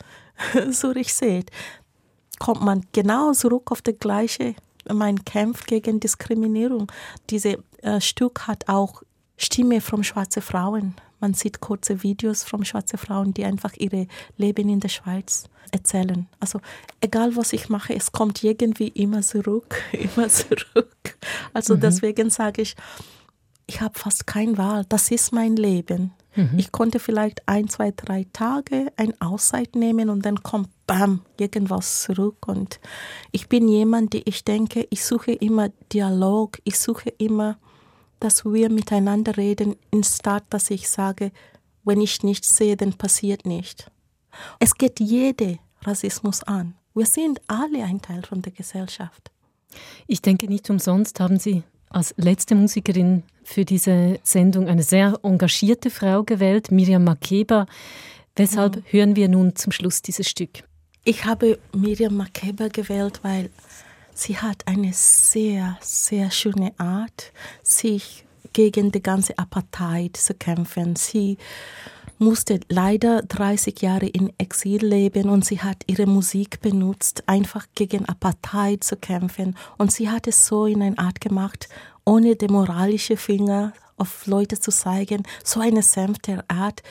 Zürich 0.71 1.13
sehe, 1.13 1.45
kommt 2.39 2.61
man 2.61 2.85
genau 2.91 3.33
zurück 3.33 3.71
auf 3.71 3.81
das 3.81 3.99
gleiche, 3.99 4.55
mein 4.91 5.23
Kampf 5.25 5.65
gegen 5.65 5.99
Diskriminierung. 5.99 6.91
Dieses 7.29 7.57
äh, 7.81 8.01
Stück 8.01 8.47
hat 8.47 8.67
auch 8.67 9.03
Stimme 9.37 9.81
von 9.81 10.03
schwarzen 10.03 10.41
Frauen. 10.41 10.95
Man 11.21 11.33
sieht 11.33 11.61
kurze 11.61 12.03
Videos 12.03 12.43
von 12.43 12.65
schwarzen 12.65 12.97
Frauen, 12.97 13.33
die 13.33 13.45
einfach 13.45 13.73
ihre 13.77 14.07
Leben 14.37 14.67
in 14.67 14.81
der 14.81 14.89
Schweiz 14.89 15.45
erzählen. 15.71 16.27
Also 16.39 16.59
egal 16.99 17.35
was 17.37 17.53
ich 17.53 17.69
mache, 17.69 17.95
es 17.95 18.11
kommt 18.11 18.43
irgendwie 18.43 18.89
immer 18.89 19.21
zurück, 19.21 19.81
immer 19.93 20.27
zurück. 20.27 21.17
Also 21.53 21.75
mhm. 21.75 21.81
deswegen 21.81 22.29
sage 22.29 22.63
ich, 22.63 22.75
ich 23.67 23.79
habe 23.79 23.97
fast 23.97 24.27
keine 24.27 24.57
Wahl. 24.57 24.85
Das 24.89 25.11
ist 25.11 25.31
mein 25.31 25.55
Leben. 25.55 26.11
Mhm. 26.35 26.57
Ich 26.57 26.71
konnte 26.71 26.99
vielleicht 26.99 27.47
ein, 27.47 27.69
zwei, 27.69 27.91
drei 27.91 28.25
Tage 28.33 28.91
ein 28.97 29.19
Auszeit 29.21 29.75
nehmen 29.75 30.09
und 30.09 30.25
dann 30.25 30.43
kommt 30.43 30.69
bam, 30.87 31.21
irgendwas 31.39 32.03
zurück. 32.03 32.47
Und 32.47 32.79
ich 33.31 33.47
bin 33.47 33.67
jemand, 33.67 34.13
die 34.13 34.27
ich 34.27 34.43
denke, 34.43 34.87
ich 34.89 35.05
suche 35.05 35.31
immer 35.31 35.69
Dialog, 35.93 36.59
ich 36.63 36.79
suche 36.79 37.09
immer 37.17 37.57
dass 38.21 38.45
wir 38.45 38.69
miteinander 38.69 39.35
reden, 39.35 39.75
anstatt 39.93 40.45
dass 40.49 40.69
ich 40.69 40.87
sage, 40.87 41.31
wenn 41.83 41.99
ich 41.99 42.23
nichts 42.23 42.55
sehe, 42.55 42.77
dann 42.77 42.93
passiert 42.93 43.45
nicht. 43.45 43.91
Es 44.59 44.75
geht 44.75 44.99
jede 44.99 45.59
Rassismus 45.83 46.43
an. 46.43 46.75
Wir 46.93 47.05
sind 47.05 47.41
alle 47.47 47.83
ein 47.83 48.01
Teil 48.01 48.21
von 48.23 48.41
der 48.41 48.51
Gesellschaft. 48.51 49.31
Ich 50.07 50.21
denke, 50.21 50.47
nicht 50.47 50.69
umsonst 50.69 51.19
haben 51.19 51.39
Sie 51.39 51.63
als 51.89 52.13
letzte 52.17 52.55
Musikerin 52.55 53.23
für 53.43 53.65
diese 53.65 54.19
Sendung 54.23 54.67
eine 54.67 54.83
sehr 54.83 55.19
engagierte 55.23 55.89
Frau 55.89 56.23
gewählt, 56.23 56.71
Miriam 56.71 57.03
Makeba. 57.03 57.65
Weshalb 58.35 58.77
ja. 58.77 58.81
hören 58.87 59.15
wir 59.15 59.27
nun 59.27 59.55
zum 59.55 59.71
Schluss 59.71 60.01
dieses 60.01 60.29
Stück? 60.29 60.63
Ich 61.03 61.25
habe 61.25 61.57
Miriam 61.73 62.15
Makeba 62.15 62.67
gewählt, 62.67 63.19
weil 63.23 63.49
Sie 64.21 64.37
hat 64.37 64.67
eine 64.67 64.93
sehr, 64.93 65.79
sehr 65.81 66.29
schöne 66.29 66.73
Art, 66.77 67.33
sich 67.63 68.23
gegen 68.53 68.91
die 68.91 69.01
ganze 69.01 69.35
Apartheid 69.39 70.15
zu 70.15 70.35
kämpfen. 70.35 70.95
Sie 70.95 71.39
musste 72.19 72.59
leider 72.69 73.23
30 73.23 73.81
Jahre 73.81 74.05
in 74.05 74.31
Exil 74.37 74.85
leben 74.85 75.27
und 75.27 75.43
sie 75.43 75.61
hat 75.61 75.77
ihre 75.87 76.05
Musik 76.05 76.61
benutzt, 76.61 77.23
einfach 77.25 77.65
gegen 77.73 78.05
Apartheid 78.05 78.83
zu 78.83 78.95
kämpfen. 78.95 79.57
Und 79.79 79.91
sie 79.91 80.07
hat 80.07 80.27
es 80.27 80.45
so 80.45 80.67
in 80.67 80.83
einer 80.83 80.99
Art 80.99 81.19
gemacht, 81.19 81.67
ohne 82.05 82.35
den 82.35 82.51
moralischen 82.51 83.17
Finger 83.17 83.73
auf 83.97 84.27
Leute 84.27 84.59
zu 84.59 84.69
zeigen, 84.69 85.23
so 85.43 85.61
eine 85.61 85.81
sanfte 85.81 86.45
Art, 86.47 86.83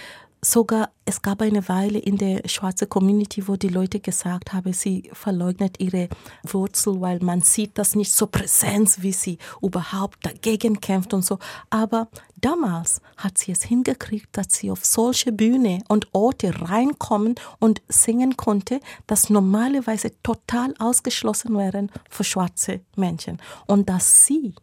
sogar 0.42 0.90
es 1.04 1.22
gab 1.22 1.42
eine 1.42 1.68
Weile 1.68 1.98
in 1.98 2.16
der 2.16 2.48
schwarzen 2.48 2.88
Community, 2.88 3.48
wo 3.48 3.56
die 3.56 3.68
Leute 3.68 3.98
gesagt 4.00 4.52
haben, 4.52 4.72
sie 4.72 5.10
verleugnet 5.12 5.80
ihre 5.80 6.08
Wurzel, 6.44 7.00
weil 7.00 7.18
man 7.20 7.40
sieht 7.40 7.76
das 7.78 7.96
nicht 7.96 8.12
so 8.12 8.26
präsent, 8.26 9.02
wie 9.02 9.12
sie 9.12 9.38
überhaupt 9.60 10.24
dagegen 10.24 10.80
kämpft 10.80 11.12
und 11.12 11.24
so. 11.24 11.38
Aber 11.68 12.08
damals 12.40 13.00
hat 13.16 13.38
sie 13.38 13.52
es 13.52 13.62
hingekriegt, 13.62 14.28
dass 14.32 14.54
sie 14.54 14.70
auf 14.70 14.84
solche 14.84 15.32
Bühne 15.32 15.82
und 15.88 16.08
Orte 16.12 16.52
reinkommen 16.62 17.34
und 17.58 17.82
singen 17.88 18.36
konnte, 18.36 18.80
das 19.06 19.30
normalerweise 19.30 20.12
total 20.22 20.74
ausgeschlossen 20.78 21.56
wären 21.56 21.90
für 22.08 22.24
schwarze 22.24 22.80
Menschen. 22.94 23.42
Und 23.66 23.88
dass 23.88 24.26
sie 24.26 24.54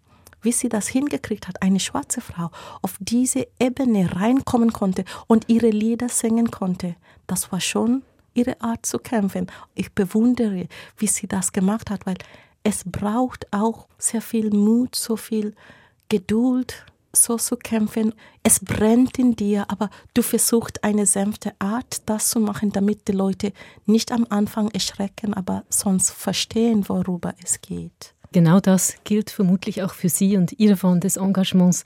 wie 0.42 0.52
sie 0.52 0.70
das 0.70 0.88
hingekriegt 0.88 1.48
hat, 1.48 1.62
eine 1.62 1.80
schwarze 1.80 2.22
Frau 2.22 2.52
auf 2.82 2.96
diese 3.00 3.48
Ebene 3.60 4.16
reinkommen 4.16 4.74
konnte 4.74 5.04
und 5.28 5.50
ihre 5.50 5.70
Lieder 5.70 6.10
singen 6.10 6.52
konnte, 6.52 6.96
das 7.28 7.52
war 7.52 7.62
schon 7.62 8.04
ihre 8.34 8.62
Art 8.62 8.86
zu 8.86 9.00
kämpfen. 9.00 9.48
Ich 9.74 9.92
bewundere, 9.94 10.68
wie 10.98 11.08
sie 11.08 11.28
das 11.28 11.52
gemacht 11.52 11.90
hat, 11.90 12.06
weil 12.06 12.18
es 12.64 12.84
braucht 12.86 13.52
auch 13.52 13.88
sehr 13.98 14.22
viel 14.22 14.52
Mut, 14.52 14.96
so 14.96 15.16
viel 15.16 15.56
Geduld, 16.10 16.86
so 17.14 17.38
zu 17.38 17.58
kämpfen. 17.58 18.14
Es 18.44 18.60
brennt 18.60 19.18
in 19.18 19.36
dir, 19.36 19.66
aber 19.70 19.90
du 20.14 20.22
versuchst 20.22 20.84
eine 20.84 21.06
sanfte 21.06 21.54
Art, 21.60 22.04
das 22.06 22.30
zu 22.30 22.40
machen, 22.40 22.72
damit 22.72 23.08
die 23.08 23.14
Leute 23.14 23.54
nicht 23.86 24.12
am 24.12 24.28
Anfang 24.30 24.70
erschrecken, 24.72 25.34
aber 25.34 25.64
sonst 25.70 26.12
verstehen, 26.12 26.88
worüber 26.88 27.34
es 27.44 27.62
geht. 27.62 28.14
Genau 28.32 28.60
das 28.60 28.96
gilt 29.04 29.30
vermutlich 29.30 29.84
auch 29.84 29.94
für 29.94 30.10
Sie 30.10 30.38
und 30.38 30.60
Ihre 30.60 30.78
Form 30.78 31.00
des 31.00 31.18
Engagements. 31.18 31.84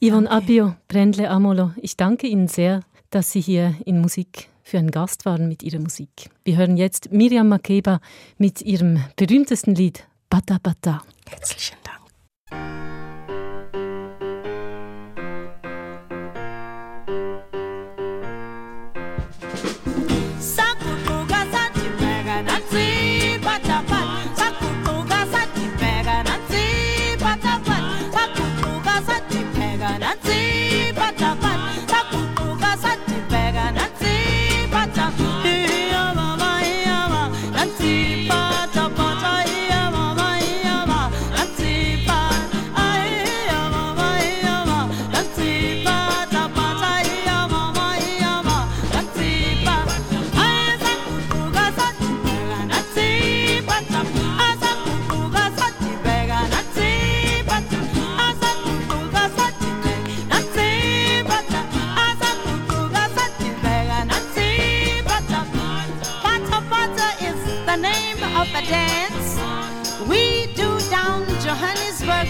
Yvonne. 0.00 0.30
Abio, 0.30 0.74
Brendle 0.88 1.28
Amolo, 1.28 1.72
ich 1.76 1.96
danke 1.96 2.26
Ihnen 2.26 2.48
sehr, 2.48 2.80
dass 3.10 3.32
Sie 3.32 3.40
hier 3.40 3.74
in 3.84 4.00
Musik 4.00 4.48
für 4.62 4.78
einen 4.78 4.90
Gast 4.90 5.24
waren 5.26 5.48
mit 5.48 5.62
Ihrer 5.62 5.80
Musik. 5.80 6.30
Wir 6.44 6.56
hören 6.56 6.76
jetzt 6.76 7.12
Miriam 7.12 7.48
Makeba 7.48 8.00
mit 8.38 8.62
ihrem 8.62 9.02
berühmtesten 9.16 9.74
Lied 9.74 10.06
Bata 10.28 10.58
Bata. 10.62 11.02
Herzlichen 11.28 11.79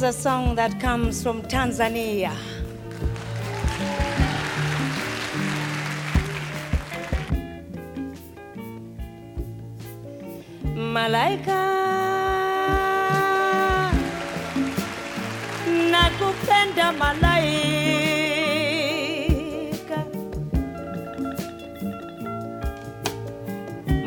Here's 0.00 0.16
a 0.16 0.18
song 0.22 0.54
that 0.54 0.80
comes 0.80 1.22
from 1.22 1.42
Tanzania. 1.42 2.32
Malaika 10.74 11.60
nakupenda 15.92 16.92
malaika 16.92 17.58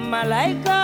malaika 0.10 0.83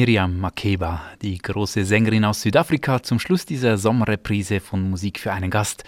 Miriam 0.00 0.38
Makeba, 0.38 1.02
die 1.20 1.36
große 1.36 1.84
Sängerin 1.84 2.24
aus 2.24 2.40
Südafrika, 2.40 3.02
zum 3.02 3.18
Schluss 3.18 3.44
dieser 3.44 3.76
Sommerreprise 3.76 4.58
von 4.58 4.88
Musik 4.88 5.20
für 5.20 5.30
einen 5.30 5.50
Gast. 5.50 5.84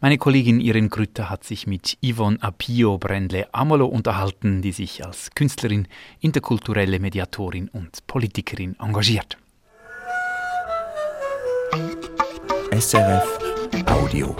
Meine 0.00 0.18
Kollegin 0.18 0.58
Irin 0.58 0.90
Grütter 0.90 1.30
hat 1.30 1.44
sich 1.44 1.68
mit 1.68 1.96
Yvonne 2.04 2.42
Apio 2.42 2.98
Brendle 2.98 3.46
Amolo 3.54 3.86
unterhalten, 3.86 4.62
die 4.62 4.72
sich 4.72 5.06
als 5.06 5.30
Künstlerin, 5.36 5.86
interkulturelle 6.18 6.98
Mediatorin 6.98 7.68
und 7.68 8.04
Politikerin 8.08 8.74
engagiert. 8.80 9.38
SRF 12.76 13.38
Audio 13.86 14.34